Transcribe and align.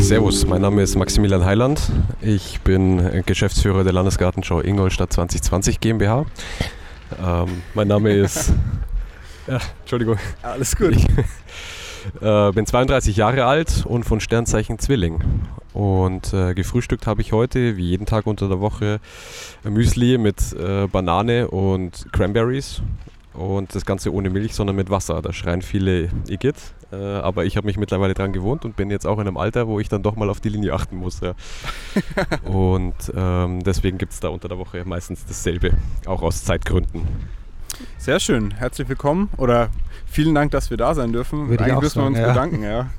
Servus, 0.00 0.46
mein 0.46 0.62
Name 0.62 0.82
ist 0.82 0.96
Maximilian 0.96 1.44
Heiland. 1.44 1.80
Ich 2.22 2.60
bin 2.60 3.22
Geschäftsführer 3.26 3.84
der 3.84 3.92
Landesgartenschau 3.92 4.60
Ingolstadt 4.60 5.12
2020 5.12 5.80
GmbH. 5.80 6.24
Ähm, 7.22 7.62
mein 7.74 7.88
Name 7.88 8.12
ist. 8.12 8.52
Ja, 9.46 9.60
Entschuldigung. 9.80 10.18
Alles 10.42 10.76
gut. 10.76 10.94
Ich 10.94 11.06
äh, 12.20 12.52
bin 12.52 12.66
32 12.66 13.16
Jahre 13.16 13.46
alt 13.46 13.86
und 13.86 14.04
von 14.04 14.20
Sternzeichen 14.20 14.78
Zwilling. 14.78 15.22
Und 15.72 16.34
äh, 16.34 16.52
gefrühstückt 16.52 17.06
habe 17.06 17.22
ich 17.22 17.32
heute, 17.32 17.78
wie 17.78 17.86
jeden 17.88 18.04
Tag 18.04 18.26
unter 18.26 18.48
der 18.48 18.60
Woche, 18.60 19.00
Müsli 19.64 20.18
mit 20.18 20.52
äh, 20.52 20.86
Banane 20.86 21.48
und 21.48 22.12
Cranberries. 22.12 22.82
Und 23.32 23.74
das 23.74 23.86
Ganze 23.86 24.12
ohne 24.12 24.28
Milch, 24.28 24.54
sondern 24.54 24.76
mit 24.76 24.90
Wasser. 24.90 25.22
Da 25.22 25.32
schreien 25.32 25.62
viele 25.62 26.10
Igitt. 26.28 26.56
Äh, 26.90 26.96
aber 26.96 27.44
ich 27.44 27.56
habe 27.56 27.66
mich 27.66 27.76
mittlerweile 27.76 28.14
dran 28.14 28.32
gewohnt 28.32 28.64
und 28.64 28.76
bin 28.76 28.90
jetzt 28.90 29.06
auch 29.06 29.18
in 29.18 29.26
einem 29.26 29.36
Alter, 29.36 29.68
wo 29.68 29.78
ich 29.78 29.88
dann 29.88 30.02
doch 30.02 30.16
mal 30.16 30.30
auf 30.30 30.40
die 30.40 30.48
Linie 30.48 30.72
achten 30.72 30.96
muss. 30.96 31.20
Ja. 31.20 31.34
und 32.50 32.94
ähm, 33.14 33.62
deswegen 33.62 33.98
gibt 33.98 34.12
es 34.12 34.20
da 34.20 34.28
unter 34.28 34.48
der 34.48 34.58
Woche 34.58 34.82
meistens 34.86 35.26
dasselbe, 35.26 35.72
auch 36.06 36.22
aus 36.22 36.44
Zeitgründen. 36.44 37.02
Sehr 37.98 38.18
schön, 38.20 38.52
herzlich 38.52 38.88
willkommen 38.88 39.28
oder 39.36 39.68
vielen 40.06 40.34
Dank, 40.34 40.50
dass 40.52 40.70
wir 40.70 40.78
da 40.78 40.94
sein 40.94 41.12
dürfen. 41.12 41.48
Würde 41.48 41.64
eigentlich 41.64 41.80
müssen 41.82 41.96
wir 41.96 42.02
sagen, 42.02 42.06
uns 42.06 42.18
ja. 42.18 42.28
bedanken, 42.28 42.62
ja. 42.62 42.90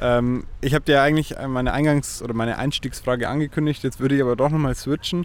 ähm, 0.00 0.44
ich 0.60 0.74
habe 0.74 0.84
dir 0.84 1.00
eigentlich 1.02 1.34
meine 1.48 1.72
Eingangs- 1.72 2.22
oder 2.22 2.34
meine 2.34 2.58
Einstiegsfrage 2.58 3.28
angekündigt, 3.28 3.82
jetzt 3.82 4.00
würde 4.00 4.14
ich 4.14 4.22
aber 4.22 4.36
doch 4.36 4.50
nochmal 4.50 4.74
switchen 4.74 5.24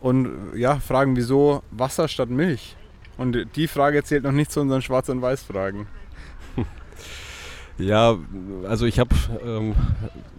und 0.00 0.30
ja, 0.54 0.76
fragen, 0.76 1.16
wieso 1.16 1.62
Wasser 1.72 2.06
statt 2.06 2.30
Milch? 2.30 2.76
Und 3.18 3.56
die 3.56 3.66
Frage 3.66 4.04
zählt 4.04 4.24
noch 4.24 4.32
nicht 4.32 4.52
zu 4.52 4.60
unseren 4.60 4.82
Schwarz- 4.82 5.08
und 5.08 5.22
Weiß-Fragen. 5.22 5.86
Ja, 7.78 8.16
also 8.68 8.86
ich 8.86 8.98
habe 8.98 9.14
ähm, 9.44 9.74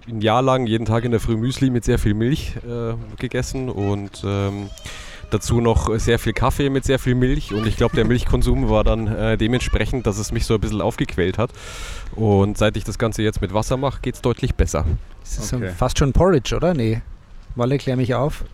ein 0.08 0.22
Jahr 0.22 0.42
lang 0.42 0.66
jeden 0.66 0.86
Tag 0.86 1.04
in 1.06 1.12
der 1.12 1.20
Früh 1.20 1.38
Müsli 1.38 1.70
mit 1.70 1.84
sehr 1.84 2.00
viel 2.00 2.14
Milch 2.14 2.56
äh, 2.68 2.94
gegessen 3.20 3.70
und 3.70 4.24
ähm, 4.26 4.70
dazu 5.30 5.62
noch 5.62 5.94
sehr 6.00 6.18
viel 6.20 6.34
Kaffee 6.34 6.70
mit 6.70 6.84
sehr 6.86 6.98
viel 7.00 7.14
Milch 7.14 7.54
und 7.54 7.68
ich 7.68 7.76
glaube, 7.78 7.96
der 7.96 8.06
Milchkonsum 8.06 8.70
war 8.70 8.84
dann 8.84 9.08
äh, 9.08 9.38
dementsprechend, 9.38 10.08
dass 10.08 10.18
es 10.18 10.32
mich 10.32 10.46
so 10.46 10.56
ein 10.56 10.60
bisschen 10.62 10.82
aufgequält 10.82 11.38
hat. 11.38 11.52
Und 12.16 12.58
seit 12.58 12.78
ich 12.78 12.86
das 12.86 12.98
Ganze 12.98 13.22
jetzt 13.22 13.42
mit 13.42 13.54
Wasser 13.54 13.78
mache, 13.78 14.00
geht 14.02 14.16
es 14.16 14.22
deutlich 14.22 14.56
besser. 14.56 14.86
Das 15.22 15.38
ist 15.38 15.54
Okay. 15.54 15.72
fast 15.78 16.00
schon 16.00 16.14
Porridge, 16.14 16.56
oder? 16.56 16.74
Nee. 16.74 17.02
Walle, 17.56 17.78
klär 17.78 17.98
mich 17.98 18.16
auf. 18.16 18.46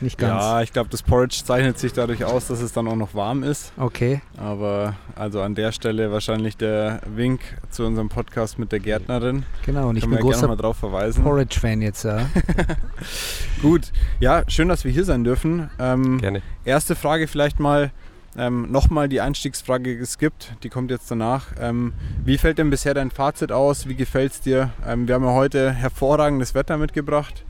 Nicht 0.00 0.18
ganz. 0.18 0.42
Ja, 0.42 0.62
ich 0.62 0.72
glaube, 0.72 0.88
das 0.90 1.02
Porridge 1.02 1.42
zeichnet 1.44 1.78
sich 1.78 1.92
dadurch 1.92 2.24
aus, 2.24 2.46
dass 2.48 2.60
es 2.60 2.72
dann 2.72 2.86
auch 2.88 2.96
noch 2.96 3.14
warm 3.14 3.42
ist. 3.42 3.72
Okay. 3.76 4.20
Aber 4.36 4.94
also 5.16 5.42
an 5.42 5.54
der 5.54 5.72
Stelle 5.72 6.12
wahrscheinlich 6.12 6.56
der 6.56 7.00
Wink 7.06 7.40
zu 7.70 7.84
unserem 7.84 8.08
Podcast 8.08 8.58
mit 8.58 8.70
der 8.70 8.80
Gärtnerin. 8.80 9.44
Genau. 9.66 9.88
Und 9.88 9.96
ich 9.96 10.02
Können 10.02 10.16
bin 10.16 10.18
wir 10.18 10.30
gerne 10.30 10.34
großer 10.34 10.48
mal 10.48 10.56
drauf 10.56 10.76
verweisen. 10.76 11.24
Porridge-Fan 11.24 11.82
jetzt, 11.82 12.04
ja. 12.04 12.26
Gut, 13.62 13.92
ja, 14.20 14.44
schön, 14.48 14.68
dass 14.68 14.84
wir 14.84 14.92
hier 14.92 15.04
sein 15.04 15.24
dürfen. 15.24 15.70
Ähm, 15.78 16.20
Gerne. 16.20 16.42
erste 16.64 16.94
Frage 16.94 17.26
vielleicht 17.26 17.58
mal, 17.58 17.90
ähm, 18.36 18.70
nochmal 18.70 19.08
die 19.08 19.20
Einstiegsfrage, 19.20 19.98
gibt, 20.18 20.54
die 20.62 20.68
kommt 20.68 20.90
jetzt 20.90 21.10
danach. 21.10 21.46
Ähm, 21.60 21.92
wie 22.24 22.38
fällt 22.38 22.58
denn 22.58 22.70
bisher 22.70 22.94
dein 22.94 23.10
Fazit 23.10 23.50
aus? 23.50 23.88
Wie 23.88 23.96
gefällt 23.96 24.32
es 24.32 24.40
dir? 24.40 24.70
Ähm, 24.86 25.08
wir 25.08 25.16
haben 25.16 25.24
ja 25.24 25.32
heute 25.32 25.72
hervorragendes 25.72 26.54
Wetter 26.54 26.76
mitgebracht. 26.76 27.44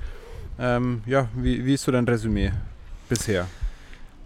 Ähm, 0.58 1.02
ja, 1.06 1.28
wie, 1.34 1.64
wie 1.64 1.74
ist 1.74 1.84
so 1.84 1.92
dein 1.92 2.06
Resümee 2.06 2.52
bisher? 3.08 3.46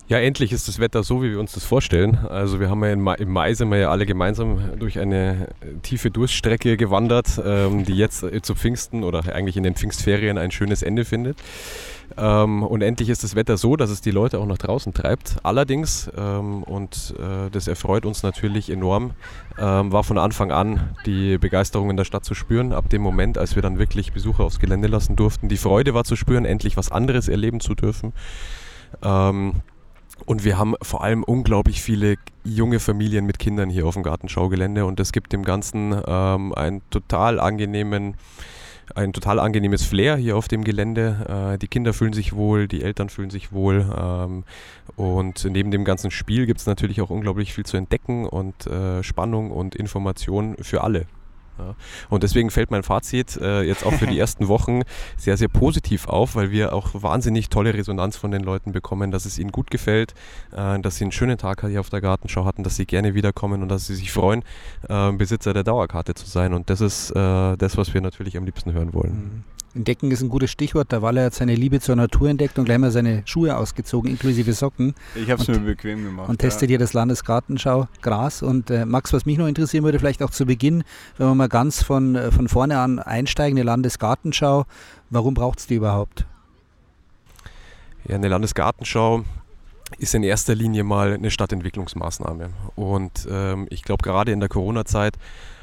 Ja, 0.09 0.19
endlich 0.19 0.53
ist 0.53 0.69
das 0.69 0.79
Wetter 0.79 1.03
so, 1.05 1.23
wie 1.23 1.31
wir 1.31 1.41
uns 1.41 1.53
das 1.53 1.65
vorstellen. 1.65 2.19
Also 2.29 2.61
wir 2.61 2.69
haben 2.69 2.85
ja 2.85 2.93
im 2.93 3.31
Mai, 3.31 3.55
sind 3.55 3.71
wir 3.71 3.79
ja 3.79 3.91
alle 3.91 4.05
gemeinsam 4.05 4.79
durch 4.79 4.99
eine 4.99 5.49
äh, 5.61 5.79
tiefe 5.83 6.11
Durststrecke 6.11 6.77
gewandert, 6.77 7.41
ähm, 7.43 7.85
die 7.85 7.97
jetzt 7.97 8.23
äh, 8.23 8.43
zu 8.43 8.55
Pfingsten 8.55 9.05
oder 9.05 9.35
eigentlich 9.35 9.57
in 9.57 9.63
den 9.63 9.75
Pfingstferien 9.75 10.39
ein 10.39 10.51
schönes 10.51 10.83
Ende 10.83 11.05
findet. 11.05 11.39
Ähm, 12.17 12.63
und 12.63 12.83
endlich 12.83 13.09
ist 13.09 13.25
das 13.25 13.35
Wetter 13.35 13.57
so, 13.57 13.77
dass 13.77 13.91
es 13.91 14.01
die 14.01 14.11
Leute 14.11 14.39
auch 14.39 14.47
nach 14.47 14.59
draußen 14.59 14.93
treibt. 14.95 15.37
Allerdings, 15.43 16.11
ähm, 16.17 16.63
und 16.63 17.15
äh, 17.19 17.51
das 17.51 17.69
erfreut 17.69 18.07
uns 18.07 18.23
natürlich 18.23 18.71
enorm, 18.71 19.13
ähm, 19.59 19.93
war 19.93 20.05
von 20.05 20.19
Anfang 20.19 20.53
an 20.53 20.91
die 21.07 21.39
Begeisterung 21.39 21.91
in 21.91 21.97
der 21.97 22.05
Stadt 22.05 22.25
zu 22.25 22.35
spüren. 22.35 22.73
Ab 22.73 22.89
dem 22.91 23.03
Moment, 23.03 23.39
als 23.39 23.55
wir 23.55 23.63
dann 23.63 23.79
wirklich 23.79 24.13
Besucher 24.13 24.45
aufs 24.45 24.59
Gelände 24.59 24.89
lassen 24.89 25.17
durften. 25.17 25.49
Die 25.49 25.57
Freude 25.57 25.95
war 25.95 26.05
zu 26.05 26.17
spüren, 26.17 26.45
endlich 26.45 26.77
was 26.77 26.91
anderes 26.91 27.29
erleben 27.29 27.61
zu 27.61 27.75
dürfen. 27.75 28.13
Ähm, 29.03 29.63
und 30.25 30.45
wir 30.45 30.59
haben 30.59 30.75
vor 30.83 31.03
allem 31.03 31.25
unglaublich 31.25 31.83
viele 31.83 32.17
junge 32.45 32.79
Familien 32.79 33.27
mit 33.27 33.39
Kindern 33.39 33.71
hier 33.71 33.87
auf 33.87 33.95
dem 33.95 34.03
Gartenschaugelände 34.03 34.85
und 34.85 35.01
das 35.01 35.13
gibt 35.13 35.33
dem 35.33 35.45
Ganzen 35.45 36.01
ähm, 36.07 36.55
einen 36.55 36.83
total 36.91 37.41
angenehmen, 37.41 38.15
ein 38.95 39.13
total 39.13 39.39
angenehmes 39.39 39.85
Flair 39.85 40.17
hier 40.17 40.37
auf 40.37 40.49
dem 40.49 40.65
Gelände. 40.65 41.53
Äh, 41.55 41.59
die 41.59 41.69
Kinder 41.69 41.93
fühlen 41.93 42.13
sich 42.13 42.35
wohl, 42.35 42.69
die 42.69 42.83
Eltern 42.83 43.09
fühlen 43.09 43.31
sich 43.31 43.53
wohl 43.53 43.87
ähm, 43.97 44.45
und 44.97 45.45
neben 45.45 45.71
dem 45.71 45.85
ganzen 45.85 46.11
Spiel 46.11 46.47
gibt 46.47 46.61
es 46.61 46.67
natürlich 46.67 47.01
auch 47.01 47.11
unglaublich 47.11 47.53
viel 47.55 47.65
zu 47.65 47.77
entdecken 47.77 48.27
und 48.27 48.67
äh, 48.67 49.03
Spannung 49.03 49.51
und 49.51 49.75
Information 49.75 50.57
für 50.61 50.83
alle. 50.83 51.07
Ja. 51.59 51.75
Und 52.09 52.23
deswegen 52.23 52.51
fällt 52.51 52.71
mein 52.71 52.83
Fazit 52.83 53.37
äh, 53.37 53.63
jetzt 53.63 53.85
auch 53.85 53.93
für 53.93 54.07
die 54.07 54.19
ersten 54.23 54.49
Wochen 54.49 54.83
sehr, 55.17 55.37
sehr 55.37 55.49
positiv 55.49 56.09
auf, 56.09 56.35
weil 56.35 56.51
wir 56.51 56.73
auch 56.73 56.91
wahnsinnig 56.95 57.49
tolle 57.51 57.75
Resonanz 57.75 58.17
von 58.17 58.31
den 58.31 58.43
Leuten 58.43 58.73
bekommen, 58.73 59.11
dass 59.11 59.27
es 59.27 59.39
ihnen 59.39 59.53
gut 59.53 59.71
gefällt, 59.71 60.15
äh, 60.53 60.79
dass 60.81 60.97
sie 60.97 61.05
einen 61.05 61.13
schönen 61.13 61.39
Tag 61.39 61.67
hier 61.67 61.81
auf 61.81 61.91
der 61.91 62.01
Gartenschau 62.01 62.45
hatten, 62.45 62.63
dass 62.65 62.77
sie 62.77 62.87
gerne 62.87 63.15
wiederkommen 63.15 63.63
und 63.63 63.69
dass 63.69 63.87
sie 63.87 63.95
sich 63.95 64.13
freuen, 64.13 64.43
äh, 64.89 65.13
Besitzer 65.13 65.53
der 65.53 65.65
Dauerkarte 65.65 66.15
zu 66.15 66.27
sein. 66.27 66.55
Und 66.55 66.71
das 66.71 66.81
ist 66.81 67.11
äh, 67.11 67.57
das, 67.57 67.77
was 67.77 67.95
wir 67.95 68.01
natürlich 68.01 68.37
am 68.37 68.45
liebsten 68.45 68.73
hören 68.73 68.95
wollen. 68.95 69.45
Entdecken 69.75 70.11
ist 70.11 70.21
ein 70.21 70.29
gutes 70.29 70.51
Stichwort. 70.51 70.93
Der 70.93 71.01
Walle 71.01 71.25
hat 71.25 71.35
seine 71.35 71.55
Liebe 71.55 71.81
zur 71.81 71.97
Natur 71.97 72.29
entdeckt 72.29 72.59
und 72.59 72.67
gleich 72.67 72.77
mal 72.79 72.91
seine 72.91 73.23
Schuhe 73.25 73.57
ausgezogen, 73.57 74.11
inklusive 74.11 74.53
Socken. 74.53 74.95
Ich 75.15 75.31
habe 75.31 75.41
es 75.41 75.49
Und- 75.49 75.61
mir 75.61 75.71
bequem 75.71 76.05
gemacht. 76.05 76.29
und 76.29 76.39
testet 76.39 76.69
hier 76.69 76.79
das 76.79 76.93
Landesgartenschau 76.93 77.89
Gras. 78.03 78.43
Und 78.43 78.71
äh, 78.71 78.85
Max, 78.85 79.13
was 79.15 79.25
mich 79.25 79.39
noch 79.39 79.47
interessieren 79.47 79.85
würde, 79.85 79.99
vielleicht 79.99 80.23
auch 80.23 80.31
zu 80.31 80.45
Beginn, 80.45 80.85
wenn 81.17 81.27
wir 81.29 81.35
mal 81.35 81.49
ganz 81.49 81.83
von, 81.83 82.17
äh, 82.17 82.31
von 82.31 82.49
vorne 82.49 82.79
an 82.79 82.99
einsteigen, 82.99 83.57
eine 83.59 83.65
Landesgartenschau. 83.65 84.67
Warum 85.09 85.33
braucht 85.33 85.61
es 85.61 85.67
die 85.67 85.77
überhaupt? 85.77 86.27
Ja, 88.07 88.17
eine 88.17 88.29
Landesgartenschau 88.29 89.25
ist 89.99 90.15
in 90.15 90.23
erster 90.23 90.55
Linie 90.55 90.85
mal 90.85 91.13
eine 91.15 91.31
Stadtentwicklungsmaßnahme. 91.31 92.51
Und 92.75 93.27
ähm, 93.31 93.67
ich 93.71 93.83
glaube, 93.85 94.03
gerade 94.03 94.33
in 94.33 94.41
der 94.41 94.49
Corona-Zeit 94.49 95.15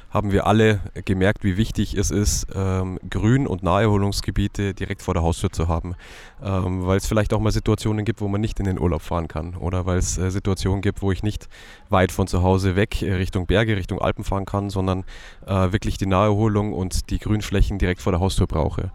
haben 0.09 0.31
wir 0.31 0.47
alle 0.47 0.79
gemerkt, 1.05 1.43
wie 1.43 1.57
wichtig 1.57 1.93
es 1.95 2.09
ist, 2.09 2.47
ähm, 2.55 2.99
Grün- 3.09 3.47
und 3.47 3.63
Naherholungsgebiete 3.63 4.73
direkt 4.73 5.01
vor 5.01 5.13
der 5.13 5.23
Haustür 5.23 5.51
zu 5.51 5.67
haben. 5.67 5.95
Ähm, 6.43 6.85
weil 6.87 6.97
es 6.97 7.05
vielleicht 7.05 7.33
auch 7.33 7.39
mal 7.39 7.51
Situationen 7.51 8.05
gibt, 8.05 8.21
wo 8.21 8.27
man 8.27 8.41
nicht 8.41 8.59
in 8.59 8.65
den 8.65 8.79
Urlaub 8.79 9.01
fahren 9.01 9.27
kann. 9.27 9.55
Oder 9.55 9.85
weil 9.85 9.97
es 9.97 10.17
äh, 10.17 10.31
Situationen 10.31 10.81
gibt, 10.81 11.01
wo 11.01 11.11
ich 11.11 11.21
nicht 11.21 11.47
weit 11.89 12.11
von 12.11 12.27
zu 12.27 12.41
Hause 12.41 12.75
weg 12.75 13.01
äh, 13.01 13.13
Richtung 13.13 13.45
Berge, 13.45 13.77
Richtung 13.77 14.01
Alpen 14.01 14.23
fahren 14.23 14.45
kann, 14.45 14.69
sondern 14.69 15.03
äh, 15.45 15.71
wirklich 15.71 15.97
die 15.97 16.07
Naherholung 16.07 16.73
und 16.73 17.09
die 17.11 17.19
Grünflächen 17.19 17.77
direkt 17.77 18.01
vor 18.01 18.11
der 18.11 18.19
Haustür 18.19 18.47
brauche. 18.47 18.91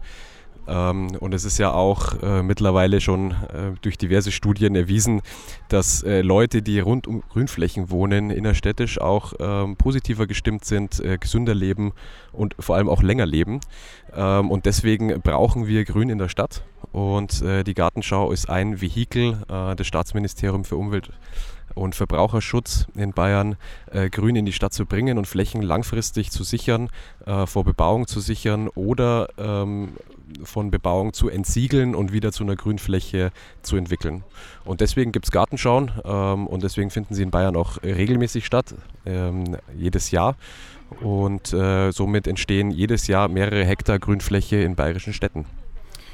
Ähm, 0.67 1.15
und 1.19 1.33
es 1.33 1.45
ist 1.45 1.57
ja 1.57 1.71
auch 1.71 2.21
äh, 2.21 2.43
mittlerweile 2.43 3.01
schon 3.01 3.31
äh, 3.31 3.71
durch 3.81 3.97
diverse 3.97 4.31
Studien 4.31 4.75
erwiesen, 4.75 5.21
dass 5.69 6.03
äh, 6.03 6.21
Leute, 6.21 6.61
die 6.61 6.79
rund 6.79 7.07
um 7.07 7.21
Grünflächen 7.29 7.89
wohnen, 7.89 8.29
innerstädtisch 8.29 8.99
auch 8.99 9.33
ähm, 9.39 9.75
positiver 9.75 10.27
gestimmt 10.27 10.65
sind, 10.65 10.99
äh, 10.99 11.17
gesünder 11.17 11.53
leben 11.53 11.93
und 12.31 12.55
vor 12.59 12.75
allem 12.75 12.89
auch 12.89 13.03
länger 13.03 13.25
leben. 13.25 13.59
Ähm, 14.13 14.51
und 14.51 14.65
deswegen 14.65 15.21
brauchen 15.21 15.67
wir 15.67 15.85
Grün 15.85 16.09
in 16.09 16.17
der 16.17 16.29
Stadt. 16.29 16.63
Und 16.91 17.41
äh, 17.41 17.63
die 17.63 17.73
Gartenschau 17.73 18.31
ist 18.31 18.49
ein 18.49 18.81
Vehikel 18.81 19.43
äh, 19.49 19.75
des 19.75 19.87
Staatsministeriums 19.87 20.69
für 20.69 20.77
Umwelt 20.77 21.09
und 21.73 21.93
Verbraucherschutz 21.93 22.87
in 22.95 23.11
Bayern, 23.13 23.57
äh, 23.91 24.09
Grün 24.09 24.35
in 24.35 24.45
die 24.45 24.53
Stadt 24.53 24.73
zu 24.73 24.85
bringen 24.85 25.17
und 25.17 25.27
Flächen 25.27 25.61
langfristig 25.61 26.31
zu 26.31 26.43
sichern, 26.43 26.89
äh, 27.25 27.45
vor 27.45 27.63
Bebauung 27.63 28.07
zu 28.07 28.19
sichern 28.19 28.69
oder 28.69 29.27
ähm, 29.37 29.89
von 30.43 30.71
Bebauung 30.71 31.13
zu 31.13 31.29
entsiegeln 31.29 31.95
und 31.95 32.11
wieder 32.11 32.31
zu 32.31 32.43
einer 32.43 32.55
Grünfläche 32.55 33.31
zu 33.61 33.77
entwickeln. 33.77 34.23
Und 34.63 34.81
deswegen 34.81 35.11
gibt 35.11 35.25
es 35.25 35.31
Gartenschauen 35.31 35.91
ähm, 36.03 36.47
und 36.47 36.63
deswegen 36.63 36.89
finden 36.89 37.13
sie 37.13 37.23
in 37.23 37.31
Bayern 37.31 37.55
auch 37.55 37.81
regelmäßig 37.83 38.45
statt, 38.45 38.75
ähm, 39.05 39.57
jedes 39.77 40.11
Jahr. 40.11 40.35
Und 41.01 41.53
äh, 41.53 41.91
somit 41.91 42.27
entstehen 42.27 42.71
jedes 42.71 43.07
Jahr 43.07 43.27
mehrere 43.27 43.65
Hektar 43.65 43.99
Grünfläche 43.99 44.57
in 44.57 44.75
bayerischen 44.75 45.13
Städten. 45.13 45.45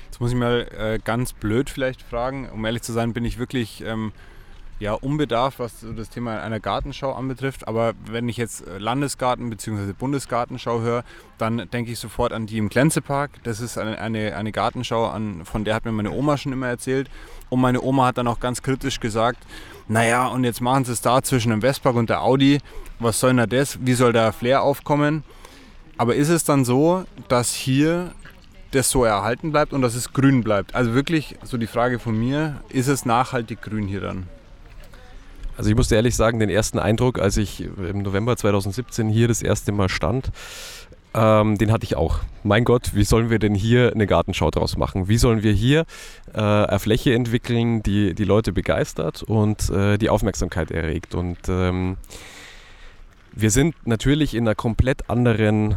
Jetzt 0.06 0.22
muss 0.22 0.32
ich 0.32 0.38
mal 0.38 0.68
äh, 0.78 1.00
ganz 1.04 1.34
blöd 1.34 1.70
vielleicht 1.70 2.02
fragen. 2.02 2.50
Um 2.50 2.66
ehrlich 2.66 2.82
zu 2.82 2.94
sein, 2.94 3.14
bin 3.14 3.26
ich 3.26 3.38
wirklich 3.38 3.84
ähm, 3.86 4.12
ja, 4.81 4.94
unbedarft, 4.94 5.60
was 5.60 5.86
das 5.95 6.10
Thema 6.10 6.42
einer 6.42 6.60
Gartenschau 6.60 7.13
anbetrifft. 7.13 7.68
Aber 7.68 7.94
wenn 8.07 8.28
ich 8.28 8.38
jetzt 8.38 8.63
Landesgarten 8.80 9.48
bzw. 9.51 9.94
Bundesgartenschau 9.94 10.81
höre, 10.81 11.04
dann 11.38 11.69
denke 11.72 11.92
ich 11.92 12.00
sofort 12.00 12.33
an 12.33 12.48
die 12.48 12.57
im 12.57 12.68
Glänzepark. 12.68 13.30
Das 13.44 13.60
ist 13.60 13.78
eine, 13.78 14.00
eine, 14.00 14.36
eine 14.36 14.51
Gartenschau, 14.51 15.06
an, 15.06 15.45
von 15.45 15.66
der 15.66 15.75
hat 15.75 15.86
mir 15.86 15.92
meine 15.92 16.10
Oma 16.10 16.36
schon 16.36 16.51
immer 16.51 16.68
erzählt. 16.68 17.12
Und 17.50 17.62
meine 17.62 17.80
Oma 17.80 18.07
hat 18.07 18.18
dann 18.18 18.28
auch 18.28 18.39
ganz 18.39 18.63
kritisch 18.63 19.00
gesagt, 19.00 19.38
naja, 19.88 20.25
und 20.25 20.45
jetzt 20.45 20.62
machen 20.62 20.84
sie 20.84 20.94
es 20.94 21.01
da 21.01 21.22
zwischen 21.22 21.51
dem 21.51 21.62
Westpark 21.62 21.95
und 21.95 22.10
der 22.10 22.24
Audi. 22.24 22.57
Was 22.98 23.19
soll 23.19 23.36
denn 23.36 23.48
das? 23.48 23.77
Wie 23.86 23.94
soll 23.94 24.13
da 24.13 24.31
Flair 24.31 24.63
aufkommen? 24.63 25.24
Aber 25.98 26.16
ist 26.16 26.30
es 26.30 26.44
dann 26.44 26.66
so, 26.66 27.06
dass 27.27 27.54
hier 27.54 28.16
das 28.72 28.89
so 28.89 29.04
erhalten 29.04 29.51
bleibt 29.51 29.74
und 29.74 29.84
dass 29.84 29.94
es 29.94 30.12
grün 30.12 30.44
bleibt? 30.44 30.74
Also 30.74 30.95
wirklich 30.95 31.36
so 31.44 31.57
die 31.57 31.68
Frage 31.68 32.00
von 32.00 32.18
mir, 32.18 32.62
ist 32.69 32.88
es 32.88 33.06
nachhaltig 33.06 33.62
grün 33.62 33.86
hier 33.86 34.01
dann? 34.01 34.27
Also 35.57 35.69
ich 35.69 35.75
musste 35.75 35.95
ehrlich 35.95 36.15
sagen, 36.15 36.39
den 36.39 36.50
ersten 36.50 36.80
Eindruck, 36.80 37.19
als 37.19 37.38
ich 37.38 37.62
im 37.62 38.01
November 38.01 38.36
2017 38.38 39.09
hier 39.09 39.27
das 39.27 39.42
erste 39.42 39.71
Mal 39.71 39.89
stand, 39.89 40.31
ähm, 41.13 41.57
den 41.57 41.71
hatte 41.71 41.83
ich 41.83 41.95
auch. 41.95 42.19
Mein 42.44 42.63
Gott, 42.63 42.95
wie 42.95 43.03
sollen 43.03 43.30
wir 43.30 43.39
denn 43.39 43.53
hier 43.53 43.92
eine 43.94 44.07
Gartenschau 44.07 44.50
draus 44.50 44.77
machen? 44.77 45.09
Wie 45.09 45.18
sollen 45.18 45.44
wir 45.44 45.51
hier 45.51 45.86
äh, 46.33 46.39
eine 46.39 46.80
Fläche 46.80 47.13
entwickeln, 47.13 47.83
die 47.83 48.13
die 48.15 48.24
Leute 48.24 48.53
begeistert 48.53 49.24
und 49.24 49.69
äh, 49.69 49.98
die 49.98 50.09
Aufmerksamkeit 50.09 50.71
erregt? 50.71 51.13
Und 51.13 51.38
ähm, 51.50 51.98
wir 53.33 53.51
sind 53.51 53.75
natürlich 53.86 54.36
in 54.36 54.48
einer 54.48 54.56
komplett 54.56 55.09
anderen 55.09 55.75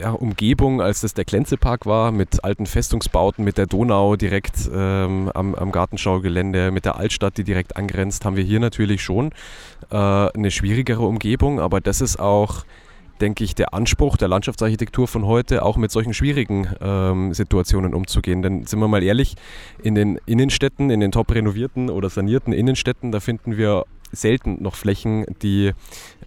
ja, 0.00 0.10
Umgebung, 0.10 0.80
als 0.80 1.00
das 1.00 1.14
der 1.14 1.24
Klenzepark 1.24 1.86
war, 1.86 2.12
mit 2.12 2.44
alten 2.44 2.66
Festungsbauten, 2.66 3.44
mit 3.44 3.58
der 3.58 3.66
Donau 3.66 4.16
direkt 4.16 4.68
ähm, 4.72 5.30
am, 5.34 5.54
am, 5.54 5.72
Gartenschaugelände, 5.72 6.70
mit 6.70 6.84
der 6.84 6.96
Altstadt, 6.96 7.36
die 7.36 7.44
direkt 7.44 7.76
angrenzt, 7.76 8.24
haben 8.24 8.36
wir 8.36 8.44
hier 8.44 8.60
natürlich 8.60 9.02
schon 9.02 9.32
äh, 9.90 9.96
eine 9.96 10.50
schwierigere 10.50 11.02
Umgebung, 11.02 11.60
aber 11.60 11.80
das 11.80 12.00
ist 12.00 12.18
auch 12.18 12.64
denke 13.20 13.44
ich, 13.44 13.54
der 13.54 13.74
Anspruch 13.74 14.16
der 14.16 14.28
Landschaftsarchitektur 14.28 15.08
von 15.08 15.26
heute, 15.26 15.64
auch 15.64 15.76
mit 15.76 15.90
solchen 15.90 16.14
schwierigen 16.14 16.68
ähm, 16.80 17.34
Situationen 17.34 17.94
umzugehen. 17.94 18.42
Denn 18.42 18.64
sind 18.64 18.78
wir 18.78 18.88
mal 18.88 19.02
ehrlich, 19.02 19.34
in 19.82 19.94
den 19.94 20.20
Innenstädten, 20.26 20.90
in 20.90 21.00
den 21.00 21.12
top 21.12 21.34
renovierten 21.34 21.90
oder 21.90 22.10
sanierten 22.10 22.52
Innenstädten, 22.52 23.12
da 23.12 23.20
finden 23.20 23.56
wir 23.56 23.84
selten 24.12 24.62
noch 24.62 24.74
Flächen, 24.74 25.26
die 25.42 25.72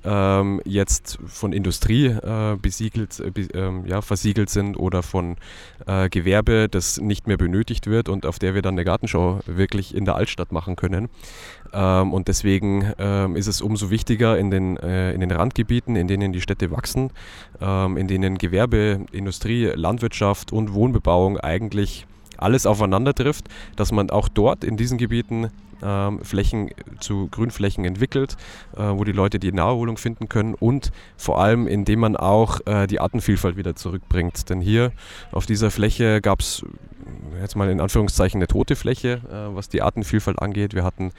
ähm, 0.03 0.61
jetzt 0.65 1.19
von 1.25 1.53
Industrie 1.53 2.07
äh, 2.07 2.57
besiegelt, 2.59 3.19
äh, 3.19 3.41
äh, 3.41 3.71
ja, 3.85 4.01
versiegelt 4.01 4.49
sind 4.49 4.75
oder 4.75 5.03
von 5.03 5.37
äh, 5.85 6.09
Gewerbe, 6.09 6.67
das 6.69 6.99
nicht 6.99 7.27
mehr 7.27 7.37
benötigt 7.37 7.87
wird 7.87 8.09
und 8.09 8.25
auf 8.25 8.39
der 8.39 8.55
wir 8.55 8.61
dann 8.61 8.75
eine 8.75 8.83
Gartenschau 8.83 9.39
wirklich 9.45 9.95
in 9.95 10.05
der 10.05 10.15
Altstadt 10.15 10.51
machen 10.51 10.75
können. 10.75 11.09
Ähm, 11.73 12.13
und 12.13 12.27
deswegen 12.27 12.93
ähm, 12.97 13.35
ist 13.35 13.47
es 13.47 13.61
umso 13.61 13.91
wichtiger 13.91 14.37
in 14.37 14.51
den, 14.51 14.77
äh, 14.77 15.13
in 15.13 15.19
den 15.19 15.31
Randgebieten, 15.31 15.95
in 15.95 16.07
denen 16.07 16.33
die 16.33 16.41
Städte 16.41 16.71
wachsen, 16.71 17.11
ähm, 17.59 17.97
in 17.97 18.07
denen 18.07 18.37
Gewerbe, 18.37 19.05
Industrie, 19.11 19.65
Landwirtschaft 19.65 20.51
und 20.51 20.73
Wohnbebauung 20.73 21.37
eigentlich 21.39 22.07
alles 22.37 22.65
aufeinander 22.65 23.13
trifft, 23.13 23.47
dass 23.75 23.91
man 23.91 24.09
auch 24.09 24.27
dort 24.27 24.63
in 24.63 24.75
diesen 24.75 24.97
Gebieten 24.97 25.51
ähm, 25.83 26.23
Flächen 26.23 26.69
zu 26.99 27.27
Grünflächen 27.29 27.85
entwickelt, 27.85 28.37
äh, 28.75 28.81
wo 28.81 29.03
die 29.03 29.11
Leute 29.11 29.39
die 29.39 29.51
Naherholung 29.51 29.97
finden 29.97 30.29
können 30.29 30.53
und 30.53 30.91
vor 31.17 31.41
allem, 31.41 31.67
indem 31.67 31.99
man 31.99 32.15
auch 32.15 32.59
äh, 32.65 32.87
die 32.87 32.99
Artenvielfalt 32.99 33.57
wieder 33.57 33.75
zurückbringt. 33.75 34.49
Denn 34.49 34.61
hier 34.61 34.91
auf 35.31 35.45
dieser 35.45 35.71
Fläche 35.71 36.21
gab 36.21 36.41
es 36.41 36.63
jetzt 37.39 37.55
mal 37.55 37.69
in 37.69 37.81
Anführungszeichen 37.81 38.39
eine 38.39 38.47
tote 38.47 38.75
Fläche, 38.75 39.21
äh, 39.29 39.55
was 39.55 39.69
die 39.69 39.81
Artenvielfalt 39.81 40.39
angeht. 40.39 40.73
Wir 40.73 40.83
hatten 40.83 41.11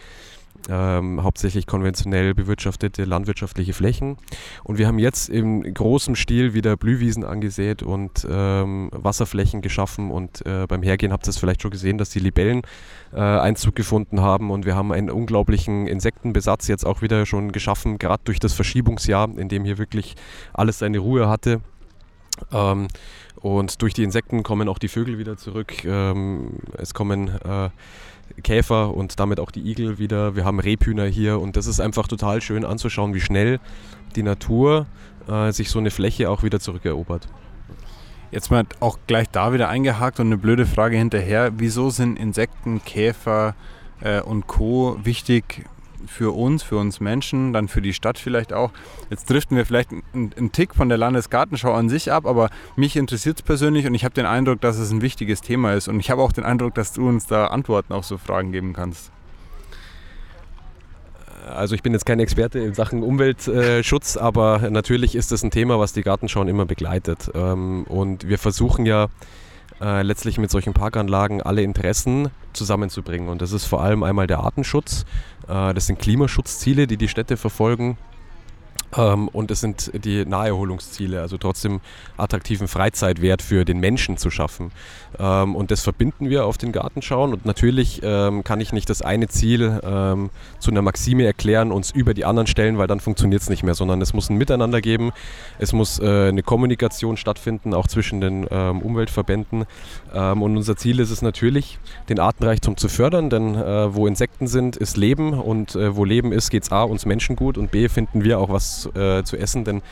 ähm, 0.68 1.22
hauptsächlich 1.22 1.66
konventionell 1.66 2.34
bewirtschaftete 2.34 3.04
landwirtschaftliche 3.04 3.72
Flächen. 3.72 4.16
Und 4.64 4.78
wir 4.78 4.86
haben 4.86 4.98
jetzt 4.98 5.28
im 5.28 5.62
großen 5.62 6.16
Stil 6.16 6.54
wieder 6.54 6.76
Blühwiesen 6.76 7.24
angesät 7.24 7.82
und 7.82 8.26
ähm, 8.30 8.90
Wasserflächen 8.92 9.60
geschaffen. 9.60 10.10
Und 10.10 10.44
äh, 10.46 10.66
beim 10.66 10.82
Hergehen 10.82 11.12
habt 11.12 11.26
ihr 11.26 11.30
es 11.30 11.38
vielleicht 11.38 11.62
schon 11.62 11.70
gesehen, 11.70 11.98
dass 11.98 12.10
die 12.10 12.20
Libellen 12.20 12.62
äh, 13.12 13.20
Einzug 13.20 13.74
gefunden 13.74 14.20
haben. 14.20 14.50
Und 14.50 14.64
wir 14.64 14.76
haben 14.76 14.92
einen 14.92 15.10
unglaublichen 15.10 15.86
Insektenbesatz 15.86 16.68
jetzt 16.68 16.86
auch 16.86 17.02
wieder 17.02 17.26
schon 17.26 17.52
geschaffen, 17.52 17.98
gerade 17.98 18.22
durch 18.24 18.38
das 18.38 18.52
Verschiebungsjahr, 18.52 19.36
in 19.36 19.48
dem 19.48 19.64
hier 19.64 19.78
wirklich 19.78 20.14
alles 20.52 20.78
seine 20.78 20.98
Ruhe 20.98 21.28
hatte. 21.28 21.60
Ähm, 22.52 22.88
und 23.36 23.82
durch 23.82 23.94
die 23.94 24.04
Insekten 24.04 24.42
kommen 24.42 24.68
auch 24.68 24.78
die 24.78 24.88
Vögel 24.88 25.18
wieder 25.18 25.36
zurück. 25.36 25.84
Ähm, 25.84 26.58
es 26.78 26.94
kommen 26.94 27.28
äh, 27.28 27.70
Käfer 28.42 28.94
und 28.94 29.18
damit 29.20 29.40
auch 29.40 29.50
die 29.50 29.68
Igel 29.68 29.98
wieder. 29.98 30.36
Wir 30.36 30.44
haben 30.44 30.60
Rebhühner 30.60 31.06
hier 31.06 31.40
und 31.40 31.56
das 31.56 31.66
ist 31.66 31.80
einfach 31.80 32.08
total 32.08 32.40
schön 32.40 32.64
anzuschauen, 32.64 33.14
wie 33.14 33.20
schnell 33.20 33.60
die 34.16 34.22
Natur 34.22 34.86
äh, 35.28 35.52
sich 35.52 35.70
so 35.70 35.78
eine 35.78 35.90
Fläche 35.90 36.30
auch 36.30 36.42
wieder 36.42 36.60
zurückerobert. 36.60 37.28
Jetzt 38.30 38.50
mal 38.50 38.64
auch 38.80 38.98
gleich 39.06 39.28
da 39.28 39.52
wieder 39.52 39.68
eingehakt 39.68 40.18
und 40.18 40.26
eine 40.26 40.38
blöde 40.38 40.64
Frage 40.64 40.96
hinterher. 40.96 41.52
Wieso 41.58 41.90
sind 41.90 42.18
Insekten, 42.18 42.82
Käfer 42.82 43.54
äh, 44.00 44.22
und 44.22 44.46
Co. 44.46 44.96
wichtig 45.02 45.66
für 46.06 46.34
uns, 46.34 46.62
für 46.62 46.76
uns 46.76 47.00
Menschen, 47.00 47.52
dann 47.52 47.68
für 47.68 47.82
die 47.82 47.92
Stadt 47.92 48.18
vielleicht 48.18 48.52
auch. 48.52 48.70
Jetzt 49.10 49.28
driften 49.28 49.56
wir 49.56 49.66
vielleicht 49.66 49.90
einen, 50.12 50.52
Tick 50.52 50.74
von 50.74 50.88
der 50.88 50.98
Landesgartenschau 50.98 51.72
an 51.72 51.88
sich 51.88 52.12
ab, 52.12 52.26
aber 52.26 52.50
mich 52.76 52.96
interessiert 52.96 53.38
es 53.38 53.42
persönlich 53.42 53.86
und 53.86 53.94
ich 53.94 54.04
habe 54.04 54.14
den 54.14 54.26
Eindruck, 54.26 54.60
dass 54.60 54.78
es 54.78 54.90
ein 54.90 55.02
wichtiges 55.02 55.40
Thema 55.40 55.74
ist 55.74 55.88
und 55.88 56.00
ich 56.00 56.10
habe 56.10 56.22
auch 56.22 56.32
den 56.32 56.44
Eindruck, 56.44 56.74
dass 56.74 56.92
du 56.92 57.08
uns 57.08 57.26
da 57.26 57.46
Antworten 57.46 57.92
auf 57.92 58.04
so 58.04 58.18
Fragen 58.18 58.52
geben 58.52 58.72
kannst. 58.72 59.10
Also 61.48 61.74
ich 61.74 61.82
bin 61.82 61.92
jetzt 61.92 62.06
kein 62.06 62.20
Experte 62.20 62.60
in 62.60 62.74
Sachen 62.74 63.02
Umweltschutz, 63.02 64.16
aber 64.16 64.70
natürlich 64.70 65.14
ist 65.14 65.32
das 65.32 65.42
ein 65.42 65.50
Thema, 65.50 65.78
was 65.78 65.92
die 65.92 66.02
Gartenschauen 66.02 66.48
immer 66.48 66.66
begleitet. 66.66 67.30
Ähm, 67.34 67.84
und 67.84 68.28
wir 68.28 68.38
versuchen 68.38 68.86
ja 68.86 69.08
äh, 69.82 70.02
letztlich 70.02 70.38
mit 70.38 70.50
solchen 70.50 70.74
Parkanlagen 70.74 71.42
alle 71.42 71.62
Interessen 71.62 72.30
zusammenzubringen. 72.52 73.28
Und 73.28 73.42
das 73.42 73.52
ist 73.52 73.64
vor 73.64 73.82
allem 73.82 74.02
einmal 74.02 74.26
der 74.26 74.38
Artenschutz, 74.38 75.04
äh, 75.48 75.74
das 75.74 75.86
sind 75.86 75.98
Klimaschutzziele, 75.98 76.86
die 76.86 76.96
die 76.96 77.08
Städte 77.08 77.36
verfolgen. 77.36 77.98
Ähm, 78.96 79.28
und 79.28 79.50
es 79.50 79.60
sind 79.60 79.90
die 80.04 80.24
Naherholungsziele, 80.24 81.20
also 81.20 81.38
trotzdem 81.38 81.80
attraktiven 82.16 82.68
Freizeitwert 82.68 83.42
für 83.42 83.64
den 83.64 83.80
Menschen 83.80 84.16
zu 84.16 84.30
schaffen. 84.30 84.70
Ähm, 85.18 85.54
und 85.54 85.70
das 85.70 85.82
verbinden 85.82 86.28
wir 86.30 86.46
auf 86.46 86.58
den 86.58 86.72
Gartenschauen. 86.72 87.32
Und 87.32 87.46
natürlich 87.46 88.00
ähm, 88.02 88.44
kann 88.44 88.60
ich 88.60 88.72
nicht 88.72 88.90
das 88.90 89.02
eine 89.02 89.28
Ziel 89.28 89.80
ähm, 89.82 90.30
zu 90.58 90.70
einer 90.70 90.82
Maxime 90.82 91.24
erklären, 91.24 91.72
uns 91.72 91.90
über 91.90 92.14
die 92.14 92.24
anderen 92.24 92.46
stellen, 92.46 92.78
weil 92.78 92.86
dann 92.86 93.00
funktioniert 93.00 93.42
es 93.42 93.48
nicht 93.48 93.62
mehr, 93.62 93.74
sondern 93.74 94.00
es 94.02 94.12
muss 94.12 94.30
ein 94.30 94.36
Miteinander 94.36 94.80
geben. 94.80 95.12
Es 95.58 95.72
muss 95.72 95.98
äh, 95.98 96.28
eine 96.28 96.42
Kommunikation 96.42 97.16
stattfinden, 97.16 97.74
auch 97.74 97.86
zwischen 97.86 98.20
den 98.20 98.46
ähm, 98.50 98.80
Umweltverbänden. 98.82 99.64
Ähm, 100.14 100.42
und 100.42 100.56
unser 100.56 100.76
Ziel 100.76 101.00
ist 101.00 101.10
es 101.10 101.22
natürlich, 101.22 101.78
den 102.08 102.18
Artenreichtum 102.18 102.76
zu 102.76 102.88
fördern, 102.88 103.30
denn 103.30 103.54
äh, 103.54 103.94
wo 103.94 104.06
Insekten 104.06 104.46
sind, 104.46 104.76
ist 104.76 104.96
Leben. 104.96 105.32
Und 105.32 105.74
äh, 105.74 105.96
wo 105.96 106.04
Leben 106.04 106.32
ist, 106.32 106.50
geht 106.50 106.64
es 106.64 106.72
A, 106.72 106.82
uns 106.82 107.06
Menschen 107.06 107.36
gut 107.36 107.56
und 107.56 107.70
B, 107.70 107.88
finden 107.88 108.24
wir 108.24 108.38
auch 108.38 108.50
was 108.50 108.81
äh, 108.86 109.22
zu 109.24 109.36
essen, 109.36 109.64
denn 109.64 109.82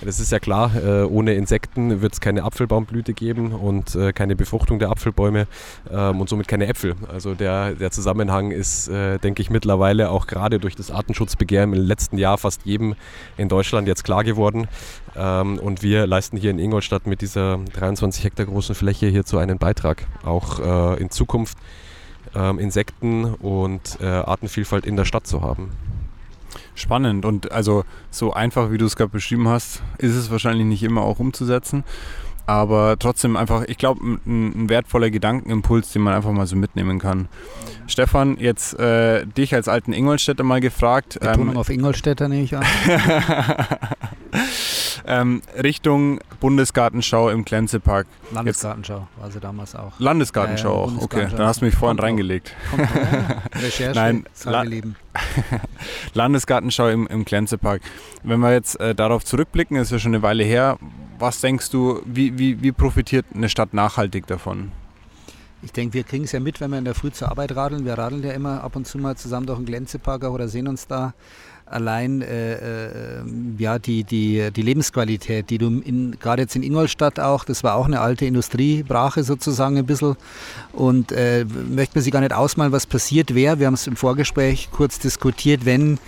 das 0.00 0.20
ist 0.20 0.30
ja 0.30 0.38
klar, 0.38 0.70
äh, 0.76 1.02
ohne 1.02 1.34
Insekten 1.34 2.00
wird 2.00 2.12
es 2.12 2.20
keine 2.20 2.44
Apfelbaumblüte 2.44 3.14
geben 3.14 3.52
und 3.52 3.96
äh, 3.96 4.12
keine 4.12 4.36
Befruchtung 4.36 4.78
der 4.78 4.90
Apfelbäume 4.90 5.48
ähm, 5.90 6.20
und 6.20 6.28
somit 6.28 6.46
keine 6.46 6.68
Äpfel. 6.68 6.94
Also 7.12 7.34
der, 7.34 7.74
der 7.74 7.90
Zusammenhang 7.90 8.52
ist, 8.52 8.88
äh, 8.88 9.18
denke 9.18 9.42
ich, 9.42 9.50
mittlerweile 9.50 10.10
auch 10.10 10.28
gerade 10.28 10.60
durch 10.60 10.76
das 10.76 10.92
Artenschutzbegehren 10.92 11.72
im 11.72 11.82
letzten 11.82 12.16
Jahr 12.16 12.38
fast 12.38 12.64
jedem 12.64 12.94
in 13.36 13.48
Deutschland 13.48 13.88
jetzt 13.88 14.04
klar 14.04 14.22
geworden. 14.22 14.68
Ähm, 15.16 15.58
und 15.58 15.82
wir 15.82 16.06
leisten 16.06 16.36
hier 16.36 16.52
in 16.52 16.60
Ingolstadt 16.60 17.06
mit 17.06 17.20
dieser 17.20 17.58
23 17.74 18.22
Hektar 18.22 18.46
großen 18.46 18.76
Fläche 18.76 19.06
hierzu 19.06 19.38
einen 19.38 19.58
Beitrag, 19.58 20.06
auch 20.24 20.60
äh, 20.60 21.00
in 21.00 21.10
Zukunft 21.10 21.58
ähm, 22.36 22.58
Insekten 22.60 23.24
und 23.24 23.98
äh, 24.00 24.06
Artenvielfalt 24.06 24.86
in 24.86 24.96
der 24.96 25.04
Stadt 25.04 25.26
zu 25.26 25.42
haben. 25.42 25.72
Spannend 26.78 27.24
und 27.24 27.50
also 27.52 27.84
so 28.10 28.32
einfach, 28.32 28.70
wie 28.70 28.78
du 28.78 28.86
es 28.86 28.96
gerade 28.96 29.10
beschrieben 29.10 29.48
hast, 29.48 29.82
ist 29.98 30.14
es 30.14 30.30
wahrscheinlich 30.30 30.66
nicht 30.66 30.82
immer 30.82 31.02
auch 31.02 31.18
umzusetzen. 31.18 31.84
Aber 32.46 32.96
trotzdem 32.98 33.36
einfach, 33.36 33.64
ich 33.66 33.76
glaube, 33.76 34.02
ein, 34.02 34.20
ein, 34.24 34.68
wertvoller 34.70 35.10
Gedankenimpuls, 35.10 35.92
den 35.92 36.00
man 36.00 36.14
einfach 36.14 36.32
mal 36.32 36.46
so 36.46 36.56
mitnehmen 36.56 36.98
kann. 36.98 37.28
Stefan, 37.86 38.38
jetzt 38.38 38.78
äh, 38.78 39.26
dich 39.26 39.54
als 39.54 39.68
alten 39.68 39.92
Ingolstädter 39.92 40.44
mal 40.44 40.60
gefragt. 40.60 41.18
Betonung 41.20 41.50
ähm, 41.50 41.56
auf 41.58 41.68
Ingolstädter 41.68 42.26
nehme 42.26 42.44
ich 42.44 42.56
an. 42.56 42.64
ähm, 45.08 45.42
Richtung 45.60 46.20
Bundesgartenschau 46.38 47.30
im 47.30 47.44
Klenzepark. 47.44 48.06
Landesgartenschau 48.30 49.08
war 49.18 49.30
sie 49.30 49.40
damals 49.40 49.74
auch. 49.74 49.98
Landesgartenschau 49.98 50.68
äh, 50.68 50.86
auch, 50.86 51.02
okay. 51.02 51.28
Dann 51.34 51.46
hast 51.46 51.62
du 51.62 51.64
mich 51.64 51.74
vorhin 51.74 51.98
reingelegt. 51.98 52.54
Kommt 52.70 52.88
Recherche, 53.62 53.98
Nein, 53.98 54.26
La 54.44 54.64
Landesgartenschau 56.14 56.88
im, 56.88 57.06
im 57.06 57.24
Klenzepark. 57.24 57.80
Wenn 58.22 58.40
wir 58.40 58.52
jetzt 58.52 58.78
äh, 58.80 58.94
darauf 58.94 59.24
zurückblicken, 59.24 59.78
ist 59.78 59.90
ja 59.90 59.98
schon 59.98 60.14
eine 60.14 60.22
Weile 60.22 60.44
her, 60.44 60.78
was 61.18 61.40
denkst 61.40 61.70
du, 61.70 62.02
wie, 62.04 62.38
wie, 62.38 62.62
wie 62.62 62.72
profitiert 62.72 63.26
eine 63.34 63.48
Stadt 63.48 63.74
nachhaltig 63.74 64.26
davon? 64.26 64.70
Ich 65.62 65.72
denke, 65.72 65.94
wir 65.94 66.04
kriegen 66.04 66.24
es 66.24 66.32
ja 66.32 66.38
mit, 66.38 66.60
wenn 66.60 66.70
wir 66.70 66.78
in 66.78 66.84
der 66.84 66.94
Früh 66.94 67.10
zur 67.10 67.30
Arbeit 67.30 67.56
radeln. 67.56 67.84
Wir 67.84 67.94
radeln 67.94 68.22
ja 68.22 68.32
immer 68.32 68.62
ab 68.62 68.76
und 68.76 68.86
zu 68.86 68.98
mal 68.98 69.16
zusammen 69.16 69.46
durch 69.46 69.58
den 69.58 69.66
Glänzepark 69.66 70.22
oder 70.24 70.46
sehen 70.46 70.68
uns 70.68 70.86
da 70.86 71.14
allein 71.70 72.22
äh, 72.22 72.54
äh, 72.54 73.22
ja, 73.58 73.78
die, 73.78 74.04
die, 74.04 74.50
die 74.54 74.62
Lebensqualität, 74.62 75.50
die 75.50 75.58
du 75.58 75.82
gerade 76.18 76.42
jetzt 76.42 76.56
in 76.56 76.62
Ingolstadt 76.62 77.20
auch, 77.20 77.44
das 77.44 77.64
war 77.64 77.74
auch 77.74 77.86
eine 77.86 78.00
alte 78.00 78.26
Industriebrache 78.26 79.22
sozusagen 79.22 79.76
ein 79.78 79.86
bisschen 79.86 80.16
und 80.72 81.12
äh, 81.12 81.44
möchte 81.44 81.96
man 81.96 82.04
sich 82.04 82.12
gar 82.12 82.20
nicht 82.20 82.32
ausmalen, 82.32 82.72
was 82.72 82.86
passiert 82.86 83.34
wäre. 83.34 83.58
Wir 83.58 83.66
haben 83.66 83.74
es 83.74 83.86
im 83.86 83.96
Vorgespräch 83.96 84.68
kurz 84.72 84.98
diskutiert, 84.98 85.64
wenn 85.64 85.98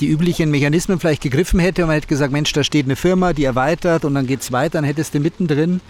die 0.00 0.08
üblichen 0.08 0.50
Mechanismen 0.50 0.98
vielleicht 0.98 1.22
gegriffen 1.22 1.60
hätte 1.60 1.82
und 1.82 1.88
man 1.88 1.94
hätte 1.94 2.08
gesagt, 2.08 2.32
Mensch, 2.32 2.52
da 2.52 2.64
steht 2.64 2.86
eine 2.86 2.96
Firma, 2.96 3.32
die 3.32 3.44
erweitert 3.44 4.04
und 4.04 4.14
dann 4.14 4.26
geht 4.26 4.40
es 4.40 4.52
weiter, 4.52 4.78
dann 4.78 4.84
hättest 4.84 5.14
du 5.14 5.20
mittendrin 5.20 5.80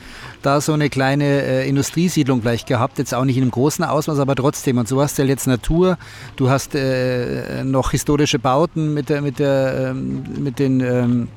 da 0.42 0.60
so 0.60 0.72
eine 0.72 0.90
kleine 0.90 1.24
äh, 1.24 1.68
Industriesiedlung 1.68 2.42
gleich 2.42 2.66
gehabt, 2.66 2.98
jetzt 2.98 3.14
auch 3.14 3.24
nicht 3.24 3.36
in 3.36 3.42
einem 3.42 3.50
großen 3.50 3.84
Ausmaß, 3.84 4.18
aber 4.18 4.34
trotzdem. 4.34 4.78
Und 4.78 4.88
so 4.88 5.00
hast 5.00 5.18
du 5.18 5.22
halt 5.22 5.30
jetzt 5.30 5.46
Natur, 5.46 5.98
du 6.36 6.50
hast 6.50 6.74
äh, 6.74 7.64
noch 7.64 7.92
historische 7.92 8.38
Bauten 8.38 8.94
mit, 8.94 9.08
der, 9.08 9.22
mit, 9.22 9.38
der, 9.38 9.90
ähm, 9.90 10.24
mit 10.38 10.58
den 10.58 10.80
ähm, 10.80 11.28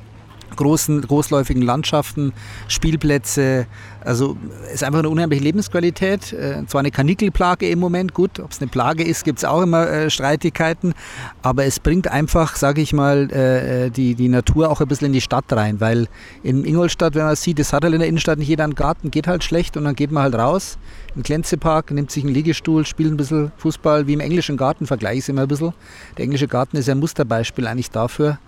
großen, 0.58 1.00
großläufigen 1.00 1.62
Landschaften, 1.62 2.34
Spielplätze. 2.68 3.66
Also 4.04 4.36
ist 4.72 4.84
einfach 4.84 4.98
eine 4.98 5.08
unheimliche 5.08 5.42
Lebensqualität. 5.42 6.32
Äh, 6.32 6.66
zwar 6.66 6.80
eine 6.80 6.90
Kanikelplage 6.90 7.68
im 7.68 7.78
Moment, 7.78 8.12
gut, 8.12 8.38
ob 8.40 8.50
es 8.50 8.60
eine 8.60 8.68
Plage 8.68 9.02
ist, 9.02 9.24
gibt 9.24 9.38
es 9.38 9.44
auch 9.44 9.62
immer 9.62 9.88
äh, 9.88 10.10
Streitigkeiten, 10.10 10.94
aber 11.42 11.64
es 11.64 11.80
bringt 11.80 12.08
einfach, 12.08 12.56
sage 12.56 12.80
ich 12.80 12.92
mal, 12.92 13.28
äh, 13.32 13.86
äh, 13.86 13.90
die, 13.90 14.14
die 14.14 14.28
Natur 14.28 14.70
auch 14.70 14.80
ein 14.80 14.88
bisschen 14.88 15.06
in 15.06 15.12
die 15.12 15.20
Stadt 15.20 15.44
rein, 15.50 15.80
weil 15.80 16.08
in 16.42 16.64
Ingolstadt, 16.64 17.14
wenn 17.14 17.24
man 17.24 17.36
sieht, 17.36 17.58
es 17.58 17.72
hat 17.72 17.84
halt 17.84 17.94
in 17.94 18.00
der 18.00 18.08
Innenstadt 18.08 18.38
nicht 18.38 18.48
jeder 18.48 18.64
einen 18.64 18.74
Garten, 18.74 19.10
geht 19.10 19.26
halt 19.26 19.44
schlecht 19.44 19.76
und 19.76 19.84
dann 19.84 19.94
geht 19.94 20.10
man 20.10 20.24
halt 20.24 20.34
raus 20.34 20.78
im 21.14 21.22
Glänzepark, 21.22 21.90
nimmt 21.90 22.10
sich 22.10 22.24
einen 22.24 22.34
Liegestuhl, 22.34 22.84
spielt 22.86 23.12
ein 23.12 23.16
bisschen 23.16 23.52
Fußball, 23.56 24.06
wie 24.06 24.12
im 24.12 24.20
englischen 24.20 24.56
Garten, 24.56 24.86
vergleiche 24.86 25.18
ich 25.18 25.24
es 25.24 25.28
immer 25.28 25.42
ein 25.42 25.48
bisschen. 25.48 25.72
Der 26.16 26.24
englische 26.24 26.48
Garten 26.48 26.76
ist 26.76 26.86
ja 26.86 26.94
ein 26.94 27.00
Musterbeispiel 27.00 27.66
eigentlich 27.66 27.90
dafür, 27.90 28.38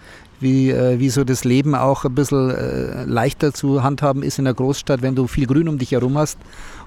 wie, 0.41 0.71
äh, 0.71 0.99
wie 0.99 1.11
so 1.11 1.25
das 1.25 1.45
Leben 1.45 1.75
auch 1.75 2.05
ein 2.05 2.15
bisschen 2.15 2.51
äh, 2.51 3.05
leichter 3.05 3.53
zu 3.53 3.83
handhaben 3.83 4.23
ist 4.23 4.39
in 4.39 4.45
der 4.47 4.55
Großstadt, 4.55 5.03
wenn 5.03 5.15
du 5.15 5.27
viel 5.27 5.47
Grün 5.47 5.69
um 5.69 5.79
dich 5.79 5.93
herum 5.93 6.19
hast. 6.19 6.39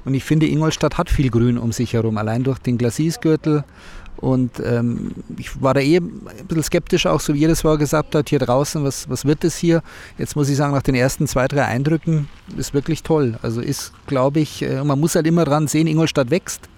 Und 0.05 0.15
ich 0.15 0.23
finde, 0.23 0.47
Ingolstadt 0.47 0.97
hat 0.97 1.09
viel 1.09 1.29
Grün 1.29 1.57
um 1.57 1.71
sich 1.71 1.93
herum, 1.93 2.17
allein 2.17 2.43
durch 2.43 2.59
den 2.59 2.77
Glacisgürtel. 2.77 3.63
Und 4.17 4.61
ähm, 4.65 5.11
ich 5.37 5.61
war 5.61 5.73
da 5.73 5.81
eh 5.81 5.97
ein 5.97 6.21
bisschen 6.47 6.63
skeptisch, 6.63 7.05
auch 7.05 7.19
so 7.19 7.33
wie 7.33 7.41
ihr 7.41 7.47
das 7.47 7.61
vorher 7.61 7.77
gesagt 7.77 8.15
habt, 8.15 8.29
hier 8.29 8.39
draußen, 8.39 8.83
was, 8.83 9.09
was 9.09 9.25
wird 9.25 9.43
das 9.43 9.57
hier? 9.57 9.81
Jetzt 10.17 10.35
muss 10.35 10.49
ich 10.49 10.55
sagen, 10.55 10.73
nach 10.73 10.81
den 10.81 10.95
ersten 10.95 11.27
zwei, 11.27 11.47
drei 11.47 11.65
Eindrücken 11.65 12.29
ist 12.57 12.73
wirklich 12.73 13.03
toll. 13.03 13.37
Also 13.41 13.59
ist, 13.59 13.91
glaube 14.07 14.39
ich, 14.39 14.61
äh, 14.61 14.83
man 14.83 14.99
muss 14.99 15.15
halt 15.15 15.27
immer 15.27 15.45
dran 15.45 15.67
sehen, 15.67 15.87
Ingolstadt 15.87 16.29
wächst. 16.29 16.69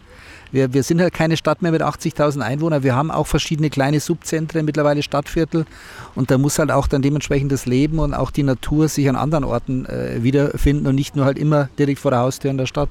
Wir, 0.52 0.74
wir 0.74 0.84
sind 0.84 1.02
halt 1.02 1.14
keine 1.14 1.38
Stadt 1.38 1.62
mehr 1.62 1.72
mit 1.72 1.82
80.000 1.82 2.42
Einwohnern. 2.42 2.84
Wir 2.84 2.96
haben 2.96 3.12
auch 3.12 3.28
verschiedene 3.28 3.70
kleine 3.70 4.00
Subzentren, 4.00 4.66
mittlerweile 4.66 5.04
Stadtviertel. 5.04 5.66
Und 6.16 6.32
da 6.32 6.38
muss 6.38 6.60
halt 6.60 6.72
auch 6.72 6.88
dann 6.88 7.02
dementsprechend 7.02 7.52
das 7.52 7.66
Leben 7.66 8.00
und 8.00 8.14
auch 8.14 8.32
die 8.32 8.44
Natur 8.44 8.88
sich 8.88 9.10
an 9.10 9.16
anderen 9.16 9.44
Orten 9.44 9.86
äh, 9.86 10.24
wiederfinden 10.24 10.88
und 10.88 10.96
nicht 10.96 11.16
nur 11.16 11.26
halt 11.26 11.38
immer 11.38 11.70
direkt 11.78 12.00
vor 12.00 12.12
der 12.12 12.22
Haustür 12.22 12.52
in 12.52 12.58
der 12.58 12.66
Stadt. 12.66 12.90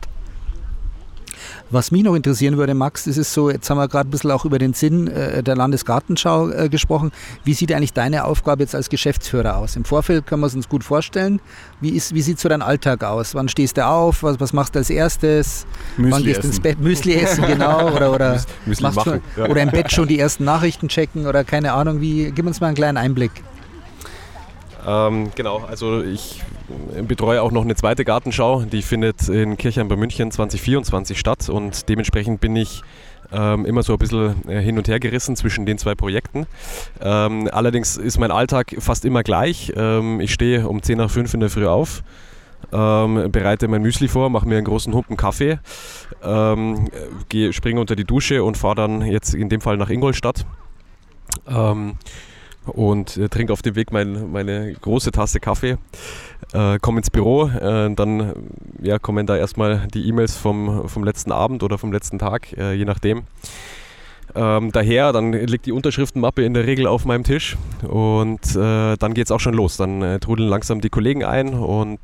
Was 1.70 1.90
mich 1.90 2.02
noch 2.02 2.14
interessieren 2.14 2.56
würde, 2.56 2.74
Max, 2.74 3.04
das 3.04 3.16
ist 3.16 3.32
so, 3.32 3.50
jetzt 3.50 3.68
haben 3.70 3.78
wir 3.78 3.88
gerade 3.88 4.08
ein 4.08 4.10
bisschen 4.10 4.30
auch 4.30 4.44
über 4.44 4.58
den 4.58 4.74
Sinn 4.74 5.08
äh, 5.08 5.42
der 5.42 5.56
Landesgartenschau 5.56 6.50
äh, 6.50 6.68
gesprochen. 6.68 7.12
Wie 7.44 7.54
sieht 7.54 7.72
eigentlich 7.72 7.92
deine 7.92 8.24
Aufgabe 8.24 8.62
jetzt 8.62 8.74
als 8.74 8.88
Geschäftsführer 8.88 9.56
aus? 9.56 9.76
Im 9.76 9.84
Vorfeld 9.84 10.26
können 10.26 10.42
wir 10.42 10.46
es 10.46 10.54
uns 10.54 10.68
gut 10.68 10.84
vorstellen. 10.84 11.40
Wie, 11.80 11.92
wie 11.92 12.22
sieht 12.22 12.38
so 12.38 12.48
dein 12.48 12.62
Alltag 12.62 13.04
aus? 13.04 13.34
Wann 13.34 13.48
stehst 13.48 13.76
du 13.76 13.86
auf? 13.86 14.22
Was, 14.22 14.40
was 14.40 14.52
machst 14.52 14.74
du 14.74 14.78
als 14.80 14.90
erstes? 14.90 15.66
Müsli 15.96 16.12
Wann 16.12 16.22
gehst 16.24 16.42
du 16.42 16.48
ins 16.48 16.60
Bett? 16.60 16.80
Müsli 16.80 17.14
essen, 17.14 17.46
genau. 17.46 17.90
Oder, 17.90 18.12
oder, 18.12 18.40
Müsli 18.66 18.84
machen, 18.84 19.02
schon, 19.04 19.44
ja. 19.44 19.50
oder 19.50 19.62
im 19.62 19.70
Bett 19.70 19.92
schon 19.92 20.08
die 20.08 20.18
ersten 20.18 20.44
Nachrichten 20.44 20.88
checken 20.88 21.26
oder 21.26 21.44
keine 21.44 21.72
Ahnung. 21.72 22.00
Wie, 22.00 22.30
gib 22.30 22.46
uns 22.46 22.60
mal 22.60 22.68
einen 22.68 22.76
kleinen 22.76 22.96
Einblick. 22.96 23.32
Ähm, 24.86 25.30
genau, 25.34 25.58
also 25.58 26.02
ich 26.02 26.42
betreue 27.06 27.42
auch 27.42 27.50
noch 27.50 27.62
eine 27.62 27.74
zweite 27.74 28.04
Gartenschau, 28.04 28.62
die 28.62 28.82
findet 28.82 29.28
in 29.28 29.56
Kirchheim 29.56 29.88
bei 29.88 29.96
München 29.96 30.30
2024 30.30 31.18
statt 31.18 31.48
und 31.48 31.88
dementsprechend 31.88 32.40
bin 32.40 32.54
ich 32.56 32.82
ähm, 33.32 33.64
immer 33.64 33.82
so 33.82 33.94
ein 33.94 33.98
bisschen 33.98 34.48
äh, 34.48 34.60
hin 34.60 34.78
und 34.78 34.88
her 34.88 35.00
gerissen 35.00 35.36
zwischen 35.36 35.66
den 35.66 35.78
zwei 35.78 35.94
Projekten. 35.94 36.46
Ähm, 37.00 37.48
allerdings 37.50 37.96
ist 37.96 38.18
mein 38.18 38.30
Alltag 38.30 38.74
fast 38.78 39.04
immer 39.04 39.22
gleich. 39.22 39.72
Ähm, 39.76 40.20
ich 40.20 40.32
stehe 40.32 40.68
um 40.68 40.82
10 40.82 40.98
nach 40.98 41.10
5 41.10 41.34
in 41.34 41.40
der 41.40 41.50
Früh 41.50 41.66
auf. 41.66 42.02
Ähm, 42.72 43.30
bereite 43.30 43.68
mein 43.68 43.82
Müsli 43.82 44.08
vor, 44.08 44.30
mache 44.30 44.48
mir 44.48 44.56
einen 44.56 44.64
großen 44.64 44.92
Humpen 44.94 45.16
Kaffee, 45.16 45.58
ähm, 46.22 46.88
gehe, 47.28 47.52
springe 47.52 47.80
unter 47.80 47.94
die 47.94 48.04
Dusche 48.04 48.42
und 48.42 48.56
fahre 48.56 48.76
dann 48.76 49.02
jetzt 49.02 49.34
in 49.34 49.48
dem 49.48 49.60
Fall 49.60 49.76
nach 49.76 49.90
Ingolstadt. 49.90 50.46
Ähm, 51.46 51.96
und 52.66 53.16
äh, 53.16 53.28
trinke 53.28 53.52
auf 53.52 53.62
dem 53.62 53.74
Weg 53.76 53.92
mein, 53.92 54.30
meine 54.32 54.72
große 54.72 55.10
Tasse 55.10 55.40
Kaffee, 55.40 55.76
äh, 56.52 56.78
komme 56.78 56.98
ins 56.98 57.10
Büro, 57.10 57.48
äh, 57.48 57.94
dann 57.94 58.32
ja, 58.82 58.98
kommen 58.98 59.26
da 59.26 59.36
erstmal 59.36 59.86
die 59.92 60.08
E-Mails 60.08 60.36
vom, 60.36 60.88
vom 60.88 61.04
letzten 61.04 61.32
Abend 61.32 61.62
oder 61.62 61.78
vom 61.78 61.92
letzten 61.92 62.18
Tag, 62.18 62.52
äh, 62.56 62.74
je 62.74 62.84
nachdem. 62.84 63.24
Ähm, 64.36 64.72
daher, 64.72 65.12
dann 65.12 65.32
liegt 65.32 65.66
die 65.66 65.72
Unterschriftenmappe 65.72 66.44
in 66.44 66.54
der 66.54 66.66
Regel 66.66 66.86
auf 66.86 67.04
meinem 67.04 67.22
Tisch 67.22 67.56
und 67.86 68.56
äh, 68.56 68.96
dann 68.96 69.14
geht 69.14 69.26
es 69.26 69.30
auch 69.30 69.38
schon 69.38 69.54
los. 69.54 69.76
Dann 69.76 70.02
äh, 70.02 70.18
trudeln 70.18 70.48
langsam 70.48 70.80
die 70.80 70.90
Kollegen 70.90 71.24
ein 71.24 71.54
und 71.54 72.00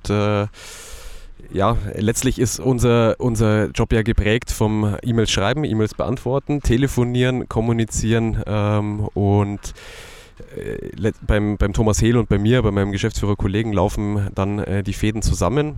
ja, 1.52 1.76
letztlich 1.97 2.38
ist 2.38 2.61
unser, 2.61 3.17
unser 3.19 3.71
Job 3.71 3.93
ja 3.93 4.02
geprägt 4.02 4.50
vom 4.50 4.97
E-Mails 5.02 5.31
schreiben, 5.31 5.64
E-Mails 5.64 5.95
beantworten, 5.95 6.61
telefonieren, 6.61 7.49
kommunizieren 7.49 8.43
ähm, 8.47 9.00
und 9.14 9.75
äh, 10.56 11.12
beim, 11.26 11.56
beim 11.56 11.73
Thomas 11.73 12.00
Hehl 12.00 12.16
und 12.16 12.28
bei 12.28 12.38
mir, 12.38 12.62
bei 12.62 12.70
meinem 12.70 12.92
Geschäftsführerkollegen, 12.92 13.73
laufen 13.73 14.28
dann 14.35 14.59
äh, 14.59 14.82
die 14.82 14.92
Fäden 14.92 15.23
zusammen 15.23 15.76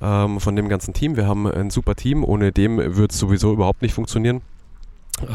ähm, 0.00 0.40
von 0.40 0.56
dem 0.56 0.68
ganzen 0.68 0.94
Team. 0.94 1.16
Wir 1.16 1.26
haben 1.26 1.46
ein 1.46 1.70
super 1.70 1.94
Team, 1.94 2.24
ohne 2.24 2.52
dem 2.52 2.96
wird 2.96 3.12
es 3.12 3.18
sowieso 3.18 3.52
überhaupt 3.52 3.82
nicht 3.82 3.94
funktionieren. 3.94 4.42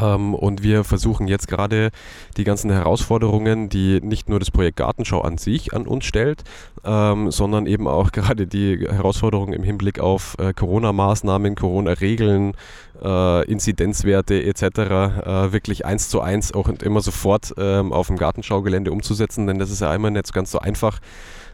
Ähm, 0.00 0.34
und 0.34 0.62
wir 0.62 0.84
versuchen 0.84 1.28
jetzt 1.28 1.48
gerade 1.48 1.90
die 2.36 2.44
ganzen 2.44 2.70
Herausforderungen, 2.70 3.68
die 3.68 4.00
nicht 4.00 4.28
nur 4.28 4.38
das 4.38 4.50
Projekt 4.50 4.76
Gartenschau 4.76 5.20
an 5.20 5.38
sich 5.38 5.74
an 5.74 5.86
uns 5.86 6.04
stellt, 6.04 6.44
ähm, 6.84 7.30
sondern 7.30 7.66
eben 7.66 7.88
auch 7.88 8.12
gerade 8.16 8.46
die 8.46 8.86
Herausforderungen 8.88 9.52
im 9.52 9.62
Hinblick 9.62 10.00
auf 10.00 10.36
äh, 10.38 10.52
Corona-Maßnahmen, 10.52 11.54
Corona-Regeln, 11.54 12.54
äh, 13.02 13.44
Inzidenzwerte 13.50 14.42
etc. 14.42 14.62
Äh, 14.62 15.52
wirklich 15.52 15.84
eins 15.84 16.08
zu 16.08 16.20
eins 16.20 16.54
auch 16.54 16.68
und 16.68 16.82
immer 16.82 17.00
sofort 17.00 17.54
ähm, 17.58 17.92
auf 17.92 18.08
dem 18.08 18.16
Gartenschaugelände 18.16 18.92
umzusetzen, 18.92 19.46
denn 19.46 19.58
das 19.58 19.70
ist 19.70 19.80
ja 19.80 19.90
einmal 19.90 20.10
nicht 20.10 20.32
ganz 20.32 20.50
so 20.50 20.58
einfach. 20.58 21.00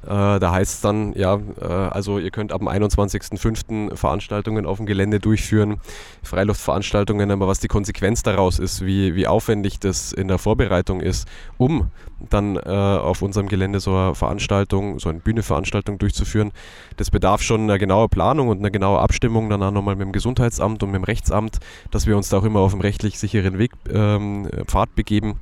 Äh, 0.04 0.40
da 0.40 0.52
heißt 0.52 0.74
es 0.74 0.80
dann, 0.80 1.12
ja, 1.14 1.38
äh, 1.60 1.64
also 1.64 2.18
ihr 2.18 2.30
könnt 2.30 2.52
ab 2.52 2.60
dem 2.60 2.68
21.05. 2.68 3.96
Veranstaltungen 3.96 4.66
auf 4.66 4.78
dem 4.78 4.86
Gelände 4.86 5.20
durchführen, 5.20 5.80
Freiluftveranstaltungen, 6.22 7.30
aber 7.30 7.46
was 7.46 7.60
die 7.60 7.68
Konsequenz 7.68 8.22
daraus 8.22 8.58
ist, 8.58 8.84
wie, 8.84 9.14
wie 9.14 9.26
aufwendig 9.26 9.78
das 9.78 10.12
in 10.12 10.28
der 10.28 10.38
Vorbereitung 10.38 11.00
ist, 11.00 11.28
um 11.56 11.90
dann 12.30 12.56
äh, 12.56 12.60
auf 12.60 13.22
unserem 13.22 13.48
Gelände 13.48 13.80
so 13.80 13.94
eine 13.96 14.14
Veranstaltung, 14.14 14.98
so 14.98 15.08
eine 15.08 15.20
Bühneveranstaltung 15.20 15.98
durchzuführen, 15.98 16.52
das 16.96 17.10
bedarf 17.10 17.42
schon 17.42 17.62
einer 17.62 17.78
genauen 17.78 18.08
Planung 18.08 18.48
und 18.48 18.58
einer 18.58 18.70
genauen 18.70 18.98
Abstimmung 18.98 19.50
dann 19.50 19.62
auch 19.62 19.70
nochmal 19.70 19.96
mit 19.96 20.06
dem 20.06 20.12
Gesundheitsamt 20.12 20.82
und 20.82 20.90
mit 20.90 21.00
dem 21.00 21.04
Rechtsamt, 21.04 21.58
dass 21.90 22.06
wir 22.06 22.16
uns 22.16 22.28
da 22.28 22.38
auch 22.38 22.44
immer 22.44 22.60
auf 22.60 22.72
dem 22.72 22.80
rechtlich 22.80 23.18
sicheren 23.18 23.58
Weg, 23.58 23.72
ähm, 23.92 24.48
Pfad 24.66 24.94
begeben. 24.94 25.40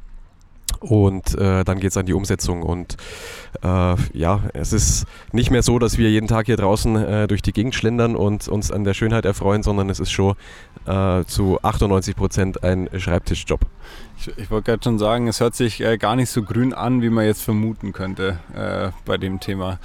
Und 0.80 1.34
äh, 1.38 1.62
dann 1.64 1.78
geht 1.78 1.90
es 1.90 1.96
an 1.96 2.06
die 2.06 2.14
Umsetzung. 2.14 2.62
Und 2.62 2.96
äh, 3.62 3.94
ja, 4.12 4.40
es 4.54 4.72
ist 4.72 5.06
nicht 5.32 5.50
mehr 5.50 5.62
so, 5.62 5.78
dass 5.78 5.99
wir 5.99 6.10
jeden 6.10 6.26
Tag 6.26 6.46
hier 6.46 6.56
draußen 6.56 6.96
äh, 6.96 7.28
durch 7.28 7.42
die 7.42 7.52
Gegend 7.52 7.75
schlendern 7.75 8.16
und 8.16 8.49
uns 8.49 8.72
an 8.72 8.84
der 8.84 8.94
Schönheit 8.94 9.25
erfreuen, 9.25 9.62
sondern 9.62 9.90
es 9.90 10.00
ist 10.00 10.10
schon 10.10 10.34
äh, 10.87 11.25
zu 11.25 11.58
98 11.62 12.16
Prozent 12.16 12.64
ein 12.64 12.88
Schreibtischjob. 12.96 13.60
Ich, 14.18 14.38
ich 14.38 14.50
wollte 14.50 14.70
gerade 14.70 14.82
schon 14.82 14.99
sagen, 14.99 15.28
es 15.28 15.40
hört 15.40 15.54
sich 15.54 15.80
äh, 15.80 15.99
gar 15.99 16.16
nicht 16.16 16.30
so 16.30 16.42
grün 16.42 16.72
an, 16.72 17.02
wie 17.02 17.10
man 17.10 17.25
jetzt 17.25 17.42
vermuten 17.42 17.92
könnte 17.92 18.38
äh, 18.54 18.90
bei 19.04 19.18
dem 19.18 19.40
Thema. 19.40 19.78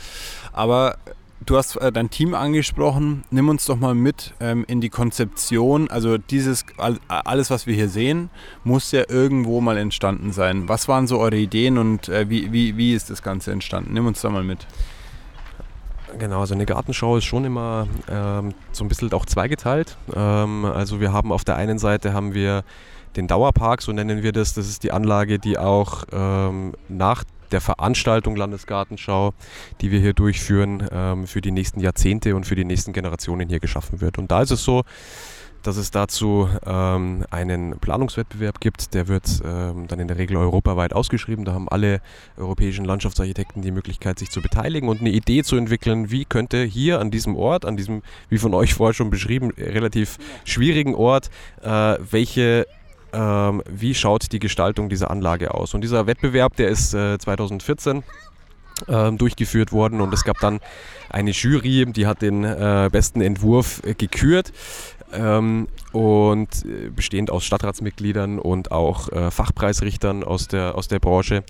Aber 0.54 0.98
Du 1.44 1.58
hast 1.58 1.76
äh, 1.76 1.92
dein 1.92 2.10
Team 2.10 2.34
angesprochen. 2.34 3.24
Nimm 3.30 3.50
uns 3.50 3.66
doch 3.66 3.76
mal 3.76 3.94
mit 3.94 4.34
ähm, 4.40 4.64
in 4.68 4.80
die 4.80 4.90
Konzeption. 4.90 5.90
Also 5.90 6.18
dieses 6.18 6.66
alles, 7.08 7.50
was 7.52 7.68
wir 7.68 7.76
hier 7.76 7.90
sehen, 7.90 8.30
muss 8.64 8.92
ja 8.92 9.04
irgendwo 9.08 9.60
mal 9.62 9.78
entstanden 9.78 10.32
sein. 10.32 10.70
Was 10.70 10.88
waren 10.88 11.08
so 11.08 11.20
eure 11.20 11.36
Ideen 11.36 11.78
und 11.78 12.10
äh, 12.10 12.30
wie, 12.30 12.52
wie, 12.54 12.78
wie 12.78 12.94
ist 12.94 13.10
das 13.10 13.22
Ganze 13.22 13.52
entstanden? 13.52 13.94
Nimm 13.94 14.08
uns 14.08 14.22
da 14.22 14.30
mal 14.30 14.44
mit. 14.44 14.66
Genau, 16.18 16.40
also 16.40 16.54
eine 16.56 16.66
Gartenschau 16.66 17.18
ist 17.18 17.26
schon 17.26 17.44
immer 17.44 17.88
ähm, 18.10 18.54
so 18.72 18.86
ein 18.86 18.88
bisschen 18.88 19.12
auch 19.12 19.26
zweigeteilt. 19.26 19.98
Ähm, 20.16 20.64
also 20.64 21.02
wir 21.02 21.12
haben 21.12 21.34
auf 21.34 21.44
der 21.44 21.58
einen 21.58 21.78
Seite 21.78 22.14
haben 22.14 22.34
wir 22.34 22.64
den 23.18 23.28
Dauerpark, 23.28 23.82
so 23.82 23.92
nennen 23.92 24.24
wir 24.24 24.32
das. 24.32 24.54
Das 24.54 24.68
ist 24.68 24.84
die 24.84 24.92
Anlage, 24.92 25.40
die 25.40 25.58
auch 25.58 26.06
ähm, 26.12 26.74
nach 26.88 27.24
der 27.56 27.62
Veranstaltung 27.62 28.36
Landesgartenschau, 28.36 29.34
die 29.80 29.90
wir 29.90 30.02
hier 30.02 30.14
durchführen, 30.14 30.86
ähm, 30.92 31.26
für 31.26 31.40
die 31.40 31.52
nächsten 31.52 31.80
Jahrzehnte 31.80 32.36
und 32.36 32.46
für 32.46 32.56
die 32.56 32.66
nächsten 32.66 32.92
Generationen 32.92 33.48
hier 33.48 33.62
geschaffen 33.62 34.02
wird. 34.02 34.18
Und 34.18 34.30
da 34.30 34.42
ist 34.42 34.52
es 34.52 34.66
so, 34.66 34.84
dass 35.64 35.78
es 35.78 35.90
dazu 35.90 36.50
ähm, 36.66 37.24
einen 37.32 37.80
Planungswettbewerb 37.80 38.60
gibt. 38.60 38.94
Der 38.94 39.08
wird 39.08 39.42
ähm, 39.46 39.88
dann 39.88 40.00
in 40.02 40.10
der 40.10 40.18
Regel 40.18 40.36
europaweit 40.36 40.92
ausgeschrieben. 40.92 41.46
Da 41.46 41.54
haben 41.54 41.70
alle 41.70 42.02
europäischen 42.38 42.84
Landschaftsarchitekten 42.84 43.62
die 43.62 43.72
Möglichkeit, 43.72 44.20
sich 44.20 44.30
zu 44.30 44.42
beteiligen 44.42 44.90
und 44.90 45.00
eine 45.00 45.12
Idee 45.12 45.44
zu 45.44 45.56
entwickeln, 45.56 46.12
wie 46.12 46.26
könnte 46.26 46.62
hier 46.62 47.00
an 47.00 47.10
diesem 47.10 47.38
Ort, 47.38 47.64
an 47.64 47.78
diesem, 47.78 48.04
wie 48.28 48.38
von 48.38 48.54
euch 48.54 48.74
vorher 48.74 48.94
schon 48.94 49.10
beschrieben, 49.10 49.52
relativ 49.58 50.18
schwierigen 50.44 50.94
Ort, 50.94 51.30
äh, 51.64 51.96
welche 52.12 52.68
ähm, 53.16 53.64
wie 53.70 53.96
schaut 53.96 54.32
die 54.32 54.40
Gestaltung 54.40 54.90
dieser 54.90 55.10
Anlage 55.10 55.54
aus. 55.54 55.74
Und 55.74 55.82
dieser 55.82 56.08
Wettbewerb, 56.08 56.56
der 56.56 56.70
ist 56.70 56.94
äh, 56.94 57.18
2014 57.18 58.04
ähm, 58.88 59.18
durchgeführt 59.18 59.72
worden 59.72 60.02
und 60.02 60.14
es 60.14 60.24
gab 60.24 60.40
dann 60.40 60.60
eine 61.10 61.32
Jury, 61.32 61.86
die 61.86 62.08
hat 62.08 62.22
den 62.22 62.44
äh, 62.44 62.90
besten 62.92 63.22
Entwurf 63.22 63.82
äh, 63.86 63.94
gekürt 63.94 64.52
ähm, 65.18 65.68
und 65.92 66.50
äh, 66.66 66.90
bestehend 66.90 67.32
aus 67.32 67.46
Stadtratsmitgliedern 67.46 68.40
und 68.40 68.72
auch 68.72 69.10
äh, 69.12 69.32
Fachpreisrichtern 69.32 70.24
aus 70.24 70.48
der, 70.48 70.76
aus 70.76 70.88
der 70.88 71.00
Branche. 71.00 71.44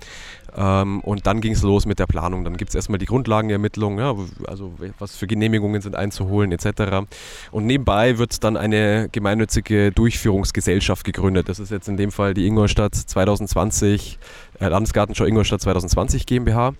Ähm, 0.57 1.01
und 1.01 1.27
dann 1.27 1.41
ging 1.41 1.51
es 1.51 1.63
los 1.63 1.86
mit 1.86 2.00
der 2.00 2.05
Planung. 2.05 2.43
Dann 2.43 2.55
gibt 2.55 2.69
es 2.69 2.75
erstmal 2.75 2.98
die 2.98 3.05
Grundlagenermittlung, 3.05 4.00
ja, 4.00 4.15
also 4.48 4.74
was 5.00 5.15
für 5.15 5.27
Genehmigungen 5.27 5.81
sind 5.81 5.95
einzuholen 5.95 6.51
etc. 6.51 7.07
Und 7.51 7.65
nebenbei 7.65 8.17
wird 8.17 8.43
dann 8.43 8.55
eine 8.55 9.10
gemeinnützige 9.12 9.91
Durchführungsgesellschaft 9.91 11.03
gegründet. 11.03 11.50
Das 11.50 11.60
ist 11.60 11.72
jetzt 11.72 11.89
in 11.89 11.98
dem 11.98 12.12
Fall 12.12 12.34
die 12.34 12.48
Ingolstadt 12.48 12.95
2020, 12.95 14.17
äh, 14.60 14.67
Landesgartenschau 14.67 15.25
Ingolstadt 15.25 15.62
2020 15.62 16.25
GmbH. 16.25 16.74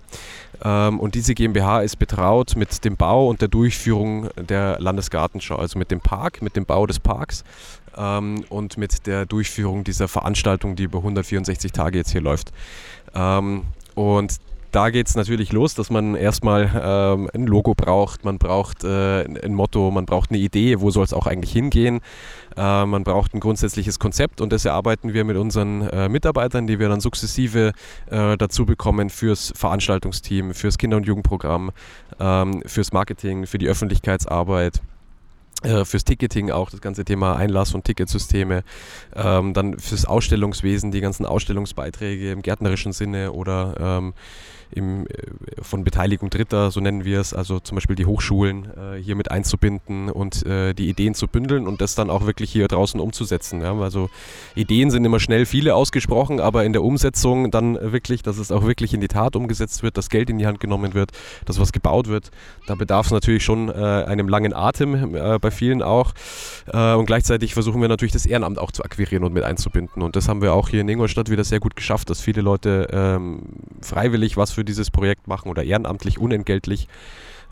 Ähm, 0.64 1.00
und 1.00 1.14
diese 1.14 1.34
GmbH 1.34 1.80
ist 1.80 1.96
betraut 1.96 2.54
mit 2.56 2.84
dem 2.84 2.96
Bau 2.96 3.28
und 3.28 3.40
der 3.40 3.48
Durchführung 3.48 4.28
der 4.36 4.78
Landesgartenschau, 4.80 5.56
also 5.56 5.78
mit 5.78 5.90
dem 5.90 6.00
Park, 6.00 6.42
mit 6.42 6.56
dem 6.56 6.64
Bau 6.64 6.86
des 6.86 7.00
Parks 7.00 7.44
ähm, 7.96 8.44
und 8.48 8.76
mit 8.76 9.06
der 9.06 9.26
Durchführung 9.26 9.84
dieser 9.84 10.08
Veranstaltung, 10.08 10.76
die 10.76 10.84
über 10.84 10.98
164 10.98 11.72
Tage 11.72 11.98
jetzt 11.98 12.10
hier 12.12 12.20
läuft. 12.20 12.52
Ähm, 13.14 13.64
und 13.94 14.36
da 14.72 14.90
geht 14.90 15.08
es 15.08 15.16
natürlich 15.16 15.52
los, 15.52 15.74
dass 15.74 15.90
man 15.90 16.14
erstmal 16.14 16.70
ähm, 16.82 17.30
ein 17.34 17.46
Logo 17.46 17.74
braucht, 17.74 18.24
man 18.24 18.38
braucht 18.38 18.84
äh, 18.84 19.24
ein 19.24 19.54
Motto, 19.54 19.90
man 19.90 20.06
braucht 20.06 20.30
eine 20.30 20.38
Idee, 20.38 20.80
wo 20.80 20.90
soll 20.90 21.04
es 21.04 21.12
auch 21.12 21.26
eigentlich 21.26 21.52
hingehen. 21.52 22.00
Äh, 22.56 22.86
man 22.86 23.04
braucht 23.04 23.34
ein 23.34 23.40
grundsätzliches 23.40 23.98
Konzept 23.98 24.40
und 24.40 24.52
das 24.52 24.64
erarbeiten 24.64 25.14
wir 25.14 25.24
mit 25.24 25.36
unseren 25.36 25.82
äh, 25.82 26.08
Mitarbeitern, 26.08 26.66
die 26.66 26.78
wir 26.78 26.88
dann 26.88 27.00
sukzessive 27.00 27.72
äh, 28.10 28.36
dazu 28.36 28.66
bekommen 28.66 29.10
fürs 29.10 29.52
Veranstaltungsteam, 29.56 30.54
fürs 30.54 30.78
Kinder- 30.78 30.96
und 30.96 31.06
Jugendprogramm, 31.06 31.70
ähm, 32.18 32.62
fürs 32.66 32.92
Marketing, 32.92 33.46
für 33.46 33.58
die 33.58 33.68
Öffentlichkeitsarbeit 33.68 34.80
fürs 35.62 36.04
Ticketing 36.04 36.50
auch 36.50 36.70
das 36.70 36.80
ganze 36.80 37.04
Thema 37.04 37.36
Einlass- 37.36 37.74
und 37.74 37.84
Ticketsysteme, 37.84 38.62
ähm, 39.14 39.54
dann 39.54 39.78
fürs 39.78 40.04
Ausstellungswesen 40.04 40.90
die 40.90 41.00
ganzen 41.00 41.26
Ausstellungsbeiträge 41.26 42.30
im 42.30 42.42
gärtnerischen 42.42 42.92
Sinne 42.92 43.32
oder 43.32 43.74
ähm, 43.80 44.14
im, 44.70 45.06
äh, 45.06 45.62
von 45.62 45.84
Beteiligung 45.84 46.30
Dritter, 46.30 46.70
so 46.70 46.80
nennen 46.80 47.04
wir 47.04 47.20
es, 47.20 47.32
also 47.32 47.60
zum 47.60 47.76
Beispiel 47.76 47.96
die 47.96 48.06
Hochschulen 48.06 48.66
äh, 48.76 49.02
hier 49.02 49.16
mit 49.16 49.30
einzubinden 49.30 50.10
und 50.10 50.44
äh, 50.46 50.74
die 50.74 50.88
Ideen 50.88 51.14
zu 51.14 51.28
bündeln 51.28 51.66
und 51.66 51.80
das 51.80 51.94
dann 51.94 52.10
auch 52.10 52.26
wirklich 52.26 52.50
hier 52.50 52.68
draußen 52.68 53.00
umzusetzen. 53.00 53.60
Ja? 53.60 53.74
Also 53.78 54.10
Ideen 54.54 54.90
sind 54.90 55.04
immer 55.04 55.20
schnell 55.20 55.46
viele 55.46 55.74
ausgesprochen, 55.74 56.40
aber 56.40 56.64
in 56.64 56.72
der 56.72 56.82
Umsetzung 56.82 57.50
dann 57.50 57.78
wirklich, 57.80 58.22
dass 58.22 58.38
es 58.38 58.50
auch 58.50 58.64
wirklich 58.64 58.94
in 58.94 59.00
die 59.00 59.08
Tat 59.08 59.36
umgesetzt 59.36 59.82
wird, 59.82 59.96
dass 59.96 60.08
Geld 60.08 60.30
in 60.30 60.38
die 60.38 60.46
Hand 60.46 60.60
genommen 60.60 60.94
wird, 60.94 61.12
dass 61.44 61.60
was 61.60 61.72
gebaut 61.72 62.08
wird, 62.08 62.30
da 62.66 62.74
bedarf 62.74 63.06
es 63.06 63.12
natürlich 63.12 63.44
schon 63.44 63.68
äh, 63.68 63.72
einem 63.72 64.28
langen 64.28 64.52
Atem, 64.52 65.14
äh, 65.14 65.38
bei 65.46 65.50
vielen 65.52 65.82
auch. 65.82 66.12
Äh, 66.72 66.94
und 66.94 67.06
gleichzeitig 67.06 67.54
versuchen 67.54 67.80
wir 67.80 67.88
natürlich 67.88 68.12
das 68.12 68.26
Ehrenamt 68.26 68.58
auch 68.58 68.72
zu 68.72 68.82
akquirieren 68.82 69.22
und 69.22 69.32
mit 69.32 69.44
einzubinden. 69.44 70.02
Und 70.02 70.16
das 70.16 70.28
haben 70.28 70.42
wir 70.42 70.52
auch 70.52 70.68
hier 70.68 70.80
in 70.80 70.88
Ingolstadt 70.88 71.30
wieder 71.30 71.44
sehr 71.44 71.60
gut 71.60 71.76
geschafft, 71.76 72.10
dass 72.10 72.20
viele 72.20 72.42
Leute 72.42 72.88
ähm, 72.92 73.42
freiwillig 73.80 74.36
was 74.36 74.50
für 74.50 74.64
dieses 74.64 74.90
Projekt 74.90 75.28
machen 75.28 75.48
oder 75.48 75.62
ehrenamtlich, 75.62 76.18
unentgeltlich. 76.18 76.88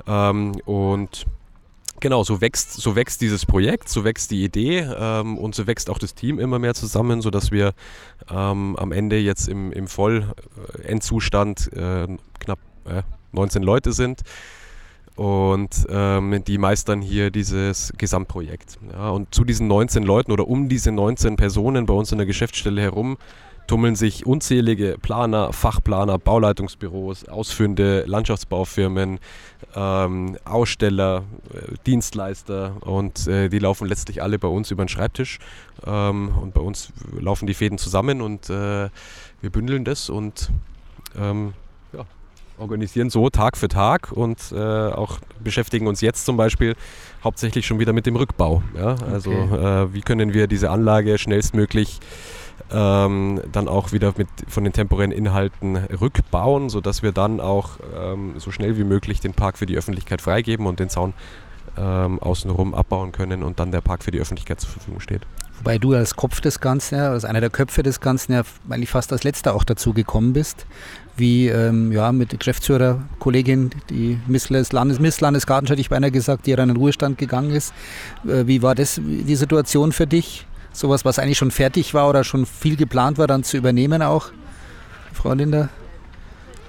Ähm, 0.08 0.52
und 0.64 1.26
genau, 2.00 2.24
so 2.24 2.40
wächst, 2.40 2.72
so 2.72 2.96
wächst 2.96 3.20
dieses 3.20 3.46
Projekt, 3.46 3.88
so 3.88 4.02
wächst 4.02 4.32
die 4.32 4.42
Idee 4.42 4.88
ähm, 4.98 5.38
und 5.38 5.54
so 5.54 5.68
wächst 5.68 5.88
auch 5.88 5.98
das 5.98 6.16
Team 6.16 6.40
immer 6.40 6.58
mehr 6.58 6.74
zusammen, 6.74 7.22
sodass 7.22 7.52
wir 7.52 7.74
ähm, 8.28 8.74
am 8.76 8.90
Ende 8.90 9.18
jetzt 9.18 9.46
im, 9.46 9.70
im 9.72 9.86
Vollendzustand 9.86 11.72
äh, 11.74 12.08
knapp 12.40 12.58
äh, 12.86 13.02
19 13.32 13.62
Leute 13.62 13.92
sind 13.92 14.22
und 15.16 15.86
ähm, 15.88 16.42
die 16.44 16.58
meistern 16.58 17.00
hier 17.00 17.30
dieses 17.30 17.92
Gesamtprojekt. 17.96 18.78
Ja, 18.92 19.10
und 19.10 19.34
zu 19.34 19.44
diesen 19.44 19.68
19 19.68 20.02
Leuten 20.02 20.32
oder 20.32 20.48
um 20.48 20.68
diese 20.68 20.90
19 20.90 21.36
Personen 21.36 21.86
bei 21.86 21.94
uns 21.94 22.10
in 22.12 22.18
der 22.18 22.26
Geschäftsstelle 22.26 22.80
herum 22.80 23.16
tummeln 23.66 23.96
sich 23.96 24.26
unzählige 24.26 24.96
Planer, 25.00 25.52
Fachplaner, 25.52 26.18
Bauleitungsbüros, 26.18 27.28
ausführende 27.28 28.04
Landschaftsbaufirmen, 28.06 29.20
ähm, 29.74 30.36
Aussteller, 30.44 31.24
äh, 31.52 31.74
Dienstleister 31.86 32.76
und 32.80 33.26
äh, 33.26 33.48
die 33.48 33.58
laufen 33.58 33.88
letztlich 33.88 34.22
alle 34.22 34.38
bei 34.38 34.48
uns 34.48 34.70
über 34.70 34.84
den 34.84 34.88
Schreibtisch 34.88 35.38
ähm, 35.86 36.34
und 36.40 36.54
bei 36.54 36.60
uns 36.60 36.92
laufen 37.18 37.46
die 37.46 37.54
Fäden 37.54 37.78
zusammen 37.78 38.20
und 38.20 38.50
äh, 38.50 38.90
wir 39.40 39.50
bündeln 39.50 39.84
das 39.84 40.10
und 40.10 40.50
ähm, 41.18 41.54
organisieren 42.58 43.10
so 43.10 43.30
Tag 43.30 43.56
für 43.56 43.68
Tag 43.68 44.12
und 44.12 44.52
äh, 44.52 44.56
auch 44.58 45.18
beschäftigen 45.42 45.86
uns 45.86 46.00
jetzt 46.00 46.24
zum 46.24 46.36
Beispiel 46.36 46.74
hauptsächlich 47.22 47.66
schon 47.66 47.78
wieder 47.78 47.92
mit 47.92 48.06
dem 48.06 48.16
Rückbau. 48.16 48.62
Ja? 48.76 48.96
Also 49.10 49.30
okay. 49.30 49.82
Äh, 49.84 49.94
wie 49.94 50.00
können 50.00 50.34
wir 50.34 50.46
diese 50.46 50.70
Anlage 50.70 51.18
schnellstmöglich 51.18 52.00
ähm, 52.70 53.40
dann 53.52 53.68
auch 53.68 53.92
wieder 53.92 54.14
mit, 54.16 54.28
von 54.48 54.64
den 54.64 54.72
temporären 54.72 55.12
Inhalten 55.12 55.76
rückbauen, 55.76 56.68
sodass 56.68 57.02
wir 57.02 57.12
dann 57.12 57.40
auch 57.40 57.78
ähm, 57.96 58.34
so 58.38 58.50
schnell 58.50 58.76
wie 58.78 58.84
möglich 58.84 59.20
den 59.20 59.34
Park 59.34 59.58
für 59.58 59.66
die 59.66 59.76
Öffentlichkeit 59.76 60.20
freigeben 60.20 60.66
und 60.66 60.80
den 60.80 60.88
Zaun 60.88 61.12
ähm, 61.76 62.18
außenrum 62.20 62.74
abbauen 62.74 63.12
können 63.12 63.42
und 63.42 63.58
dann 63.58 63.72
der 63.72 63.80
Park 63.80 64.04
für 64.04 64.10
die 64.10 64.20
Öffentlichkeit 64.20 64.60
zur 64.60 64.70
Verfügung 64.70 65.00
steht. 65.00 65.22
Wobei 65.58 65.78
du 65.78 65.94
als 65.94 66.16
Kopf 66.16 66.40
des 66.40 66.60
Ganzen, 66.60 66.98
als 66.98 67.24
einer 67.24 67.40
der 67.40 67.50
Köpfe 67.50 67.82
des 67.82 68.00
Ganzen 68.00 68.32
ja 68.32 68.42
eigentlich 68.68 68.90
fast 68.90 69.12
als 69.12 69.24
letzter 69.24 69.54
auch 69.54 69.64
dazu 69.64 69.92
gekommen 69.92 70.32
bist, 70.32 70.66
wie 71.16 71.48
ähm, 71.48 71.92
ja, 71.92 72.12
mit 72.12 72.38
Geschäftsführerkollegin, 72.38 73.70
die 73.88 74.18
Miss, 74.26 74.50
Landes, 74.50 74.98
Miss 74.98 75.20
hätte 75.20 75.74
ich 75.80 75.88
beinahe 75.88 76.10
gesagt, 76.10 76.46
die 76.46 76.50
ja 76.50 76.56
dann 76.56 76.68
in 76.68 76.74
den 76.74 76.80
Ruhestand 76.80 77.18
gegangen 77.18 77.50
ist. 77.50 77.72
Äh, 78.26 78.46
wie 78.46 78.62
war 78.62 78.74
das, 78.74 79.00
die 79.02 79.36
Situation 79.36 79.92
für 79.92 80.06
dich? 80.06 80.46
sowas, 80.76 81.04
was 81.04 81.18
eigentlich 81.18 81.38
schon 81.38 81.50
fertig 81.50 81.94
war 81.94 82.08
oder 82.08 82.24
schon 82.24 82.46
viel 82.46 82.76
geplant 82.76 83.18
war, 83.18 83.26
dann 83.26 83.44
zu 83.44 83.56
übernehmen 83.56 84.02
auch, 84.02 84.30
Frau 85.12 85.32
Linder? 85.32 85.68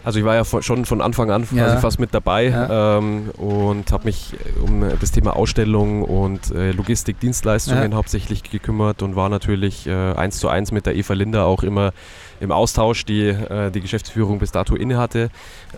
Also 0.06 0.20
ich 0.20 0.26
war 0.26 0.36
ja 0.36 0.46
schon 0.62 0.86
von 0.86 1.02
Anfang 1.02 1.32
an 1.32 1.48
quasi 1.48 1.58
ja. 1.58 1.78
fast 1.78 2.00
mit 2.00 2.14
dabei 2.14 2.46
ja. 2.46 2.98
ähm, 3.00 3.32
und 3.38 3.92
habe 3.92 4.06
mich 4.06 4.36
um 4.64 4.86
das 5.00 5.12
Thema 5.12 5.36
Ausstellung 5.36 6.04
und 6.04 6.52
äh, 6.52 6.72
Logistik, 6.72 7.20
Dienstleistungen 7.20 7.92
ja. 7.92 7.98
hauptsächlich 7.98 8.44
gekümmert 8.44 9.02
und 9.02 9.16
war 9.16 9.30
natürlich 9.30 9.88
äh, 9.88 10.14
eins 10.14 10.38
zu 10.38 10.48
eins 10.48 10.72
mit 10.72 10.86
der 10.86 10.96
Eva 10.96 11.14
Linder 11.14 11.46
auch 11.46 11.64
immer 11.64 11.92
im 12.40 12.52
Austausch, 12.52 13.04
die 13.06 13.30
äh, 13.30 13.72
die 13.72 13.82
Geschäftsführung 13.82 14.38
bis 14.38 14.52
dato 14.52 14.76
innehatte 14.76 15.32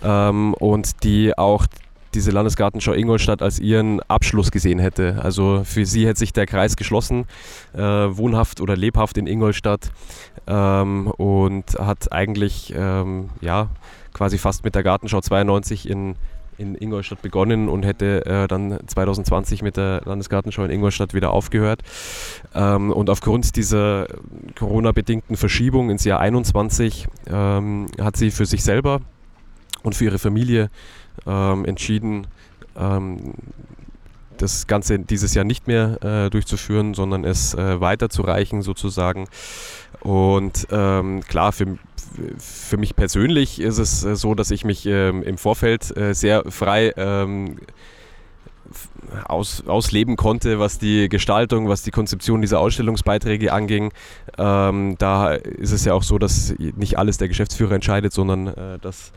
ähm, 0.03 0.53
und 0.55 1.03
die 1.03 1.37
auch 1.37 1.65
diese 2.13 2.31
Landesgartenschau 2.31 2.93
Ingolstadt 2.93 3.41
als 3.41 3.59
ihren 3.59 4.01
Abschluss 4.09 4.51
gesehen 4.51 4.79
hätte. 4.79 5.19
Also 5.21 5.61
für 5.63 5.85
sie 5.85 6.07
hätte 6.07 6.19
sich 6.19 6.33
der 6.33 6.45
Kreis 6.45 6.75
geschlossen, 6.75 7.25
äh, 7.73 7.79
wohnhaft 7.79 8.59
oder 8.59 8.75
lebhaft 8.75 9.17
in 9.17 9.27
Ingolstadt 9.27 9.91
ähm, 10.47 11.07
und 11.07 11.77
hat 11.79 12.11
eigentlich 12.11 12.73
ähm, 12.75 13.29
ja, 13.39 13.69
quasi 14.17 14.39
fast 14.39 14.63
mit 14.63 14.73
der 14.73 14.81
Gartenschau 14.81 15.21
92 15.21 15.87
in, 15.87 16.15
in 16.57 16.73
Ingolstadt 16.75 17.21
begonnen 17.21 17.69
und 17.69 17.83
hätte 17.83 18.25
äh, 18.25 18.47
dann 18.47 18.79
2020 18.87 19.61
mit 19.61 19.77
der 19.77 20.01
Landesgartenschau 20.05 20.63
in 20.63 20.71
Ingolstadt 20.71 21.13
wieder 21.13 21.31
aufgehört. 21.31 21.83
Ähm, 22.55 22.91
und 22.91 23.11
aufgrund 23.11 23.55
dieser 23.55 24.07
Corona-bedingten 24.57 25.37
Verschiebung 25.37 25.91
ins 25.91 26.03
Jahr 26.03 26.19
21 26.19 27.07
ähm, 27.27 27.87
hat 28.01 28.17
sie 28.17 28.31
für 28.31 28.47
sich 28.47 28.63
selber 28.63 29.01
und 29.83 29.93
für 29.93 30.05
ihre 30.05 30.17
Familie 30.17 30.71
ähm, 31.27 31.65
entschieden, 31.65 32.25
ähm, 32.75 33.35
das 34.37 34.67
Ganze 34.67 34.99
dieses 34.99 35.33
Jahr 35.33 35.45
nicht 35.45 35.67
mehr 35.67 36.03
äh, 36.03 36.29
durchzuführen, 36.29 36.93
sondern 36.93 37.23
es 37.23 37.53
äh, 37.53 37.79
weiterzureichen 37.81 38.61
sozusagen. 38.61 39.27
Und 40.07 40.67
ähm, 40.71 41.19
klar, 41.27 41.51
für, 41.51 41.77
für 42.37 42.77
mich 42.77 42.95
persönlich 42.95 43.59
ist 43.59 43.77
es 43.77 44.05
äh, 44.05 44.15
so, 44.15 44.35
dass 44.35 44.51
ich 44.51 44.63
mich 44.63 44.85
ähm, 44.85 45.21
im 45.21 45.37
Vorfeld 45.37 45.95
äh, 45.97 46.13
sehr 46.13 46.49
frei 46.49 46.93
ähm, 46.95 47.57
aus, 49.25 49.67
ausleben 49.67 50.15
konnte, 50.15 50.59
was 50.59 50.79
die 50.79 51.09
Gestaltung, 51.09 51.67
was 51.67 51.81
die 51.81 51.91
Konzeption 51.91 52.39
dieser 52.39 52.61
Ausstellungsbeiträge 52.61 53.51
anging. 53.51 53.91
Ähm, 54.37 54.95
da 54.97 55.33
ist 55.33 55.73
es 55.73 55.83
ja 55.83 55.93
auch 55.93 56.03
so, 56.03 56.17
dass 56.17 56.55
nicht 56.57 56.97
alles 56.97 57.17
der 57.17 57.27
Geschäftsführer 57.27 57.73
entscheidet, 57.73 58.13
sondern 58.13 58.47
äh, 58.47 58.79
dass 58.79 59.11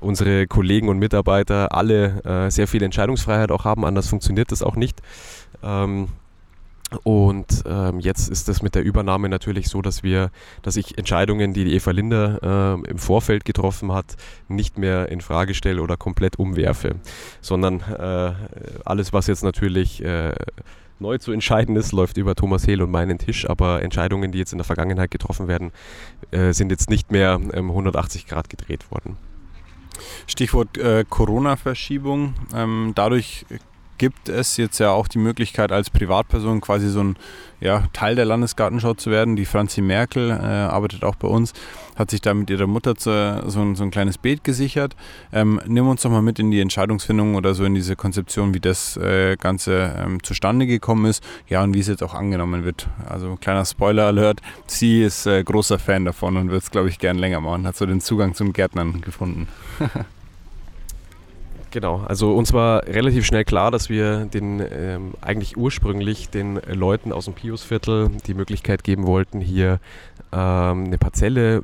unsere 0.00 0.48
Kollegen 0.48 0.88
und 0.88 0.98
Mitarbeiter 0.98 1.72
alle 1.72 2.20
äh, 2.24 2.50
sehr 2.50 2.66
viel 2.66 2.82
Entscheidungsfreiheit 2.82 3.52
auch 3.52 3.64
haben, 3.64 3.84
anders 3.84 4.08
funktioniert 4.08 4.50
das 4.50 4.64
auch 4.64 4.74
nicht. 4.74 4.98
Ähm, 5.62 6.08
und 7.04 7.64
ähm, 7.66 8.00
jetzt 8.00 8.28
ist 8.28 8.48
es 8.48 8.62
mit 8.62 8.74
der 8.74 8.82
Übernahme 8.82 9.28
natürlich 9.28 9.68
so, 9.68 9.82
dass 9.82 10.02
wir, 10.02 10.30
dass 10.62 10.76
ich 10.76 10.98
Entscheidungen, 10.98 11.52
die 11.52 11.64
die 11.64 11.74
Eva 11.74 11.90
Linder 11.90 12.78
äh, 12.84 12.90
im 12.90 12.98
Vorfeld 12.98 13.44
getroffen 13.44 13.92
hat, 13.92 14.16
nicht 14.48 14.78
mehr 14.78 15.08
in 15.08 15.20
Frage 15.20 15.54
stelle 15.54 15.82
oder 15.82 15.96
komplett 15.96 16.38
umwerfe, 16.38 16.96
sondern 17.40 17.80
äh, 17.80 18.32
alles, 18.84 19.12
was 19.12 19.26
jetzt 19.26 19.44
natürlich 19.44 20.04
äh, 20.04 20.32
neu 21.02 21.18
zu 21.18 21.32
entscheiden 21.32 21.76
ist, 21.76 21.92
läuft 21.92 22.16
über 22.16 22.34
Thomas 22.34 22.66
Hehl 22.66 22.80
und 22.80 22.90
meinen 22.90 23.18
Tisch. 23.18 23.48
Aber 23.48 23.82
Entscheidungen, 23.82 24.32
die 24.32 24.38
jetzt 24.38 24.52
in 24.52 24.58
der 24.58 24.64
Vergangenheit 24.64 25.10
getroffen 25.10 25.48
werden, 25.48 25.72
äh, 26.30 26.52
sind 26.52 26.70
jetzt 26.70 26.88
nicht 26.88 27.10
mehr 27.10 27.38
ähm, 27.52 27.70
180 27.70 28.26
Grad 28.26 28.48
gedreht 28.48 28.90
worden. 28.90 29.18
Stichwort 30.26 30.78
äh, 30.78 31.04
Corona-Verschiebung. 31.08 32.34
Ähm, 32.54 32.92
dadurch 32.94 33.44
gibt 34.02 34.28
es 34.28 34.56
jetzt 34.56 34.80
ja 34.80 34.90
auch 34.90 35.06
die 35.06 35.20
Möglichkeit, 35.20 35.70
als 35.70 35.88
Privatperson 35.88 36.60
quasi 36.60 36.88
so 36.88 37.04
ein 37.04 37.16
ja, 37.60 37.84
Teil 37.92 38.16
der 38.16 38.24
Landesgartenschau 38.24 38.94
zu 38.94 39.12
werden. 39.12 39.36
Die 39.36 39.44
Franzi 39.44 39.80
Merkel 39.80 40.28
äh, 40.28 40.32
arbeitet 40.32 41.04
auch 41.04 41.14
bei 41.14 41.28
uns, 41.28 41.52
hat 41.94 42.10
sich 42.10 42.20
da 42.20 42.34
mit 42.34 42.50
ihrer 42.50 42.66
Mutter 42.66 42.96
zu, 42.96 43.44
so, 43.46 43.60
ein, 43.60 43.76
so, 43.76 43.84
ein, 43.84 43.92
kleines 43.92 44.18
Beet 44.18 44.42
gesichert. 44.42 44.96
Ähm, 45.32 45.60
nimm 45.68 45.86
uns 45.86 46.02
doch 46.02 46.10
mal 46.10 46.20
mit 46.20 46.40
in 46.40 46.50
die 46.50 46.60
Entscheidungsfindung 46.60 47.36
oder 47.36 47.54
so 47.54 47.64
in 47.64 47.76
diese 47.76 47.94
Konzeption, 47.94 48.54
wie 48.54 48.58
das 48.58 48.96
äh, 48.96 49.36
Ganze 49.36 49.94
ähm, 49.96 50.20
zustande 50.24 50.66
gekommen 50.66 51.04
ist. 51.04 51.22
Ja, 51.46 51.62
und 51.62 51.72
wie 51.72 51.78
es 51.78 51.86
jetzt 51.86 52.02
auch 52.02 52.14
angenommen 52.14 52.64
wird. 52.64 52.88
Also 53.08 53.36
kleiner 53.36 53.64
Spoiler-Alert, 53.64 54.40
sie 54.66 55.00
ist 55.04 55.26
äh, 55.26 55.44
großer 55.44 55.78
Fan 55.78 56.06
davon 56.06 56.36
und 56.36 56.50
wird 56.50 56.64
es, 56.64 56.72
glaube 56.72 56.88
ich, 56.88 56.98
gern 56.98 57.18
länger 57.18 57.40
machen. 57.40 57.68
Hat 57.68 57.76
so 57.76 57.86
den 57.86 58.00
Zugang 58.00 58.34
zum 58.34 58.52
Gärtnern 58.52 59.00
gefunden. 59.00 59.46
Genau, 61.72 62.02
also 62.06 62.34
uns 62.34 62.52
war 62.52 62.86
relativ 62.86 63.24
schnell 63.24 63.46
klar, 63.46 63.70
dass 63.70 63.88
wir 63.88 64.26
den 64.26 64.62
ähm, 64.70 65.14
eigentlich 65.22 65.56
ursprünglich 65.56 66.28
den 66.28 66.60
Leuten 66.70 67.12
aus 67.12 67.24
dem 67.24 67.32
Piusviertel 67.32 68.10
die 68.26 68.34
Möglichkeit 68.34 68.84
geben 68.84 69.06
wollten, 69.06 69.40
hier 69.40 69.80
ähm, 70.32 70.84
eine 70.84 70.98
Parzelle 70.98 71.62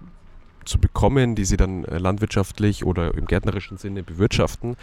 zu 0.64 0.78
bekommen, 0.78 1.34
die 1.34 1.44
sie 1.44 1.58
dann 1.58 1.84
äh, 1.84 1.98
landwirtschaftlich 1.98 2.86
oder 2.86 3.12
im 3.14 3.26
gärtnerischen 3.26 3.76
Sinne 3.76 4.02
bewirtschaften. 4.02 4.76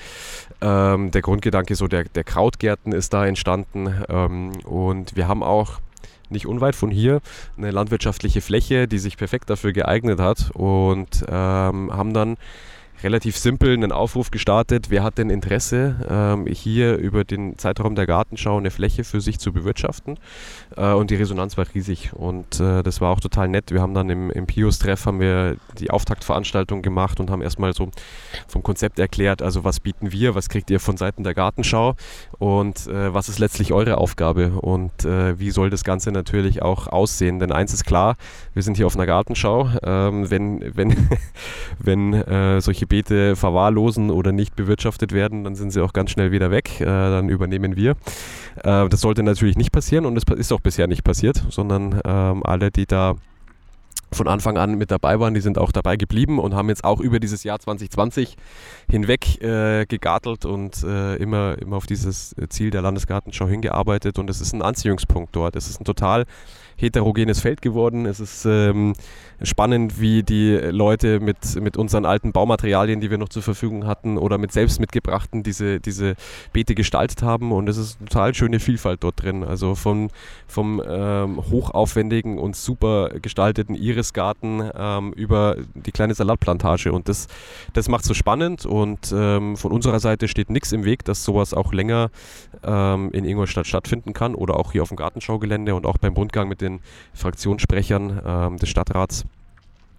Ähm, 0.61 1.09
der 1.09 1.23
Grundgedanke 1.23 1.73
so 1.75 1.87
der, 1.87 2.03
der 2.03 2.23
Krautgärten 2.23 2.91
ist 2.91 3.11
da 3.11 3.25
entstanden 3.25 3.91
ähm, 4.07 4.51
und 4.63 5.15
wir 5.15 5.27
haben 5.27 5.41
auch 5.41 5.79
nicht 6.29 6.45
unweit 6.45 6.75
von 6.75 6.91
hier 6.91 7.19
eine 7.57 7.71
landwirtschaftliche 7.71 8.41
Fläche, 8.41 8.87
die 8.87 8.99
sich 8.99 9.17
perfekt 9.17 9.49
dafür 9.49 9.73
geeignet 9.73 10.19
hat 10.19 10.51
und 10.53 11.25
ähm, 11.27 11.91
haben 11.91 12.13
dann 12.13 12.37
relativ 13.03 13.37
simpel 13.37 13.73
einen 13.73 13.91
Aufruf 13.91 14.31
gestartet. 14.31 14.89
Wer 14.89 15.03
hat 15.03 15.17
denn 15.17 15.29
Interesse, 15.29 15.95
ähm, 16.09 16.47
hier 16.47 16.97
über 16.97 17.23
den 17.23 17.57
Zeitraum 17.57 17.95
der 17.95 18.05
Gartenschau 18.05 18.57
eine 18.57 18.71
Fläche 18.71 19.03
für 19.03 19.21
sich 19.21 19.39
zu 19.39 19.51
bewirtschaften? 19.51 20.17
Äh, 20.75 20.93
und 20.93 21.11
die 21.11 21.15
Resonanz 21.15 21.57
war 21.57 21.65
riesig 21.73 22.13
und 22.13 22.59
äh, 22.59 22.83
das 22.83 23.01
war 23.01 23.11
auch 23.11 23.19
total 23.19 23.47
nett. 23.47 23.71
Wir 23.71 23.81
haben 23.81 23.93
dann 23.93 24.09
im, 24.09 24.29
im 24.31 24.45
Pius-Treff 24.45 25.05
die 25.79 25.91
Auftaktveranstaltung 25.91 26.81
gemacht 26.81 27.19
und 27.19 27.29
haben 27.29 27.41
erstmal 27.41 27.73
so 27.73 27.89
vom 28.47 28.63
Konzept 28.63 28.97
erklärt, 28.97 29.41
also 29.41 29.63
was 29.63 29.79
bieten 29.79 30.11
wir, 30.11 30.35
was 30.35 30.49
kriegt 30.49 30.69
ihr 30.71 30.79
von 30.79 30.97
Seiten 30.97 31.23
der 31.23 31.33
Gartenschau 31.33 31.95
und 32.39 32.87
äh, 32.87 33.13
was 33.13 33.29
ist 33.29 33.39
letztlich 33.39 33.71
eure 33.71 33.97
Aufgabe 33.97 34.51
und 34.61 35.05
äh, 35.05 35.37
wie 35.39 35.51
soll 35.51 35.69
das 35.69 35.83
Ganze 35.83 36.11
natürlich 36.11 36.61
auch 36.61 36.87
aussehen? 36.87 37.39
Denn 37.39 37.51
eins 37.51 37.73
ist 37.73 37.85
klar, 37.85 38.15
wir 38.53 38.63
sind 38.63 38.77
hier 38.77 38.87
auf 38.87 38.95
einer 38.95 39.05
Gartenschau. 39.05 39.69
Ähm, 39.83 40.29
wenn 40.29 40.55
wenn, 40.73 41.09
wenn 41.79 42.13
äh, 42.13 42.61
solche 42.61 42.84
Beete 42.85 43.35
verwahrlosen 43.35 44.09
oder 44.09 44.31
nicht 44.31 44.55
bewirtschaftet 44.55 45.11
werden, 45.11 45.43
dann 45.43 45.55
sind 45.55 45.71
sie 45.71 45.81
auch 45.81 45.93
ganz 45.93 46.11
schnell 46.11 46.31
wieder 46.31 46.51
weg. 46.51 46.81
Äh, 46.81 46.85
dann 46.85 47.29
übernehmen 47.29 47.75
wir. 47.75 47.91
Äh, 48.63 48.89
das 48.89 49.01
sollte 49.01 49.23
natürlich 49.23 49.57
nicht 49.57 49.71
passieren 49.71 50.05
und 50.05 50.17
es 50.17 50.23
ist 50.37 50.51
auch 50.51 50.61
bisher 50.61 50.87
nicht 50.87 51.03
passiert, 51.03 51.43
sondern 51.49 52.01
ähm, 52.05 52.43
alle, 52.45 52.71
die 52.71 52.85
da 52.85 53.15
von 54.15 54.27
Anfang 54.27 54.57
an 54.57 54.75
mit 54.75 54.91
dabei 54.91 55.19
waren, 55.19 55.33
die 55.33 55.41
sind 55.41 55.57
auch 55.57 55.71
dabei 55.71 55.97
geblieben 55.97 56.39
und 56.39 56.55
haben 56.55 56.69
jetzt 56.69 56.83
auch 56.83 56.99
über 56.99 57.19
dieses 57.19 57.43
Jahr 57.43 57.59
2020 57.59 58.35
hinweg 58.89 59.41
äh, 59.41 59.85
gegartelt 59.85 60.45
und 60.45 60.83
äh, 60.83 61.15
immer, 61.17 61.57
immer 61.59 61.77
auf 61.77 61.85
dieses 61.85 62.35
Ziel 62.49 62.71
der 62.71 62.81
Landesgartenschau 62.81 63.47
hingearbeitet 63.47 64.19
und 64.19 64.29
es 64.29 64.41
ist 64.41 64.53
ein 64.53 64.61
Anziehungspunkt 64.61 65.35
dort. 65.35 65.55
Es 65.55 65.69
ist 65.69 65.79
ein 65.79 65.85
total 65.85 66.25
heterogenes 66.77 67.39
Feld 67.39 67.61
geworden. 67.61 68.05
Es 68.05 68.19
ist 68.19 68.45
ähm, 68.45 68.93
spannend, 69.41 69.99
wie 69.99 70.23
die 70.23 70.51
Leute 70.55 71.19
mit, 71.19 71.59
mit 71.61 71.77
unseren 71.77 72.05
alten 72.05 72.31
Baumaterialien, 72.31 72.99
die 72.99 73.09
wir 73.09 73.17
noch 73.17 73.29
zur 73.29 73.43
Verfügung 73.43 73.85
hatten 73.85 74.17
oder 74.17 74.37
mit 74.37 74.51
selbst 74.51 74.79
mitgebrachten, 74.79 75.43
diese, 75.43 75.79
diese 75.79 76.15
Beete 76.53 76.75
gestaltet 76.75 77.21
haben. 77.23 77.51
Und 77.51 77.69
es 77.69 77.77
ist 77.77 77.99
eine 77.99 78.09
total 78.09 78.33
schöne 78.33 78.59
Vielfalt 78.59 79.03
dort 79.03 79.21
drin. 79.21 79.43
Also 79.43 79.75
von, 79.75 80.09
vom 80.47 80.81
ähm, 80.85 81.37
hochaufwendigen 81.49 82.37
und 82.37 82.55
super 82.55 83.09
gestalteten 83.21 83.75
Irisgarten 84.05 84.71
ähm, 84.75 85.13
über 85.13 85.57
die 85.73 85.91
kleine 85.91 86.13
Salatplantage. 86.13 86.91
Und 86.91 87.09
das, 87.09 87.27
das 87.73 87.89
macht 87.89 88.05
so 88.05 88.13
spannend. 88.13 88.65
Und 88.65 89.13
ähm, 89.15 89.57
von 89.57 89.71
unserer 89.71 89.99
Seite 89.99 90.27
steht 90.27 90.49
nichts 90.49 90.71
im 90.71 90.85
Weg, 90.85 91.03
dass 91.05 91.23
sowas 91.23 91.53
auch 91.53 91.73
länger 91.73 92.09
ähm, 92.63 93.11
in 93.11 93.25
Ingolstadt 93.25 93.67
stattfinden 93.67 94.13
kann 94.13 94.35
oder 94.35 94.57
auch 94.57 94.71
hier 94.71 94.83
auf 94.83 94.89
dem 94.89 94.97
Gartenschaugelände 94.97 95.75
und 95.75 95.85
auch 95.85 95.97
beim 95.97 96.13
Rundgang 96.13 96.47
mit 96.47 96.61
den 96.61 96.79
Fraktionssprechern 97.13 98.21
ähm, 98.25 98.57
des 98.57 98.69
Stadtrats 98.69 99.25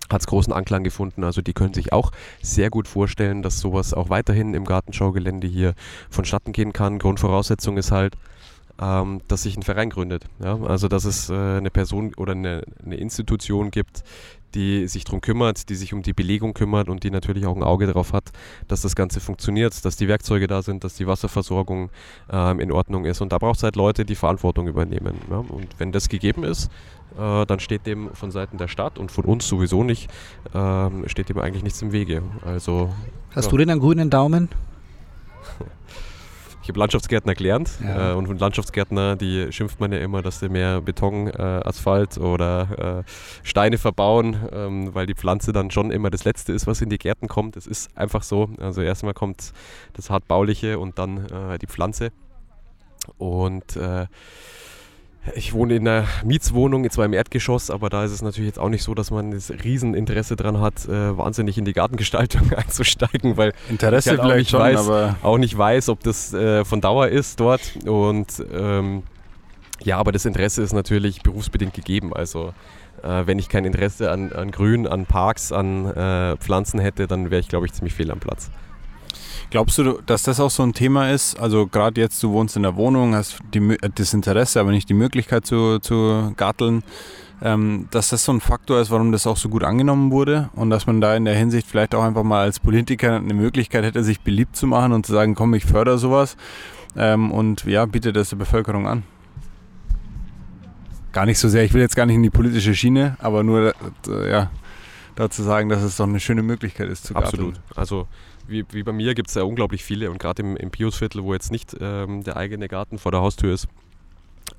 hat 0.09 0.21
es 0.21 0.29
großen 0.29 0.53
Anklang 0.53 0.85
gefunden. 0.85 1.25
Also 1.25 1.43
die 1.43 1.53
können 1.53 1.75
sich 1.75 1.93
auch 1.93 2.13
sehr 2.41 2.71
gut 2.71 2.87
vorstellen, 2.87 3.43
dass 3.43 3.59
sowas 3.59 3.93
auch 3.93 4.09
weiterhin 4.09 4.55
im 4.55 4.65
Gartenschaugelände 4.65 5.49
hier 5.49 5.75
vonstatten 6.11 6.53
gehen 6.53 6.73
kann. 6.73 7.01
Grundvoraussetzung 7.01 7.77
ist 7.77 7.91
halt, 7.91 8.15
ähm, 8.81 9.21
dass 9.29 9.43
sich 9.43 9.57
ein 9.57 9.63
Verein 9.63 9.91
gründet. 9.91 10.25
Ja? 10.43 10.59
Also 10.63 10.89
dass 10.89 11.05
es 11.05 11.31
äh, 11.31 11.35
eine 11.35 11.71
Person 11.71 12.15
oder 12.17 12.33
eine, 12.33 12.63
eine 12.85 12.97
Institution 12.97 13.71
gibt, 13.71 14.05
die 14.55 14.89
sich 14.89 15.05
darum 15.05 15.21
kümmert, 15.21 15.69
die 15.69 15.75
sich 15.75 15.93
um 15.93 16.03
die 16.03 16.15
Belegung 16.15 16.55
kümmert 16.55 16.89
und 16.89 17.05
die 17.05 17.11
natürlich 17.11 17.47
auch 17.47 17.55
ein 17.55 17.63
Auge 17.63 17.87
darauf 17.87 18.13
hat, 18.13 18.33
dass 18.69 18.81
das 18.81 18.97
Ganze 18.97 19.21
funktioniert, 19.21 19.85
dass 19.85 19.97
die 19.97 20.09
Werkzeuge 20.09 20.47
da 20.47 20.63
sind, 20.63 20.83
dass 20.83 20.95
die 20.95 21.07
Wasserversorgung 21.07 21.91
ähm, 22.31 22.61
in 22.61 22.73
Ordnung 22.73 23.05
ist. 23.05 23.21
Und 23.21 23.33
da 23.33 23.39
braucht 23.39 23.59
es 23.59 23.63
halt 23.63 23.77
Leute, 23.77 24.05
die 24.05 24.15
Verantwortung 24.15 24.67
übernehmen. 24.67 25.17
Ja? 25.31 25.39
Und 25.39 25.69
wenn 25.79 25.93
das 25.93 26.09
gegeben 26.09 26.43
ist, 26.45 26.71
äh, 27.19 27.45
dann 27.45 27.61
steht 27.61 27.87
dem 27.87 28.15
von 28.15 28.31
Seiten 28.31 28.57
der 28.57 28.69
Stadt 28.69 28.99
und 28.99 29.13
von 29.13 29.25
uns 29.27 29.47
sowieso 29.47 29.85
nicht, 29.85 30.11
äh, 30.55 31.09
steht 31.09 31.29
dem 31.29 31.39
eigentlich 31.39 31.63
nichts 31.63 31.83
im 31.83 31.93
Wege. 31.93 32.23
Also, 32.45 32.91
Hast 33.35 33.47
ja. 33.47 33.51
du 33.51 33.57
denn 33.59 33.71
einen 33.71 33.81
grünen 33.81 34.11
Daumen? 34.11 34.49
Ich 36.67 36.69
habe 36.69 36.81
Landschaftsgärtner 36.81 37.37
gelernt 37.37 37.71
ja. 37.81 38.11
äh, 38.11 38.15
und 38.17 38.27
von 38.27 38.39
Landschaftsgärtner, 38.39 39.15
die 39.15 39.53
schimpft 39.53 39.79
man 39.79 39.93
ja 39.93 40.01
immer, 40.01 40.21
dass 40.21 40.41
sie 40.41 40.49
mehr 40.49 40.81
Beton, 40.81 41.29
äh, 41.29 41.41
Asphalt 41.41 42.19
oder 42.19 43.05
äh, 43.07 43.11
Steine 43.45 43.79
verbauen, 43.79 44.37
ähm, 44.51 44.93
weil 44.93 45.07
die 45.07 45.15
Pflanze 45.15 45.53
dann 45.53 45.71
schon 45.71 45.93
immer 45.93 46.11
das 46.11 46.25
Letzte 46.25 46.53
ist, 46.53 46.67
was 46.67 46.83
in 46.83 46.91
die 46.91 46.99
Gärten 46.99 47.29
kommt. 47.29 47.57
Es 47.57 47.69
ist 47.69 47.97
einfach 47.97 48.25
so. 48.25 48.51
Also 48.59 48.83
erstmal 48.83 49.15
kommt 49.15 49.53
das 49.93 50.11
Hartbauliche 50.11 50.81
und 50.81 50.99
dann 50.99 51.27
äh, 51.27 51.59
die 51.61 51.69
Pflanze. 51.69 52.11
Und 53.17 53.77
äh, 53.77 54.07
ich 55.35 55.53
wohne 55.53 55.77
in 55.77 55.87
einer 55.87 56.07
Mietswohnung, 56.25 56.89
zwar 56.91 57.05
im 57.05 57.13
Erdgeschoss, 57.13 57.71
aber 57.71 57.89
da 57.89 58.05
ist 58.05 58.13
es 58.13 58.23
natürlich 58.23 58.49
jetzt 58.49 58.59
auch 58.59 58.69
nicht 58.69 58.83
so, 58.83 58.95
dass 58.95 59.11
man 59.11 59.33
das 59.33 59.51
Rieseninteresse 59.51 60.37
daran 60.37 60.61
hat, 60.61 60.87
äh, 60.87 61.17
wahnsinnig 61.17 61.59
in 61.59 61.65
die 61.65 61.73
Gartengestaltung 61.73 62.53
einzusteigen, 62.57 63.37
weil 63.37 63.53
Interesse 63.69 64.15
ich 64.15 64.19
halt 64.19 64.29
vielleicht 64.29 64.51
schon, 64.51 64.61
weiß, 64.61 64.79
aber 64.79 65.17
auch 65.23 65.39
nicht 65.39 65.57
weiß, 65.57 65.89
ob 65.89 66.03
das 66.03 66.33
äh, 66.33 66.65
von 66.65 66.81
Dauer 66.81 67.09
ist 67.09 67.41
dort. 67.41 67.61
Und 67.87 68.45
ähm, 68.53 69.03
ja, 69.83 69.99
aber 69.99 70.13
das 70.13 70.25
Interesse 70.25 70.63
ist 70.63 70.73
natürlich 70.73 71.23
berufsbedingt 71.23 71.75
gegeben. 71.75 72.13
Also 72.15 72.53
äh, 73.03 73.27
wenn 73.27 73.39
ich 73.39 73.49
kein 73.49 73.65
Interesse 73.65 74.11
an, 74.11 74.33
an 74.33 74.51
Grün, 74.51 74.87
an 74.87 75.07
Parks, 75.07 75.53
an 75.53 75.87
äh, 75.87 76.37
Pflanzen 76.37 76.81
hätte, 76.81 77.07
dann 77.07 77.31
wäre 77.31 77.41
ich, 77.41 77.49
glaube 77.49 77.67
ich, 77.67 77.73
ziemlich 77.73 77.95
fehl 77.95 78.11
am 78.11 78.21
Platz. 78.21 78.51
Glaubst 79.51 79.79
du, 79.79 80.01
dass 80.05 80.25
das 80.25 80.41
auch 80.41 80.51
so 80.51 80.63
ein 80.65 80.73
Thema 80.73 81.11
ist? 81.11 81.39
Also 81.39 81.67
gerade 81.67 82.01
jetzt, 82.01 82.23
du 82.23 82.33
wohnst 82.33 82.57
in 82.57 82.63
der 82.63 82.77
Wohnung, 82.77 83.15
hast 83.15 83.39
die, 83.55 83.77
das 83.95 84.13
Interesse, 84.13 84.61
aber 84.61 84.71
nicht 84.71 84.89
die 84.89 84.95
Möglichkeit 84.95 85.47
zu, 85.47 85.79
zu 85.79 86.33
garteln, 86.37 86.83
ähm, 87.43 87.87
dass 87.91 88.09
das 88.09 88.25
so 88.25 88.33
ein 88.33 88.41
Faktor 88.41 88.81
ist, 88.81 88.91
warum 88.91 89.13
das 89.13 89.27
auch 89.27 89.37
so 89.37 89.49
gut 89.49 89.63
angenommen 89.63 90.11
wurde 90.11 90.51
und 90.55 90.71
dass 90.71 90.87
man 90.87 91.01
da 91.01 91.15
in 91.15 91.25
der 91.25 91.37
Hinsicht 91.37 91.69
vielleicht 91.69 91.95
auch 91.95 92.03
einfach 92.03 92.25
mal 92.25 92.43
als 92.43 92.59
Politiker 92.59 93.17
eine 93.17 93.35
Möglichkeit 93.35 93.85
hätte, 93.85 94.03
sich 94.03 94.21
beliebt 94.21 94.57
zu 94.57 94.67
machen 94.67 94.93
und 94.93 95.07
zu 95.07 95.13
sagen, 95.13 95.35
komm, 95.35 95.55
ich 95.55 95.65
fördere 95.65 95.99
sowas 95.99 96.37
ähm, 96.97 97.31
und 97.31 97.65
ja, 97.65 97.87
biete 97.87 98.13
das 98.13 98.31
der 98.31 98.37
Bevölkerung 98.37 98.89
an. 98.89 99.05
Gar 101.13 101.27
nicht 101.27 101.39
so 101.39 101.49
sehr, 101.49 101.65
ich 101.65 101.73
will 101.73 101.81
jetzt 101.81 101.97
gar 101.97 102.07
nicht 102.07 102.17
in 102.17 102.23
die 102.23 102.31
politische 102.31 102.75
Schiene, 102.75 103.17
aber 103.21 103.43
nur 103.43 103.75
äh, 104.09 104.31
ja, 104.31 104.51
dazu 105.15 105.43
sagen, 105.43 105.69
dass 105.69 105.83
es 105.83 105.97
doch 105.97 106.07
eine 106.07 106.21
schöne 106.21 106.43
Möglichkeit 106.43 106.89
ist 106.89 107.05
zu 107.05 107.15
Absolut. 107.15 107.55
Garteln. 107.55 107.77
Also 107.77 108.09
wie, 108.49 108.65
wie 108.71 108.83
bei 108.83 108.93
mir 108.93 109.15
gibt 109.15 109.29
es 109.29 109.35
ja 109.35 109.43
unglaublich 109.43 109.85
viele 109.85 110.11
und 110.11 110.19
gerade 110.19 110.43
im, 110.43 110.57
im 110.57 110.71
Piusviertel, 110.71 111.23
wo 111.23 111.33
jetzt 111.33 111.51
nicht 111.51 111.77
ähm, 111.81 112.25
der 112.25 112.37
eigene 112.37 112.69
Garten 112.69 112.99
vor 112.99 113.13
der 113.13 113.21
Haustür 113.21 113.55
ist. 113.55 113.69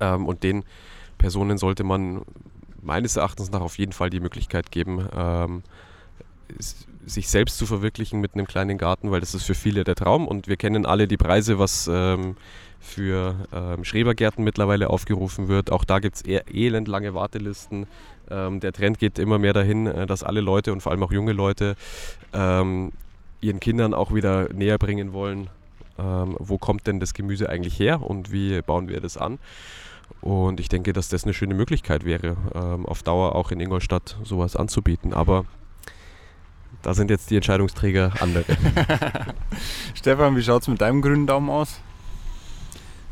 Ähm, 0.00 0.26
und 0.26 0.42
den 0.42 0.64
Personen 1.16 1.58
sollte 1.58 1.84
man 1.84 2.22
meines 2.82 3.16
Erachtens 3.16 3.50
nach 3.50 3.60
auf 3.60 3.78
jeden 3.78 3.92
Fall 3.92 4.10
die 4.10 4.20
Möglichkeit 4.20 4.70
geben, 4.70 5.06
ähm, 5.14 5.62
sich 7.04 7.28
selbst 7.28 7.58
zu 7.58 7.66
verwirklichen 7.66 8.20
mit 8.20 8.34
einem 8.34 8.46
kleinen 8.46 8.78
Garten, 8.78 9.10
weil 9.10 9.20
das 9.20 9.34
ist 9.34 9.44
für 9.44 9.54
viele 9.54 9.84
der 9.84 9.94
Traum 9.94 10.26
und 10.26 10.46
wir 10.46 10.56
kennen 10.56 10.86
alle 10.86 11.08
die 11.08 11.16
Preise, 11.16 11.58
was 11.58 11.88
ähm, 11.92 12.36
für 12.80 13.34
ähm, 13.52 13.84
Schrebergärten 13.84 14.44
mittlerweile 14.44 14.90
aufgerufen 14.90 15.48
wird. 15.48 15.72
Auch 15.72 15.84
da 15.84 15.98
gibt 15.98 16.16
es 16.16 16.22
elendlange 16.22 17.14
Wartelisten. 17.14 17.86
Ähm, 18.30 18.60
der 18.60 18.72
Trend 18.72 18.98
geht 18.98 19.18
immer 19.18 19.38
mehr 19.38 19.52
dahin, 19.52 19.86
äh, 19.86 20.06
dass 20.06 20.22
alle 20.22 20.40
Leute 20.40 20.72
und 20.72 20.80
vor 20.80 20.92
allem 20.92 21.02
auch 21.02 21.12
junge 21.12 21.32
Leute 21.32 21.76
ähm, 22.32 22.92
ihren 23.40 23.60
Kindern 23.60 23.94
auch 23.94 24.14
wieder 24.14 24.52
näher 24.52 24.78
bringen 24.78 25.12
wollen, 25.12 25.48
ähm, 25.98 26.36
wo 26.38 26.58
kommt 26.58 26.86
denn 26.86 27.00
das 27.00 27.14
Gemüse 27.14 27.48
eigentlich 27.48 27.78
her 27.78 28.02
und 28.02 28.32
wie 28.32 28.60
bauen 28.62 28.88
wir 28.88 29.00
das 29.00 29.16
an. 29.16 29.38
Und 30.20 30.58
ich 30.58 30.68
denke, 30.68 30.92
dass 30.92 31.08
das 31.08 31.24
eine 31.24 31.34
schöne 31.34 31.54
Möglichkeit 31.54 32.04
wäre, 32.04 32.36
ähm, 32.54 32.86
auf 32.86 33.02
Dauer 33.02 33.34
auch 33.34 33.50
in 33.50 33.60
Ingolstadt 33.60 34.16
sowas 34.24 34.56
anzubieten. 34.56 35.12
Aber 35.12 35.44
da 36.82 36.94
sind 36.94 37.10
jetzt 37.10 37.30
die 37.30 37.36
Entscheidungsträger 37.36 38.12
andere. 38.20 38.44
Stefan, 39.94 40.36
wie 40.36 40.42
schaut 40.42 40.62
es 40.62 40.68
mit 40.68 40.80
deinem 40.80 41.02
grünen 41.02 41.26
Daumen 41.26 41.50
aus? 41.50 41.80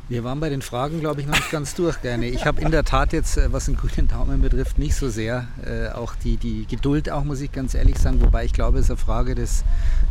Wir 0.08 0.22
waren 0.22 0.38
bei 0.38 0.48
den 0.48 0.62
Fragen, 0.62 1.00
glaube 1.00 1.20
ich, 1.20 1.26
noch 1.26 1.34
nicht 1.34 1.50
ganz 1.50 1.74
durch, 1.74 2.00
gerne. 2.00 2.28
Ich 2.28 2.46
habe 2.46 2.60
in 2.60 2.70
der 2.70 2.84
Tat 2.84 3.12
jetzt, 3.12 3.38
äh, 3.38 3.52
was 3.52 3.64
den 3.64 3.76
grünen 3.76 4.06
Daumen 4.06 4.40
betrifft, 4.40 4.78
nicht 4.78 4.94
so 4.94 5.08
sehr. 5.08 5.48
Äh, 5.64 5.88
auch 5.88 6.14
die, 6.14 6.36
die 6.36 6.64
Geduld 6.64 7.10
auch, 7.10 7.24
muss 7.24 7.40
ich 7.40 7.50
ganz 7.50 7.74
ehrlich 7.74 7.98
sagen. 7.98 8.20
Wobei 8.20 8.44
ich 8.44 8.52
glaube, 8.52 8.78
es 8.78 8.84
ist 8.84 8.90
eine 8.90 8.98
Frage 8.98 9.34
des, 9.34 9.64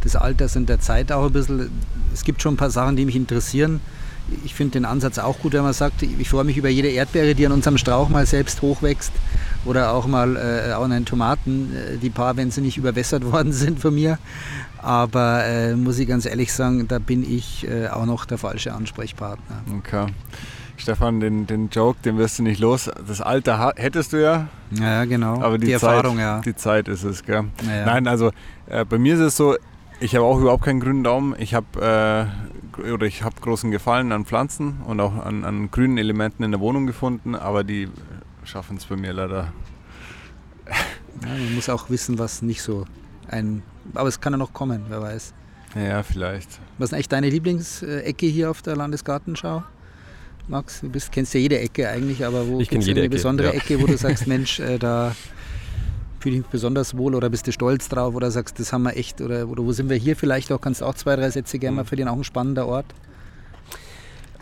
des 0.03 0.17
Alters 0.17 0.57
und 0.57 0.67
der 0.67 0.81
Zeit 0.81 1.13
auch 1.13 1.27
ein 1.27 1.31
bisschen. 1.31 1.71
Es 2.13 2.25
gibt 2.25 2.41
schon 2.41 2.55
ein 2.55 2.57
paar 2.57 2.71
Sachen, 2.71 2.97
die 2.97 3.05
mich 3.05 3.15
interessieren. 3.15 3.79
Ich 4.43 4.53
finde 4.53 4.73
den 4.73 4.85
Ansatz 4.85 5.17
auch 5.17 5.39
gut, 5.39 5.53
wenn 5.53 5.63
man 5.63 5.71
sagt, 5.71 6.01
ich 6.01 6.27
freue 6.27 6.43
mich 6.43 6.57
über 6.57 6.67
jede 6.67 6.89
Erdbeere, 6.89 7.33
die 7.33 7.45
an 7.45 7.53
unserem 7.53 7.77
Strauch 7.77 8.09
mal 8.09 8.25
selbst 8.25 8.61
hochwächst. 8.61 9.13
Oder 9.65 9.93
auch 9.93 10.05
mal 10.05 10.35
äh, 10.35 10.73
auch 10.73 10.87
den 10.87 11.05
Tomaten, 11.05 11.75
äh, 11.75 11.97
die 11.97 12.09
paar, 12.09 12.37
wenn 12.37 12.51
sie 12.51 12.61
nicht 12.61 12.77
überwässert 12.77 13.25
worden 13.31 13.51
sind 13.51 13.79
von 13.79 13.93
mir. 13.93 14.17
Aber 14.81 15.43
äh, 15.45 15.75
muss 15.75 15.97
ich 15.97 16.07
ganz 16.07 16.25
ehrlich 16.25 16.53
sagen, 16.53 16.87
da 16.87 16.99
bin 16.99 17.23
ich 17.23 17.67
äh, 17.67 17.87
auch 17.87 18.05
noch 18.05 18.25
der 18.25 18.37
falsche 18.37 18.73
Ansprechpartner. 18.73 19.61
Okay. 19.79 20.05
Stefan, 20.77 21.19
den, 21.19 21.47
den 21.47 21.69
Joke, 21.69 21.97
den 22.03 22.17
wirst 22.17 22.39
du 22.39 22.43
nicht 22.43 22.59
los. 22.59 22.91
Das 23.07 23.21
Alter 23.21 23.73
hättest 23.77 24.13
du 24.13 24.21
ja. 24.21 24.47
Ja, 24.71 25.05
genau. 25.05 25.41
Aber 25.41 25.57
die, 25.57 25.67
die 25.67 25.73
Zeit, 25.73 25.95
Erfahrung, 25.95 26.19
ja. 26.19 26.41
Die 26.41 26.55
Zeit 26.55 26.87
ist 26.87 27.03
es, 27.03 27.23
gell? 27.23 27.45
Ja. 27.65 27.85
Nein, 27.85 28.07
also 28.07 28.31
äh, 28.67 28.83
bei 28.83 28.97
mir 28.97 29.15
ist 29.15 29.21
es 29.21 29.37
so, 29.37 29.55
ich 29.99 30.15
habe 30.15 30.25
auch 30.25 30.39
überhaupt 30.39 30.65
keinen 30.65 30.81
grünen 30.81 31.03
Daumen. 31.03 31.33
Ich 31.39 31.53
habe 31.53 32.27
äh, 32.77 32.91
oder 32.91 33.05
ich 33.05 33.23
habe 33.23 33.35
großen 33.39 33.71
Gefallen 33.71 34.11
an 34.11 34.25
Pflanzen 34.25 34.81
und 34.85 34.99
auch 34.99 35.15
an, 35.25 35.45
an 35.45 35.71
grünen 35.71 35.97
Elementen 35.97 36.43
in 36.43 36.51
der 36.51 36.59
Wohnung 36.59 36.85
gefunden, 36.85 37.35
aber 37.35 37.63
die 37.63 37.89
schaffen 38.45 38.77
es 38.77 38.85
bei 38.85 38.95
mir 38.95 39.13
leider. 39.13 39.53
Ja, 41.21 41.29
man 41.29 41.55
muss 41.55 41.69
auch 41.69 41.89
wissen, 41.89 42.17
was 42.19 42.41
nicht 42.41 42.61
so 42.61 42.85
ein 43.27 43.63
aber 43.93 44.09
es 44.09 44.19
kann 44.19 44.33
ja 44.33 44.37
noch 44.37 44.53
kommen, 44.53 44.85
wer 44.89 45.01
weiß. 45.01 45.33
Ja, 45.75 46.03
vielleicht. 46.03 46.59
Was 46.77 46.89
ist 46.89 46.93
eigentlich 46.93 47.09
deine 47.09 47.29
Lieblingsecke 47.29 48.25
hier 48.25 48.49
auf 48.49 48.61
der 48.61 48.75
Landesgartenschau? 48.75 49.63
Max, 50.47 50.81
du 50.81 50.89
bist, 50.89 51.11
kennst 51.11 51.33
ja 51.33 51.39
jede 51.39 51.59
Ecke 51.59 51.89
eigentlich, 51.89 52.25
aber 52.25 52.47
wo 52.47 52.59
gibt 52.59 52.73
es 52.73 52.87
eine 52.87 53.01
Ecke, 53.01 53.09
besondere 53.09 53.47
ja. 53.49 53.53
Ecke, 53.53 53.81
wo 53.81 53.87
du 53.87 53.97
sagst, 53.97 54.27
Mensch, 54.27 54.59
äh, 54.59 54.77
da 54.77 55.15
fühle 56.19 56.35
ich 56.35 56.41
mich 56.43 56.51
besonders 56.51 56.95
wohl 56.95 57.15
oder 57.15 57.29
bist 57.29 57.47
du 57.47 57.51
stolz 57.51 57.89
drauf 57.89 58.15
oder 58.15 58.31
sagst, 58.31 58.59
das 58.59 58.71
haben 58.71 58.83
wir 58.83 58.95
echt 58.95 59.21
oder, 59.21 59.47
oder 59.47 59.63
wo 59.63 59.71
sind 59.71 59.89
wir 59.89 59.97
hier 59.97 60.15
vielleicht 60.15 60.51
auch, 60.51 60.61
kannst 60.61 60.81
du 60.81 60.85
auch 60.85 60.93
zwei, 60.93 61.15
drei 61.15 61.29
Sätze 61.29 61.59
gerne 61.59 61.75
mal 61.75 61.83
mhm. 61.83 61.87
für 61.87 61.95
den 61.95 62.07
auch 62.07 62.17
ein 62.17 62.23
spannender 62.23 62.67
Ort? 62.67 62.85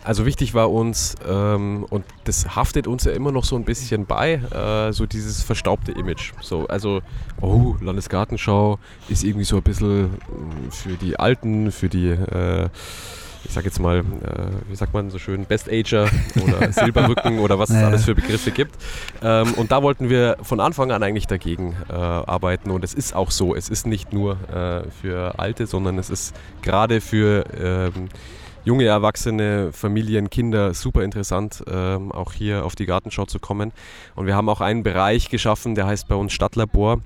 Also 0.03 0.25
wichtig 0.25 0.53
war 0.53 0.71
uns, 0.71 1.15
ähm, 1.27 1.85
und 1.89 2.03
das 2.25 2.55
haftet 2.55 2.87
uns 2.87 3.05
ja 3.05 3.13
immer 3.13 3.31
noch 3.31 3.45
so 3.45 3.55
ein 3.55 3.63
bisschen 3.63 4.05
bei, 4.05 4.33
äh, 4.33 4.91
so 4.91 5.05
dieses 5.05 5.43
verstaubte 5.43 5.93
Image. 5.93 6.33
So, 6.41 6.67
also, 6.67 7.01
oh, 7.41 7.75
Landesgartenschau 7.79 8.79
ist 9.07 9.23
irgendwie 9.23 9.45
so 9.45 9.57
ein 9.57 9.63
bisschen 9.63 10.05
äh, 10.05 10.71
für 10.71 10.93
die 10.97 11.17
Alten, 11.17 11.71
für 11.71 11.87
die, 11.87 12.09
äh, 12.09 12.69
ich 13.45 13.51
sag 13.51 13.63
jetzt 13.63 13.79
mal, 13.79 13.99
äh, 13.99 14.03
wie 14.69 14.75
sagt 14.75 14.93
man 14.93 15.09
so 15.09 15.19
schön, 15.19 15.45
Best 15.45 15.69
Ager 15.69 16.09
oder 16.43 16.71
Silberrücken 16.71 17.39
oder 17.39 17.57
was 17.57 17.69
es 17.69 17.77
ja. 17.77 17.87
alles 17.87 18.03
für 18.03 18.15
Begriffe 18.15 18.51
gibt. 18.51 18.75
Ähm, 19.21 19.53
und 19.53 19.71
da 19.71 19.83
wollten 19.83 20.09
wir 20.09 20.37
von 20.41 20.59
Anfang 20.59 20.91
an 20.91 21.01
eigentlich 21.01 21.27
dagegen 21.27 21.75
äh, 21.89 21.93
arbeiten. 21.93 22.71
Und 22.71 22.83
es 22.83 22.93
ist 22.93 23.15
auch 23.15 23.31
so, 23.31 23.55
es 23.55 23.69
ist 23.69 23.87
nicht 23.87 24.11
nur 24.11 24.37
äh, 24.49 24.89
für 25.01 25.39
Alte, 25.39 25.65
sondern 25.65 25.97
es 25.97 26.09
ist 26.09 26.35
gerade 26.61 26.99
für 26.99 27.45
ähm, 27.57 28.09
junge 28.65 28.85
Erwachsene, 28.85 29.71
Familien, 29.71 30.29
Kinder 30.29 30.73
super 30.73 31.03
interessant, 31.03 31.63
ähm, 31.67 32.11
auch 32.11 32.33
hier 32.33 32.65
auf 32.65 32.75
die 32.75 32.85
Gartenschau 32.85 33.25
zu 33.25 33.39
kommen. 33.39 33.71
Und 34.15 34.25
wir 34.25 34.35
haben 34.35 34.49
auch 34.49 34.61
einen 34.61 34.83
Bereich 34.83 35.29
geschaffen, 35.29 35.75
der 35.75 35.87
heißt 35.87 36.07
bei 36.07 36.15
uns 36.15 36.33
Stadtlabor. 36.33 37.01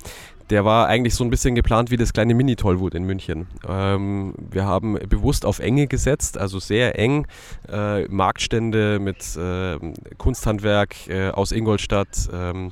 Der 0.50 0.63
war 0.63 0.88
eigentlich 0.88 1.13
so 1.13 1.26
ein 1.26 1.30
bisschen 1.30 1.56
geplant 1.56 1.91
wie 1.91 1.98
das 1.98 2.13
kleine 2.13 2.34
Mini-Tollwood 2.34 2.96
in 2.96 3.04
München. 3.04 3.48
Ähm, 3.67 4.34
wir 4.50 4.65
haben 4.65 4.93
bewusst 5.10 5.46
auf 5.46 5.60
Enge 5.60 5.88
gesetzt, 5.88 6.38
also 6.38 6.60
sehr 6.60 6.98
eng. 6.98 7.28
Äh, 7.70 8.06
Marktstände 8.08 9.00
mit 9.00 9.36
äh, 9.36 9.78
Kunsthandwerk 10.17 11.08
äh, 11.10 11.32
aus 11.32 11.52
Ingolstadt 11.52 12.30
ähm, 12.32 12.72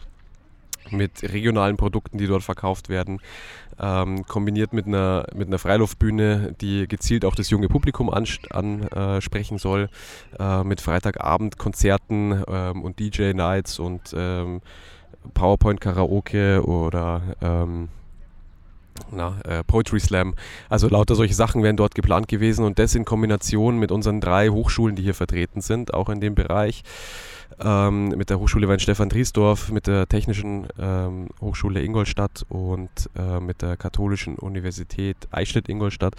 mit 0.91 1.23
regionalen 1.23 1.77
Produkten, 1.77 2.17
die 2.17 2.27
dort 2.27 2.43
verkauft 2.43 2.89
werden 2.89 3.19
ähm, 3.79 4.25
kombiniert 4.25 4.73
mit 4.73 4.87
einer, 4.87 5.25
mit 5.33 5.47
einer 5.47 5.59
Freiluftbühne, 5.59 6.55
die 6.61 6.87
gezielt 6.87 7.25
auch 7.25 7.35
das 7.35 7.49
junge 7.49 7.67
Publikum 7.67 8.09
ansprechen 8.09 9.57
soll, 9.57 9.89
äh, 10.39 10.63
mit 10.63 10.81
Freitagabend-Konzerten 10.81 12.43
ähm, 12.47 12.83
und 12.83 12.99
DJ-Nights 12.99 13.79
und 13.79 14.13
ähm, 14.15 14.61
PowerPoint-Karaoke 15.33 16.63
oder 16.65 17.21
ähm, 17.41 17.89
na, 19.11 19.39
äh, 19.43 19.63
Poetry 19.63 19.99
Slam. 19.99 20.35
Also 20.69 20.87
lauter 20.87 21.15
solche 21.15 21.33
Sachen 21.33 21.63
wären 21.63 21.75
dort 21.75 21.95
geplant 21.95 22.29
gewesen 22.29 22.63
und 22.63 22.79
das 22.79 22.95
in 22.95 23.03
Kombination 23.03 23.77
mit 23.77 23.91
unseren 23.91 24.21
drei 24.21 24.49
Hochschulen, 24.49 24.95
die 24.95 25.03
hier 25.03 25.13
vertreten 25.13 25.59
sind, 25.59 25.93
auch 25.93 26.07
in 26.07 26.21
dem 26.21 26.35
Bereich 26.35 26.83
ähm, 27.59 28.09
mit 28.09 28.29
der 28.29 28.39
Hochschule 28.39 28.67
Weinstefan 28.67 29.09
Driesdorf, 29.09 29.71
mit 29.71 29.87
der 29.87 30.07
Technischen 30.07 30.67
ähm, 30.79 31.29
Hochschule 31.41 31.81
Ingolstadt 31.81 32.45
und 32.49 32.89
äh, 33.17 33.39
mit 33.39 33.61
der 33.61 33.77
Katholischen 33.77 34.35
Universität 34.35 35.17
Eichstätt-Ingolstadt, 35.31 36.15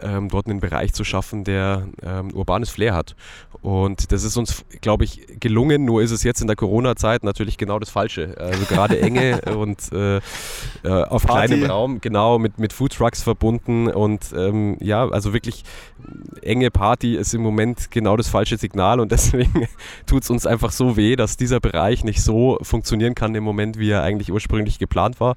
ähm, 0.00 0.28
dort 0.28 0.46
einen 0.46 0.60
Bereich 0.60 0.92
zu 0.92 1.04
schaffen, 1.04 1.44
der 1.44 1.88
ähm, 2.02 2.32
urbanes 2.32 2.70
Flair 2.70 2.94
hat. 2.94 3.14
Und 3.62 4.10
das 4.10 4.24
ist 4.24 4.36
uns, 4.36 4.64
glaube 4.80 5.04
ich, 5.04 5.26
gelungen, 5.38 5.84
nur 5.84 6.02
ist 6.02 6.12
es 6.12 6.22
jetzt 6.22 6.40
in 6.40 6.46
der 6.46 6.56
Corona-Zeit 6.56 7.24
natürlich 7.24 7.58
genau 7.58 7.78
das 7.78 7.90
Falsche. 7.90 8.34
Also 8.38 8.64
gerade 8.64 9.00
enge 9.00 9.40
und 9.56 9.92
äh, 9.92 10.16
äh, 10.16 10.20
auf 10.84 11.26
Party. 11.26 11.48
kleinem 11.48 11.70
Raum, 11.70 12.00
genau, 12.00 12.38
mit, 12.38 12.58
mit 12.58 12.72
Foodtrucks 12.72 13.22
verbunden 13.22 13.88
und 13.88 14.32
ähm, 14.34 14.76
ja, 14.80 15.06
also 15.08 15.34
wirklich 15.34 15.64
enge 16.42 16.70
Party 16.70 17.16
ist 17.16 17.34
im 17.34 17.42
Moment 17.42 17.90
genau 17.90 18.16
das 18.16 18.28
falsche 18.28 18.56
Signal 18.56 19.00
und 19.00 19.12
deswegen 19.12 19.68
tut 20.06 20.22
es 20.22 20.30
uns 20.30 20.46
einfach 20.46 20.69
einfach 20.70 20.76
so 20.76 20.96
weh, 20.96 21.16
dass 21.16 21.36
dieser 21.36 21.60
Bereich 21.60 22.04
nicht 22.04 22.22
so 22.22 22.58
funktionieren 22.62 23.14
kann 23.14 23.34
im 23.34 23.44
Moment, 23.44 23.78
wie 23.78 23.90
er 23.90 24.02
eigentlich 24.02 24.30
ursprünglich 24.30 24.78
geplant 24.78 25.20
war. 25.20 25.34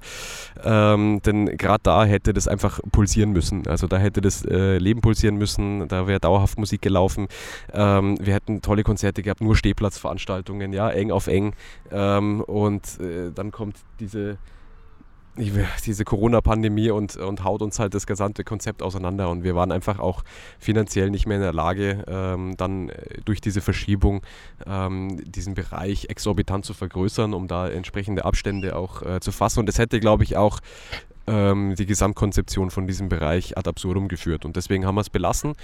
Ähm, 0.62 1.20
denn 1.22 1.56
gerade 1.56 1.80
da 1.82 2.04
hätte 2.04 2.32
das 2.32 2.46
einfach 2.46 2.80
pulsieren 2.92 3.32
müssen. 3.32 3.66
Also 3.66 3.86
da 3.86 3.98
hätte 3.98 4.20
das 4.20 4.44
äh, 4.44 4.78
Leben 4.78 5.00
pulsieren 5.00 5.36
müssen, 5.36 5.88
da 5.88 6.06
wäre 6.06 6.20
dauerhaft 6.20 6.58
Musik 6.58 6.82
gelaufen. 6.82 7.26
Ähm, 7.72 8.16
wir 8.20 8.34
hätten 8.34 8.62
tolle 8.62 8.82
Konzerte 8.84 9.22
gehabt, 9.22 9.40
nur 9.40 9.56
Stehplatzveranstaltungen, 9.56 10.72
ja, 10.72 10.88
eng 10.90 11.10
auf 11.10 11.26
eng. 11.26 11.54
Ähm, 11.90 12.40
und 12.40 13.00
äh, 13.00 13.32
dann 13.34 13.50
kommt 13.50 13.76
diese 13.98 14.38
diese 15.36 16.04
Corona-Pandemie 16.04 16.90
und, 16.90 17.16
und 17.16 17.44
haut 17.44 17.62
uns 17.62 17.78
halt 17.78 17.94
das 17.94 18.06
gesamte 18.06 18.44
Konzept 18.44 18.82
auseinander. 18.82 19.30
Und 19.30 19.42
wir 19.42 19.54
waren 19.54 19.72
einfach 19.72 19.98
auch 19.98 20.22
finanziell 20.58 21.10
nicht 21.10 21.26
mehr 21.26 21.36
in 21.36 21.42
der 21.42 21.52
Lage, 21.52 22.04
ähm, 22.06 22.56
dann 22.56 22.90
äh, 22.90 23.20
durch 23.24 23.40
diese 23.40 23.60
Verschiebung 23.60 24.22
ähm, 24.66 25.20
diesen 25.24 25.54
Bereich 25.54 26.06
exorbitant 26.08 26.64
zu 26.64 26.74
vergrößern, 26.74 27.34
um 27.34 27.48
da 27.48 27.68
entsprechende 27.68 28.24
Abstände 28.24 28.76
auch 28.76 29.02
äh, 29.02 29.20
zu 29.20 29.32
fassen. 29.32 29.60
Und 29.60 29.66
das 29.66 29.78
hätte, 29.78 30.00
glaube 30.00 30.24
ich, 30.24 30.36
auch 30.36 30.60
ähm, 31.26 31.74
die 31.76 31.86
Gesamtkonzeption 31.86 32.70
von 32.70 32.86
diesem 32.86 33.08
Bereich 33.08 33.56
ad 33.56 33.68
absurdum 33.68 34.08
geführt. 34.08 34.44
Und 34.44 34.56
deswegen 34.56 34.86
haben 34.86 34.94
wir 34.94 35.00
es 35.00 35.10
belassen 35.10 35.54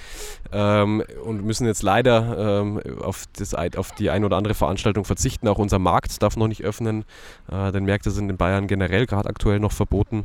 ähm, 0.53 1.03
und 1.25 1.45
müssen 1.45 1.67
jetzt 1.67 1.83
leider 1.83 2.61
ähm, 2.61 2.81
auf, 3.01 3.25
das, 3.37 3.55
auf 3.55 3.93
die 3.93 4.11
ein 4.11 4.25
oder 4.25 4.37
andere 4.37 4.55
Veranstaltung 4.55 5.05
verzichten. 5.05 5.49
Auch 5.49 5.59
unser 5.59 5.79
Markt 5.79 6.23
darf 6.23 6.37
noch 6.37 6.49
nicht 6.49 6.63
öffnen, 6.63 7.05
äh, 7.51 7.73
denn 7.73 7.85
Märkte 7.85 8.11
sind 8.11 8.31
in 8.31 8.37
Bayern 8.37 8.67
generell 8.67 9.07
gerade 9.07 9.29
aktuell 9.29 9.61
noch 9.61 9.73
verboten. 9.73 10.25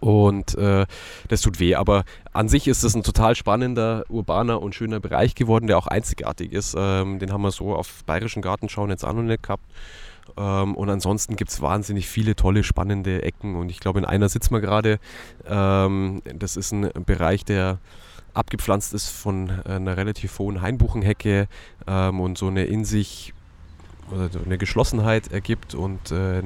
Und 0.00 0.54
äh, 0.56 0.86
das 1.28 1.40
tut 1.40 1.60
weh, 1.60 1.74
aber 1.74 2.04
an 2.32 2.48
sich 2.48 2.68
ist 2.68 2.84
es 2.84 2.94
ein 2.94 3.02
total 3.02 3.34
spannender, 3.34 4.04
urbaner 4.08 4.60
und 4.60 4.74
schöner 4.74 5.00
Bereich 5.00 5.34
geworden, 5.34 5.66
der 5.66 5.78
auch 5.78 5.86
einzigartig 5.86 6.52
ist. 6.52 6.74
Ähm, 6.78 7.18
den 7.18 7.32
haben 7.32 7.42
wir 7.42 7.50
so 7.50 7.74
auf 7.74 8.04
bayerischen 8.04 8.42
Gartenschauen 8.42 8.90
jetzt 8.90 9.04
auch 9.04 9.14
noch 9.14 9.22
nicht 9.22 9.42
gehabt. 9.42 9.64
Ähm, 10.36 10.74
und 10.74 10.90
ansonsten 10.90 11.36
gibt 11.36 11.50
es 11.50 11.60
wahnsinnig 11.62 12.08
viele 12.08 12.36
tolle, 12.36 12.64
spannende 12.64 13.22
Ecken. 13.22 13.56
Und 13.56 13.70
ich 13.70 13.80
glaube, 13.80 13.98
in 13.98 14.04
einer 14.04 14.28
sitzen 14.28 14.54
wir 14.54 14.60
gerade. 14.60 14.98
Ähm, 15.46 16.22
das 16.34 16.56
ist 16.56 16.72
ein 16.72 16.90
Bereich, 17.06 17.44
der 17.44 17.78
abgepflanzt 18.34 18.94
ist 18.94 19.08
von 19.08 19.50
einer 19.64 19.96
relativ 19.96 20.38
hohen 20.38 20.62
Hainbuchenhecke 20.62 21.48
ähm, 21.86 22.20
und 22.20 22.38
so 22.38 22.46
eine 22.46 22.64
in 22.66 22.84
sich 22.84 23.32
oder 24.10 24.30
eine 24.44 24.58
Geschlossenheit 24.58 25.32
ergibt 25.32 25.74
und 25.74 26.12
äh, 26.12 26.42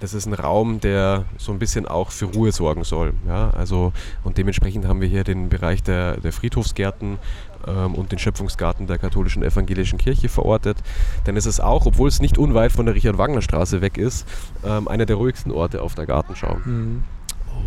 das 0.00 0.14
ist 0.14 0.26
ein 0.26 0.34
Raum, 0.34 0.80
der 0.80 1.24
so 1.36 1.52
ein 1.52 1.58
bisschen 1.58 1.86
auch 1.86 2.10
für 2.10 2.26
Ruhe 2.26 2.52
sorgen 2.52 2.84
soll. 2.84 3.14
Ja? 3.26 3.50
Also, 3.50 3.92
und 4.24 4.38
dementsprechend 4.38 4.86
haben 4.86 5.00
wir 5.00 5.08
hier 5.08 5.24
den 5.24 5.48
Bereich 5.48 5.82
der, 5.82 6.18
der 6.18 6.32
Friedhofsgärten 6.32 7.18
ähm, 7.66 7.94
und 7.94 8.12
den 8.12 8.18
Schöpfungsgarten 8.18 8.86
der 8.86 8.98
katholischen 8.98 9.42
evangelischen 9.42 9.98
Kirche 9.98 10.28
verortet. 10.28 10.78
Denn 11.26 11.36
es 11.36 11.46
ist 11.46 11.60
auch, 11.60 11.86
obwohl 11.86 12.08
es 12.08 12.20
nicht 12.20 12.38
unweit 12.38 12.72
von 12.72 12.86
der 12.86 12.94
Richard-Wagner-Straße 12.94 13.80
weg 13.80 13.98
ist, 13.98 14.26
ähm, 14.64 14.88
einer 14.88 15.06
der 15.06 15.16
ruhigsten 15.16 15.52
Orte 15.52 15.82
auf 15.82 15.94
der 15.94 16.06
Gartenschau. 16.06 16.56
Mhm. 16.64 17.04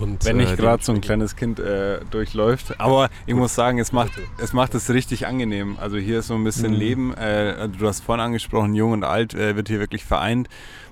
Und, 0.02 0.26
Wenn 0.26 0.38
nicht 0.38 0.54
äh, 0.54 0.56
gerade 0.56 0.84
so 0.84 0.92
ein 0.92 1.02
kleines 1.02 1.36
Kind 1.36 1.60
äh, 1.60 2.00
durchläuft. 2.10 2.80
Aber 2.80 3.10
ich 3.28 3.36
muss 3.36 3.54
sagen, 3.54 3.78
es 3.80 3.92
macht, 3.92 4.14
es 4.42 4.52
macht 4.52 4.74
es 4.74 4.90
richtig 4.90 5.28
angenehm. 5.28 5.78
Also 5.80 5.98
hier 5.98 6.20
ist 6.20 6.28
so 6.28 6.34
ein 6.34 6.44
bisschen 6.44 6.72
mhm. 6.72 6.80
Leben. 6.80 7.14
Äh, 7.14 7.70
du 7.70 7.88
hast 7.88 8.02
vorhin 8.02 8.24
angesprochen, 8.24 8.74
jung 8.74 8.94
und 8.94 9.04
alt 9.04 9.36
äh, 9.36 9.56
wird 9.56 9.68
hier 9.68 9.80
wirklich 9.80 10.04
vereint. 10.04 10.50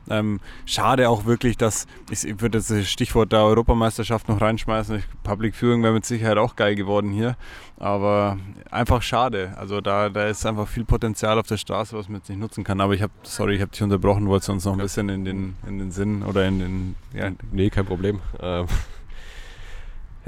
Ähm, 0.09 0.39
schade 0.65 1.09
auch 1.09 1.25
wirklich, 1.25 1.57
dass, 1.57 1.85
ich, 2.09 2.25
ich 2.25 2.41
würde 2.41 2.59
das 2.59 2.89
Stichwort 2.89 3.31
der 3.31 3.43
Europameisterschaft 3.43 4.27
noch 4.27 4.41
reinschmeißen. 4.41 5.03
Public 5.23 5.55
Viewing 5.55 5.83
wäre 5.83 5.93
mit 5.93 6.05
Sicherheit 6.05 6.37
auch 6.37 6.55
geil 6.55 6.75
geworden 6.75 7.11
hier. 7.11 7.35
Aber 7.77 8.37
einfach 8.71 9.01
schade. 9.01 9.53
Also 9.57 9.81
da, 9.81 10.09
da 10.09 10.27
ist 10.27 10.45
einfach 10.45 10.67
viel 10.67 10.83
Potenzial 10.83 11.39
auf 11.39 11.47
der 11.47 11.57
Straße, 11.57 11.95
was 11.97 12.09
man 12.09 12.19
jetzt 12.19 12.29
nicht 12.29 12.39
nutzen 12.39 12.63
kann. 12.63 12.81
Aber 12.81 12.93
ich 12.93 13.01
habe, 13.01 13.13
sorry, 13.23 13.55
ich 13.55 13.61
habe 13.61 13.71
dich 13.71 13.81
unterbrochen, 13.81 14.27
wolltest 14.27 14.49
du 14.49 14.53
uns 14.53 14.65
noch 14.65 14.73
ein 14.73 14.79
bisschen 14.79 15.09
in 15.09 15.25
den, 15.25 15.55
in 15.67 15.79
den 15.79 15.91
Sinn 15.91 16.23
oder 16.23 16.45
in 16.45 16.59
den. 16.59 16.95
Ja. 17.13 17.31
Nee, 17.51 17.69
kein 17.69 17.85
Problem. 17.85 18.19
Ähm 18.39 18.65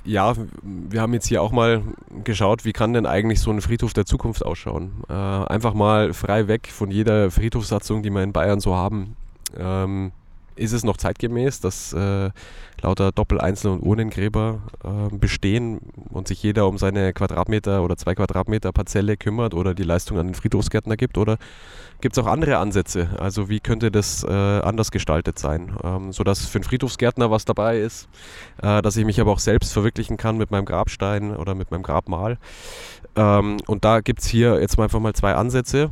ja, 0.03 0.33
wir 0.63 1.01
haben 1.01 1.13
jetzt 1.13 1.27
hier 1.27 1.41
auch 1.41 1.51
mal 1.51 1.83
geschaut, 2.23 2.65
wie 2.65 2.73
kann 2.73 2.93
denn 2.93 3.05
eigentlich 3.05 3.39
so 3.39 3.51
ein 3.51 3.61
Friedhof 3.61 3.93
der 3.93 4.05
Zukunft 4.05 4.45
ausschauen. 4.45 5.03
Äh, 5.09 5.13
einfach 5.13 5.73
mal 5.73 6.13
frei 6.13 6.47
weg 6.47 6.69
von 6.71 6.91
jeder 6.91 7.29
Friedhofssatzung, 7.29 8.01
die 8.03 8.09
wir 8.09 8.23
in 8.23 8.33
Bayern 8.33 8.59
so 8.59 8.75
haben. 8.75 9.15
Ähm, 9.57 10.11
ist 10.55 10.73
es 10.73 10.83
noch 10.83 10.97
zeitgemäß, 10.97 11.59
dass 11.59 11.93
äh, 11.93 12.29
lauter 12.81 13.11
Doppel-, 13.11 13.39
Einzel- 13.39 13.71
und 13.71 13.81
Urnengräber 13.81 14.61
äh, 14.83 15.15
bestehen 15.15 15.79
und 16.09 16.27
sich 16.27 16.41
jeder 16.43 16.67
um 16.67 16.77
seine 16.77 17.13
Quadratmeter 17.13 17.83
oder 17.83 17.97
zwei 17.97 18.15
Quadratmeter 18.15 18.71
Parzelle 18.71 19.17
kümmert 19.17 19.53
oder 19.53 19.73
die 19.73 19.83
Leistung 19.83 20.17
an 20.17 20.27
den 20.27 20.35
Friedhofsgärtner 20.35 20.97
gibt? 20.97 21.17
Oder 21.17 21.37
gibt 22.01 22.17
es 22.17 22.23
auch 22.23 22.27
andere 22.27 22.57
Ansätze? 22.57 23.09
Also 23.19 23.49
wie 23.49 23.59
könnte 23.59 23.91
das 23.91 24.23
äh, 24.23 24.29
anders 24.29 24.91
gestaltet 24.91 25.39
sein? 25.39 25.75
Ähm, 25.83 26.11
sodass 26.11 26.45
für 26.45 26.57
einen 26.57 26.63
Friedhofsgärtner 26.63 27.31
was 27.31 27.45
dabei 27.45 27.79
ist, 27.79 28.07
äh, 28.61 28.81
dass 28.81 28.97
ich 28.97 29.05
mich 29.05 29.21
aber 29.21 29.31
auch 29.31 29.39
selbst 29.39 29.73
verwirklichen 29.73 30.17
kann 30.17 30.37
mit 30.37 30.51
meinem 30.51 30.65
Grabstein 30.65 31.35
oder 31.35 31.55
mit 31.55 31.71
meinem 31.71 31.83
Grabmal. 31.83 32.37
Ähm, 33.15 33.57
und 33.67 33.85
da 33.85 34.01
gibt 34.01 34.21
es 34.21 34.27
hier 34.27 34.59
jetzt 34.59 34.79
einfach 34.79 34.99
mal 34.99 35.13
zwei 35.13 35.35
Ansätze 35.35 35.89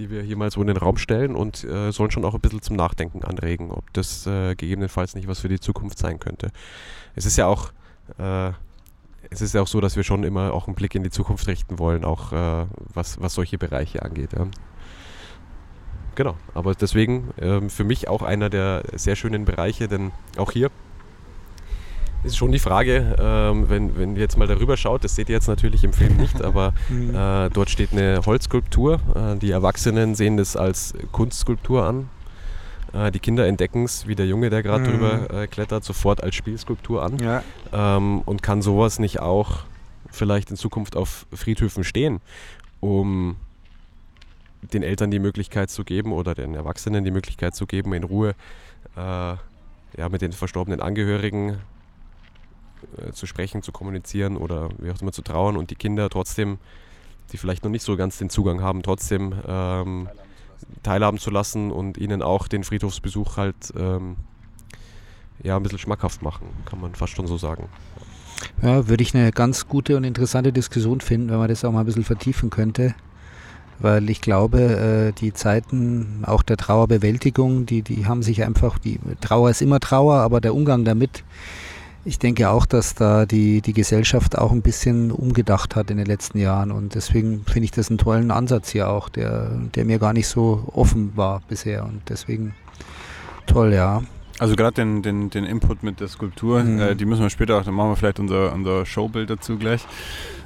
die 0.00 0.10
wir 0.10 0.22
hier 0.22 0.36
mal 0.36 0.50
so 0.50 0.60
in 0.60 0.66
den 0.66 0.78
Raum 0.78 0.96
stellen 0.96 1.36
und 1.36 1.62
äh, 1.62 1.92
sollen 1.92 2.10
schon 2.10 2.24
auch 2.24 2.34
ein 2.34 2.40
bisschen 2.40 2.62
zum 2.62 2.74
Nachdenken 2.74 3.22
anregen, 3.22 3.70
ob 3.70 3.92
das 3.92 4.26
äh, 4.26 4.54
gegebenenfalls 4.54 5.14
nicht 5.14 5.28
was 5.28 5.40
für 5.40 5.48
die 5.48 5.60
Zukunft 5.60 5.98
sein 5.98 6.18
könnte. 6.18 6.50
Es 7.14 7.26
ist 7.26 7.36
ja 7.36 7.46
auch, 7.46 7.70
äh, 8.18 8.50
es 9.30 9.42
ist 9.42 9.54
ja 9.54 9.60
auch 9.60 9.68
so, 9.68 9.80
dass 9.80 9.96
wir 9.96 10.02
schon 10.02 10.24
immer 10.24 10.54
auch 10.54 10.66
einen 10.66 10.74
Blick 10.74 10.94
in 10.94 11.02
die 11.02 11.10
Zukunft 11.10 11.46
richten 11.46 11.78
wollen, 11.78 12.04
auch 12.04 12.32
äh, 12.32 12.66
was, 12.94 13.20
was 13.20 13.34
solche 13.34 13.58
Bereiche 13.58 14.02
angeht. 14.02 14.32
Ja. 14.32 14.46
Genau, 16.14 16.36
aber 16.54 16.74
deswegen 16.74 17.30
ähm, 17.38 17.70
für 17.70 17.84
mich 17.84 18.08
auch 18.08 18.22
einer 18.22 18.50
der 18.50 18.82
sehr 18.94 19.16
schönen 19.16 19.44
Bereiche, 19.44 19.86
denn 19.86 20.12
auch 20.38 20.50
hier 20.50 20.70
ist 22.22 22.36
schon 22.36 22.52
die 22.52 22.58
Frage, 22.58 23.16
ähm, 23.18 23.68
wenn, 23.68 23.96
wenn 23.96 24.14
ihr 24.14 24.22
jetzt 24.22 24.36
mal 24.36 24.46
darüber 24.46 24.76
schaut, 24.76 25.04
das 25.04 25.14
seht 25.14 25.28
ihr 25.28 25.34
jetzt 25.34 25.48
natürlich 25.48 25.84
im 25.84 25.92
Film 25.92 26.16
nicht, 26.16 26.42
aber 26.44 26.74
mhm. 26.88 27.14
äh, 27.14 27.50
dort 27.50 27.70
steht 27.70 27.92
eine 27.92 28.20
Holzskulptur. 28.24 29.00
Äh, 29.14 29.36
die 29.38 29.50
Erwachsenen 29.50 30.14
sehen 30.14 30.36
das 30.36 30.56
als 30.56 30.94
Kunstskulptur 31.12 31.84
an. 31.84 32.08
Äh, 32.92 33.10
die 33.10 33.20
Kinder 33.20 33.46
entdecken 33.46 33.84
es, 33.84 34.06
wie 34.06 34.14
der 34.14 34.26
Junge, 34.26 34.50
der 34.50 34.62
gerade 34.62 34.84
mhm. 34.84 34.90
drüber 34.90 35.42
äh, 35.42 35.46
klettert, 35.46 35.84
sofort 35.84 36.22
als 36.22 36.34
Spielskulptur 36.34 37.02
an. 37.02 37.18
Ja. 37.18 37.42
Ähm, 37.72 38.20
und 38.22 38.42
kann 38.42 38.62
sowas 38.62 38.98
nicht 38.98 39.20
auch 39.20 39.60
vielleicht 40.10 40.50
in 40.50 40.56
Zukunft 40.56 40.96
auf 40.96 41.26
Friedhöfen 41.32 41.84
stehen, 41.84 42.20
um 42.80 43.36
den 44.62 44.82
Eltern 44.82 45.10
die 45.10 45.20
Möglichkeit 45.20 45.70
zu 45.70 45.84
geben 45.84 46.12
oder 46.12 46.34
den 46.34 46.54
Erwachsenen 46.54 47.04
die 47.04 47.10
Möglichkeit 47.10 47.54
zu 47.54 47.66
geben, 47.66 47.94
in 47.94 48.04
Ruhe 48.04 48.34
äh, 48.96 49.00
ja, 49.96 50.08
mit 50.10 50.22
den 50.22 50.32
verstorbenen 50.32 50.80
Angehörigen 50.80 51.58
äh, 52.96 53.12
zu 53.12 53.26
sprechen, 53.26 53.62
zu 53.62 53.72
kommunizieren 53.72 54.36
oder 54.36 54.68
wie 54.78 54.90
auch 54.90 55.00
immer 55.00 55.12
zu 55.12 55.22
trauern 55.22 55.56
und 55.56 55.70
die 55.70 55.76
Kinder 55.76 56.08
trotzdem, 56.08 56.58
die 57.32 57.36
vielleicht 57.36 57.64
noch 57.64 57.70
nicht 57.70 57.82
so 57.82 57.96
ganz 57.96 58.18
den 58.18 58.30
Zugang 58.30 58.62
haben, 58.62 58.82
trotzdem 58.82 59.34
ähm, 59.46 60.08
teilhaben 60.82 61.18
zu 61.18 61.30
lassen 61.30 61.70
und 61.70 61.98
ihnen 61.98 62.22
auch 62.22 62.48
den 62.48 62.64
Friedhofsbesuch 62.64 63.36
halt 63.36 63.72
ähm, 63.76 64.16
ja, 65.42 65.56
ein 65.56 65.62
bisschen 65.62 65.78
schmackhaft 65.78 66.22
machen, 66.22 66.48
kann 66.64 66.80
man 66.80 66.94
fast 66.94 67.14
schon 67.14 67.26
so 67.26 67.38
sagen. 67.38 67.68
Ja, 68.62 68.88
würde 68.88 69.02
ich 69.02 69.14
eine 69.14 69.32
ganz 69.32 69.68
gute 69.68 69.96
und 69.96 70.04
interessante 70.04 70.52
Diskussion 70.52 71.00
finden, 71.00 71.30
wenn 71.30 71.38
man 71.38 71.48
das 71.48 71.64
auch 71.64 71.72
mal 71.72 71.80
ein 71.80 71.86
bisschen 71.86 72.04
vertiefen 72.04 72.50
könnte. 72.50 72.94
Weil 73.78 74.10
ich 74.10 74.20
glaube, 74.20 74.60
äh, 74.60 75.12
die 75.12 75.32
Zeiten 75.32 76.22
auch 76.26 76.42
der 76.42 76.58
Trauerbewältigung, 76.58 77.64
die, 77.64 77.80
die 77.80 78.06
haben 78.06 78.22
sich 78.22 78.44
einfach, 78.44 78.78
die 78.78 79.00
Trauer 79.22 79.48
ist 79.48 79.62
immer 79.62 79.80
Trauer, 79.80 80.16
aber 80.16 80.42
der 80.42 80.54
Umgang 80.54 80.84
damit 80.84 81.24
ich 82.04 82.18
denke 82.18 82.48
auch, 82.50 82.66
dass 82.66 82.94
da 82.94 83.26
die, 83.26 83.60
die 83.60 83.72
Gesellschaft 83.72 84.38
auch 84.38 84.52
ein 84.52 84.62
bisschen 84.62 85.10
umgedacht 85.10 85.76
hat 85.76 85.90
in 85.90 85.98
den 85.98 86.06
letzten 86.06 86.38
Jahren 86.38 86.70
und 86.70 86.94
deswegen 86.94 87.44
finde 87.44 87.64
ich 87.64 87.70
das 87.70 87.90
einen 87.90 87.98
tollen 87.98 88.30
Ansatz 88.30 88.70
hier 88.70 88.88
auch, 88.88 89.08
der, 89.08 89.50
der 89.74 89.84
mir 89.84 89.98
gar 89.98 90.12
nicht 90.12 90.28
so 90.28 90.70
offen 90.72 91.12
war 91.16 91.42
bisher 91.48 91.84
und 91.84 92.02
deswegen 92.08 92.54
toll, 93.46 93.74
ja. 93.74 94.02
Also 94.38 94.56
gerade 94.56 94.72
den, 94.72 95.02
den, 95.02 95.28
den 95.28 95.44
Input 95.44 95.82
mit 95.82 96.00
der 96.00 96.08
Skulptur, 96.08 96.62
mhm. 96.62 96.80
äh, 96.80 96.94
die 96.96 97.04
müssen 97.04 97.20
wir 97.22 97.28
später 97.28 97.58
auch, 97.58 97.64
dann 97.64 97.74
machen 97.74 97.90
wir 97.90 97.96
vielleicht 97.96 98.18
unser, 98.18 98.54
unser 98.54 98.86
Showbild 98.86 99.28
dazu 99.28 99.58
gleich. 99.58 99.86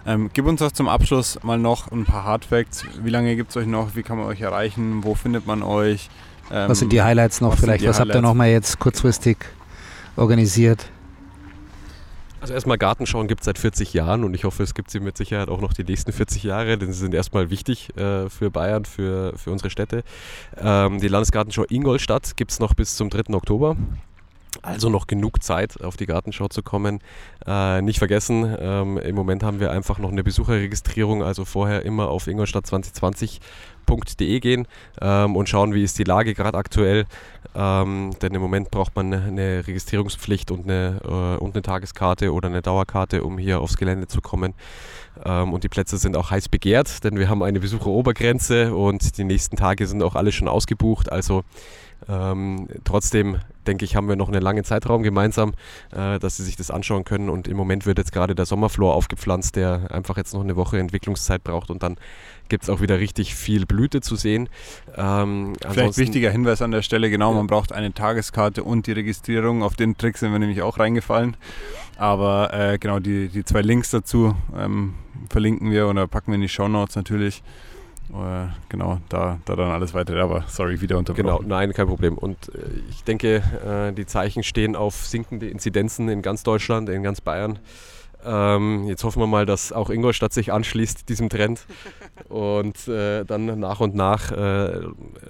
Ähm, 0.05 0.31
gib 0.33 0.47
uns 0.47 0.59
doch 0.59 0.73
zum 0.73 0.89
Abschluss 0.89 1.39
mal 1.45 1.59
noch 1.59 1.93
ein 1.93 2.05
paar 2.05 2.25
Hardfacts. 2.25 2.85
Wie 3.03 3.11
lange 3.11 3.37
gibt 3.37 3.51
es 3.51 3.57
euch 3.57 3.67
noch? 3.69 3.95
Wie 3.95 4.03
kann 4.03 4.19
man 4.19 4.27
euch 4.27 4.41
erreichen? 4.41 5.05
Wo 5.05 5.15
findet 5.15 5.47
man 5.47 5.63
euch? 5.63 6.11
Ähm, 6.51 6.69
was 6.69 6.81
sind 6.81 6.93
die 6.93 7.03
Highlights 7.03 7.41
noch 7.41 7.57
vielleicht? 7.57 7.87
Was 7.87 8.01
Highlights? 8.01 8.01
habt 8.01 8.15
ihr 8.17 8.23
noch 8.23 8.35
mal 8.35 8.49
jetzt 8.49 8.81
kurzfristig 8.81 9.39
organisiert? 10.17 10.91
Also 12.45 12.53
erstmal 12.53 12.77
Gartenschauen 12.77 13.27
gibt 13.27 13.41
es 13.41 13.47
seit 13.47 13.57
40 13.57 13.95
Jahren 13.95 14.23
und 14.23 14.35
ich 14.35 14.45
hoffe, 14.45 14.63
es 14.63 14.75
gibt 14.75 14.91
sie 14.91 15.01
mit 15.01 15.17
Sicherheit 15.17 15.49
auch 15.49 15.63
noch 15.63 15.73
die 15.73 15.83
nächsten 15.83 16.13
40 16.13 16.43
Jahre, 16.43 16.77
denn 16.77 16.93
sie 16.93 16.99
sind 16.99 17.15
erstmal 17.15 17.49
wichtig 17.49 17.97
äh, 17.97 18.29
für 18.29 18.51
Bayern, 18.51 18.85
für, 18.85 19.33
für 19.39 19.51
unsere 19.51 19.71
Städte. 19.71 20.05
Ähm, 20.59 21.01
die 21.01 21.09
Landesgartenschau 21.09 21.65
Ingolstadt 21.71 22.37
gibt 22.37 22.51
es 22.51 22.61
noch 22.61 22.75
bis 22.75 22.97
zum 22.97 23.09
3. 23.09 23.33
Oktober. 23.33 23.79
Also 24.61 24.91
noch 24.91 25.07
genug 25.07 25.43
Zeit, 25.43 25.83
auf 25.83 25.97
die 25.97 26.05
Gartenschau 26.05 26.49
zu 26.49 26.63
kommen. 26.63 27.01
Äh, 27.47 27.81
nicht 27.81 27.99
vergessen, 27.99 28.55
ähm, 28.59 28.99
im 28.99 29.15
Moment 29.15 29.43
haben 29.43 29.59
wir 29.59 29.71
einfach 29.71 29.99
noch 29.99 30.13
eine 30.13 30.23
Besucherregistrierung, 30.23 31.23
also 31.23 31.47
vorher 31.47 31.87
immer 31.87 32.09
auf 32.09 32.27
Ingolstadt 32.27 32.67
2020 32.67 33.41
www.ccc.de 33.87 34.41
gehen 34.41 34.67
ähm, 35.01 35.37
und 35.37 35.49
schauen, 35.49 35.75
wie 35.75 35.83
ist 35.83 35.99
die 35.99 36.05
Lage 36.05 36.35
gerade 36.35 36.59
aktuell. 36.59 37.07
Ähm, 37.55 38.11
denn 38.21 38.35
im 38.35 38.41
Moment 38.41 38.71
braucht 38.71 38.97
man 38.97 39.13
eine 39.13 39.67
Registrierungspflicht 39.67 40.51
und 40.51 40.65
eine, 40.65 41.01
äh, 41.05 41.43
und 41.43 41.55
eine 41.55 41.63
Tageskarte 41.63 42.33
oder 42.33 42.49
eine 42.49 42.63
Dauerkarte, 42.63 43.23
um 43.23 43.39
hier 43.39 43.61
aufs 43.61 43.77
Gelände 43.77 44.09
zu 44.09 44.21
kommen. 44.21 44.55
Ähm, 45.25 45.53
und 45.53 45.63
die 45.63 45.69
Plätze 45.69 45.99
sind 45.99 46.17
auch 46.17 46.31
heiß 46.31 46.49
begehrt, 46.49 47.05
denn 47.05 47.19
wir 47.19 47.29
haben 47.29 47.43
eine 47.43 47.61
Besucherobergrenze 47.61 48.75
und 48.75 49.19
die 49.19 49.25
nächsten 49.25 49.57
Tage 49.57 49.87
sind 49.87 50.03
auch 50.03 50.17
alle 50.17 50.33
schon 50.33 50.49
ausgebucht. 50.49 51.13
Also 51.13 51.45
ähm, 52.09 52.69
trotzdem 52.85 53.39
denke 53.67 53.85
ich, 53.85 53.97
haben 53.97 54.09
wir 54.09 54.17
noch 54.17 54.29
einen 54.29 54.43
langen 54.43 54.65
Zeitraum 54.65 55.03
gemeinsam, 55.03 55.55
äh, 55.91 56.19
dass 56.19 56.37
Sie 56.37 56.45
sich 56.45 56.57
das 56.57 56.71
anschauen 56.71 57.05
können. 57.05 57.31
Und 57.31 57.49
im 57.49 57.57
Moment 57.57 57.87
wird 57.87 57.99
jetzt 57.99 58.13
gerade 58.13 58.35
der 58.35 58.47
Sommerflor 58.47 58.95
aufgepflanzt, 58.95 59.57
der 59.57 59.91
einfach 59.91 60.17
jetzt 60.17 60.35
noch 60.35 60.43
eine 60.43 60.57
Woche 60.57 60.79
Entwicklungszeit 60.79 61.43
braucht 61.43 61.71
und 61.71 61.83
dann 61.83 61.97
gibt 62.49 62.65
es 62.65 62.71
auch 62.71 62.81
wieder 62.81 62.99
richtig 62.99 63.35
viel 63.35 63.65
Blüte 63.65 64.01
zu 64.01 64.17
sehen. 64.17 64.49
Ähm, 64.97 65.55
Vielleicht 65.67 65.97
wichtiger 65.97 66.31
Hinweis 66.31 66.61
an 66.61 66.73
der 66.73 66.83
Stelle, 66.83 67.09
genau, 67.09 67.31
ja. 67.31 67.39
man 67.39 67.47
braucht 67.47 67.73
eine 67.73 67.95
Tageskarte 67.95 68.63
und 68.63 68.87
die 68.87 68.93
Registrierung. 68.93 69.63
Auf 69.63 69.77
den 69.77 69.97
Trick 69.97 70.19
sind 70.19 70.31
wir 70.31 70.39
nämlich 70.39 70.63
auch 70.63 70.79
reingefallen. 70.79 71.37
Aber 71.97 72.53
äh, 72.53 72.79
genau, 72.79 72.99
die, 72.99 73.29
die 73.29 73.45
zwei 73.45 73.63
Links 73.63 73.91
dazu 73.91 74.35
ähm, 74.57 74.95
verlinken 75.31 75.71
wir 75.71 75.89
oder 75.89 76.07
packen 76.07 76.33
wir 76.33 76.37
in 76.37 76.43
die 76.43 76.49
Show 76.49 76.69
Notes 76.69 76.97
natürlich. 76.97 77.43
Äh, 78.15 78.47
genau, 78.69 78.99
da, 79.09 79.39
da 79.45 79.57
dann 79.57 79.71
alles 79.71 79.93
weiter. 79.95 80.17
Aber 80.23 80.45
sorry, 80.47 80.81
wieder 80.81 80.99
unterbrochen. 80.99 81.27
Genau, 81.27 81.43
nein, 81.45 81.73
kein 81.73 81.87
Problem. 81.87 82.17
Und 82.17 82.49
äh, 82.55 82.59
ich 82.91 83.03
denke, 83.05 83.43
äh, 83.65 83.93
die 83.93 84.07
Zeichen 84.07 84.43
stehen 84.43 84.77
auf 84.77 84.95
sinkende 85.07 85.49
Inzidenzen 85.49 86.09
in 86.09 86.23
ganz 86.23 86.43
Deutschland, 86.43 86.89
in 86.89 87.03
ganz 87.03 87.21
Bayern. 87.21 87.59
Ähm, 88.25 88.85
jetzt 88.87 89.05
hoffen 89.05 89.21
wir 89.21 89.27
mal, 89.27 89.45
dass 89.45 89.73
auch 89.73 89.91
Ingolstadt 89.91 90.33
sich 90.33 90.53
anschließt 90.53 91.09
diesem 91.09 91.29
Trend 91.29 91.67
und 92.29 92.89
äh, 92.89 93.25
dann 93.25 93.59
nach 93.59 93.81
und 93.81 93.95
nach 93.95 94.33
äh, 94.33 94.81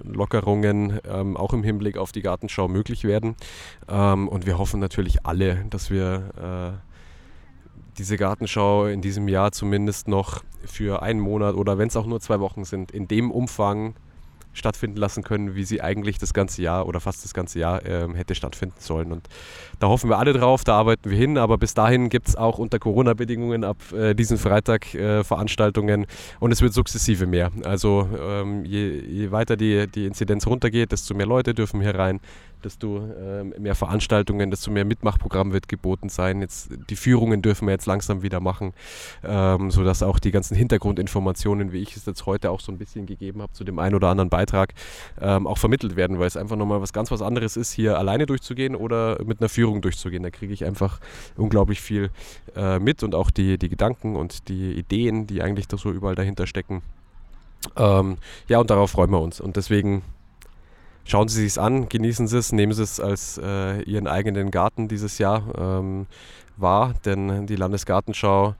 Lockerungen 0.05 1.01
ähm, 1.09 1.37
auch 1.37 1.53
im 1.53 1.65
Hinblick 1.65 1.97
auf 1.97 2.13
die 2.13 2.23
Gartenschau 2.23 2.69
möglich 2.69 3.05
werden. 3.05 3.35
Ähm, 3.89 4.29
und 4.29 4.47
wir 4.47 4.59
hoffen 4.59 4.79
natürlich 4.79 5.27
alle, 5.27 5.65
dass 5.71 5.91
wir 5.91 6.77
äh, 6.77 6.94
diese 7.99 8.17
Gartenschau 8.17 8.87
in 8.87 9.01
diesem 9.01 9.29
Jahr 9.29 9.53
zumindest 9.53 10.09
noch 10.09 10.43
für 10.65 11.03
einen 11.03 11.21
Monat 11.21 11.55
oder 11.55 11.79
wenn 11.79 11.89
es 11.89 11.97
auch 11.97 12.07
nur 12.07 12.21
zwei 12.21 12.41
Wochen 12.41 12.65
sind, 12.65 12.91
in 12.91 13.09
dem 13.09 13.31
Umfang 13.31 13.95
stattfinden 14.55 14.97
lassen 14.97 15.23
können, 15.23 15.55
wie 15.55 15.65
sie 15.65 15.83
eigentlich 15.83 16.19
das 16.19 16.33
ganze 16.33 16.63
Jahr 16.63 16.87
oder 16.87 17.01
fast 17.01 17.25
das 17.25 17.35
ganze 17.35 17.59
Jahr 17.59 17.85
ähm, 17.85 18.15
hätte 18.15 18.35
stattfinden 18.35 18.77
sollen. 18.79 19.13
Und 19.13 19.29
da 19.81 19.89
hoffen 19.89 20.09
wir 20.09 20.19
alle 20.19 20.33
drauf, 20.33 20.65
da 20.65 20.77
arbeiten 20.77 21.11
wir 21.11 21.19
hin, 21.19 21.37
aber 21.37 21.59
bis 21.59 21.75
dahin 21.75 22.09
gibt 22.09 22.29
es 22.29 22.37
auch 22.37 22.59
unter 22.59 22.79
Corona-Bedingungen 22.79 23.65
ab 23.65 23.77
äh, 23.93 24.15
diesem 24.15 24.39
Freitag 24.39 24.95
äh, 24.95 25.25
Veranstaltungen 25.25 26.07
und 26.41 26.53
es 26.53 26.63
wird 26.63 26.73
sukzessive 26.73 27.27
mehr. 27.27 27.51
Also 27.65 28.09
ähm, 28.19 28.65
je, 28.65 29.01
je, 29.01 29.31
weiter 29.33 29.57
die, 29.57 29.89
die 29.89 30.07
Inzidenz 30.07 30.47
runtergeht, 30.47 30.93
desto 30.93 31.15
mehr 31.15 31.27
Leute 31.27 31.53
dürfen 31.53 31.81
hier 31.81 31.97
rein, 31.97 32.21
desto 32.65 32.99
äh, 32.99 33.45
mehr 33.45 33.75
Veranstaltungen, 33.75 34.51
desto 34.51 34.71
mehr 34.71 34.85
Mitmachprogramm 34.85 35.53
wird 35.53 35.69
geboten 35.69 36.09
sein. 36.09 36.41
Jetzt, 36.41 36.71
die 36.91 36.97
Führungen 36.97 37.43
dürfen 37.43 37.67
wir 37.67 37.73
jetzt 37.73 37.87
langsam 37.87 38.23
wieder 38.23 38.41
machen, 38.41 38.73
ähm, 39.23 39.71
sodass 39.71 40.03
auch 40.03 40.19
die 40.19 40.31
ganzen 40.31 40.57
Hintergrundinformationen, 40.57 41.73
wie 41.73 41.83
ich 41.83 41.97
es 41.97 42.07
jetzt 42.07 42.27
heute 42.27 42.51
auch 42.51 42.61
so 42.61 42.73
ein 42.73 42.79
bisschen 42.79 43.07
gegeben 43.07 43.43
habe, 43.43 43.53
zu 43.53 43.65
dem 43.65 43.79
einen 43.79 43.95
oder 43.95 44.09
anderen 44.09 44.31
Beitrag, 44.31 44.75
ähm, 45.21 45.47
auch 45.47 45.59
vermittelt 45.59 45.97
werden, 45.97 46.19
weil 46.19 46.27
es 46.27 46.37
einfach 46.37 46.57
nochmal 46.57 46.81
was 46.81 46.93
ganz 46.93 47.11
was 47.11 47.23
anderes 47.23 47.57
ist, 47.57 47.73
hier 47.73 47.99
alleine 47.99 48.27
durchzugehen 48.27 48.75
oder 48.75 49.23
mit 49.25 49.41
einer 49.41 49.49
Führung 49.49 49.83
durchzugehen. 49.83 50.23
Da 50.23 50.31
kriege 50.31 50.53
ich 50.53 50.65
einfach 50.65 51.01
unglaublich 51.37 51.81
viel 51.81 52.11
äh, 52.57 52.79
mit 52.79 53.03
und 53.03 53.15
auch 53.15 53.31
die, 53.31 53.59
die 53.59 53.69
Gedanken 53.69 54.17
und 54.17 54.49
die 54.49 54.73
Ideen, 54.73 55.27
die 55.27 55.43
eigentlich 55.43 55.69
da 55.69 55.77
so 55.77 55.91
überall 55.91 56.15
dahinter 56.15 56.47
stecken. 56.47 56.83
Ähm, 57.77 58.19
ja, 58.49 58.59
und 58.59 58.71
darauf 58.71 58.91
freuen 58.91 59.11
wir 59.11 59.21
uns. 59.21 59.41
Und 59.41 59.57
deswegen 59.57 60.03
schauen 61.05 61.29
Sie 61.29 61.43
sich 61.47 61.61
an, 61.61 61.89
genießen 61.89 62.27
Sie 62.27 62.39
es, 62.39 62.53
nehmen 62.53 62.73
Sie 62.73 62.83
es 62.83 63.01
als 63.01 63.39
äh, 63.43 63.83
Ihren 63.83 64.07
eigenen 64.07 64.51
Garten 64.51 64.89
dieses 64.89 65.19
Jahr 65.19 65.43
ähm, 65.57 66.07
wahr, 66.57 66.95
denn 67.05 67.47
die 67.47 67.57
Landesgartenschau 67.57 68.55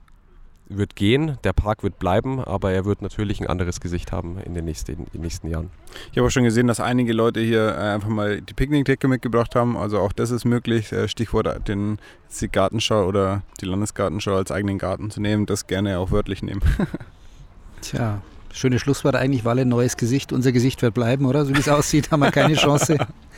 wird 0.67 0.95
gehen, 0.95 1.37
der 1.43 1.53
Park 1.53 1.83
wird 1.83 1.99
bleiben, 1.99 2.43
aber 2.43 2.71
er 2.71 2.85
wird 2.85 3.01
natürlich 3.01 3.39
ein 3.39 3.47
anderes 3.47 3.79
Gesicht 3.79 4.11
haben 4.11 4.39
in 4.39 4.53
den 4.53 4.65
nächsten, 4.65 4.93
in 4.93 5.05
den 5.13 5.21
nächsten 5.21 5.47
Jahren. 5.47 5.69
Ich 6.11 6.17
habe 6.17 6.27
auch 6.27 6.31
schon 6.31 6.43
gesehen, 6.43 6.67
dass 6.67 6.79
einige 6.79 7.13
Leute 7.13 7.39
hier 7.39 7.69
äh, 7.69 7.93
einfach 7.93 8.09
mal 8.09 8.41
die 8.41 8.53
Picknickdecke 8.53 9.07
mitgebracht 9.07 9.55
haben. 9.55 9.77
Also 9.77 9.99
auch 9.99 10.11
das 10.11 10.31
ist 10.31 10.45
möglich. 10.45 10.91
Äh, 10.91 11.07
Stichwort 11.07 11.67
den, 11.67 11.99
die 12.41 12.49
Gartenschau 12.49 13.05
oder 13.05 13.43
die 13.61 13.65
Landesgartenschau 13.65 14.35
als 14.35 14.51
eigenen 14.51 14.79
Garten 14.79 15.11
zu 15.11 15.21
nehmen, 15.21 15.45
das 15.45 15.67
gerne 15.67 15.99
auch 15.99 16.11
wörtlich 16.11 16.41
nehmen. 16.41 16.61
Tja, 17.81 18.21
schönes 18.57 18.81
Schlusswort 18.81 19.15
eigentlich, 19.15 19.45
Walle, 19.45 19.65
neues 19.65 19.97
Gesicht. 19.97 20.33
Unser 20.33 20.51
Gesicht 20.51 20.81
wird 20.81 20.93
bleiben, 20.93 21.25
oder? 21.25 21.45
So 21.45 21.53
wie 21.55 21.59
es 21.59 21.69
aussieht, 21.69 22.11
haben 22.11 22.21
wir 22.21 22.31
keine 22.31 22.55
Chance. 22.55 22.97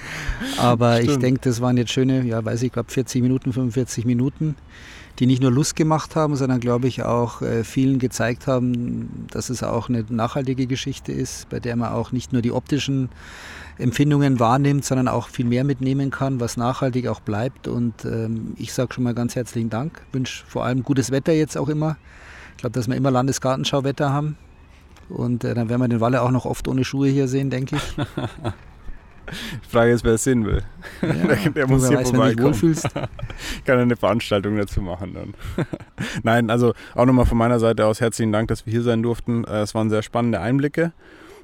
Aber 0.58 0.98
Stimmt. 0.98 1.12
ich 1.12 1.18
denke, 1.18 1.42
das 1.44 1.62
waren 1.62 1.78
jetzt 1.78 1.92
schöne, 1.92 2.24
ja, 2.24 2.44
weiß 2.44 2.62
ich, 2.64 2.72
glaube 2.72 2.92
40 2.92 3.22
Minuten, 3.22 3.54
45 3.54 4.06
Minuten 4.06 4.56
die 5.20 5.26
nicht 5.26 5.42
nur 5.42 5.52
Lust 5.52 5.76
gemacht 5.76 6.16
haben, 6.16 6.36
sondern 6.36 6.60
glaube 6.60 6.88
ich 6.88 7.04
auch 7.04 7.42
äh, 7.42 7.64
vielen 7.64 8.00
gezeigt 8.00 8.48
haben, 8.48 9.26
dass 9.32 9.50
es 9.50 9.64
auch 9.64 9.90
eine 9.90 10.06
nachhaltige 10.10 10.68
Geschichte 10.68 11.12
ist, 11.12 11.50
bei 11.50 11.60
der 11.60 11.76
man 11.76 11.92
auch 11.92 12.12
nicht 12.12 12.34
nur 12.34 12.42
die 12.42 12.52
optischen 12.52 13.10
Empfindungen 13.80 14.40
wahrnimmt, 14.40 14.86
sondern 14.86 15.08
auch 15.08 15.30
viel 15.30 15.46
mehr 15.46 15.64
mitnehmen 15.64 16.12
kann, 16.12 16.40
was 16.40 16.58
nachhaltig 16.58 17.08
auch 17.08 17.20
bleibt. 17.20 17.68
Und 17.68 18.06
ähm, 18.06 18.54
ich 18.58 18.74
sage 18.74 18.94
schon 18.94 19.04
mal 19.04 19.14
ganz 19.14 19.36
herzlichen 19.36 19.70
Dank. 19.70 20.02
Wünsche 20.12 20.44
vor 20.48 20.66
allem 20.66 20.84
gutes 20.84 21.12
Wetter 21.12 21.34
jetzt 21.34 21.58
auch 21.58 21.70
immer. 21.70 21.98
Ich 22.52 22.58
glaube, 22.58 22.74
dass 22.74 22.88
wir 22.88 22.96
immer 22.96 23.12
Landesgartenschauwetter 23.12 24.12
haben. 24.12 24.36
Und 25.10 25.44
äh, 25.44 25.54
dann 25.54 25.70
werden 25.70 25.82
wir 25.82 25.88
den 25.88 26.02
Walle 26.02 26.22
auch 26.22 26.32
noch 26.32 26.46
oft 26.46 26.68
ohne 26.68 26.84
Schuhe 26.84 27.08
hier 27.08 27.28
sehen, 27.28 27.50
denke 27.50 27.78
ich. 27.78 27.96
Die 27.96 29.70
Frage 29.70 29.92
ist, 29.92 30.04
wer 30.04 30.14
es 30.14 30.24
sehen 30.24 30.46
will. 30.46 30.64
Ja, 31.02 31.14
der, 31.14 31.50
der 31.52 31.68
muss 31.68 31.88
hier 31.88 31.98
weiß, 31.98 32.10
vorbeikommen. 32.10 32.54
Kann 33.66 33.80
eine 33.80 33.96
Veranstaltung 33.96 34.58
dazu 34.58 34.82
machen 34.82 35.14
dann. 35.14 35.34
Nein, 36.24 36.50
also 36.50 36.74
auch 36.96 37.06
nochmal 37.06 37.26
von 37.26 37.38
meiner 37.38 37.60
Seite 37.60 37.86
aus 37.86 38.02
herzlichen 38.02 38.32
Dank, 38.32 38.50
dass 38.50 38.66
wir 38.66 38.72
hier 38.72 38.84
sein 38.84 39.02
durften. 39.02 39.44
Äh, 39.46 39.62
es 39.62 39.74
waren 39.76 39.90
sehr 39.90 40.02
spannende 40.02 40.40
Einblicke 40.42 40.92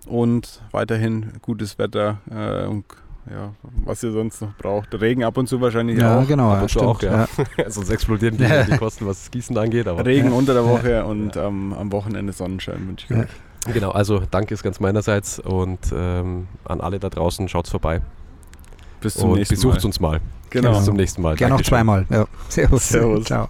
und 0.05 0.61
weiterhin 0.71 1.33
gutes 1.41 1.79
Wetter 1.79 2.19
äh, 2.29 2.67
und 2.67 2.85
ja, 3.29 3.53
was 3.85 4.03
ihr 4.03 4.11
sonst 4.11 4.41
noch 4.41 4.53
braucht. 4.57 4.99
Regen 4.99 5.23
ab 5.23 5.37
und 5.37 5.47
zu 5.47 5.61
wahrscheinlich 5.61 5.97
ja, 5.97 6.19
auch. 6.19 6.27
Genau, 6.27 6.51
ab 6.51 6.63
und 6.63 6.69
zu 6.69 6.81
auch, 6.81 7.01
ja. 7.01 7.25
ja. 7.57 7.69
Sonst 7.69 7.89
explodieren 7.89 8.37
die, 8.37 8.45
die, 8.69 8.77
Kosten, 8.77 9.07
was 9.07 9.21
das 9.21 9.31
Gießen 9.31 9.57
angeht. 9.57 9.87
Aber. 9.87 10.05
Regen 10.05 10.33
unter 10.33 10.53
der 10.53 10.65
Woche 10.65 11.05
und 11.05 11.37
ähm, 11.37 11.73
am 11.73 11.91
Wochenende 11.93 12.33
Sonnenschein 12.33 12.85
wünsche 12.85 13.05
ich 13.09 13.17
euch. 13.17 13.29
Genau, 13.71 13.91
also 13.91 14.21
danke 14.29 14.53
ist 14.53 14.63
ganz 14.63 14.79
meinerseits 14.79 15.39
und 15.39 15.79
ähm, 15.95 16.47
an 16.65 16.81
alle 16.81 16.99
da 16.99 17.09
draußen, 17.09 17.47
schaut's 17.47 17.69
vorbei. 17.69 18.01
Bis 19.01 19.15
zum 19.15 19.31
und 19.31 19.37
nächsten 19.37 19.55
besucht 19.55 19.77
Mal. 19.77 19.85
uns 19.85 19.99
mal. 19.99 20.21
Genau. 20.49 20.73
Bis 20.75 20.85
zum 20.85 20.95
nächsten 20.95 21.21
Mal. 21.21 21.35
Gerne 21.35 21.55
noch 21.55 21.61
zweimal. 21.61 22.05
Ja. 22.09 22.25
Servus. 22.49 22.89
Servus. 22.89 23.25
Ciao. 23.25 23.49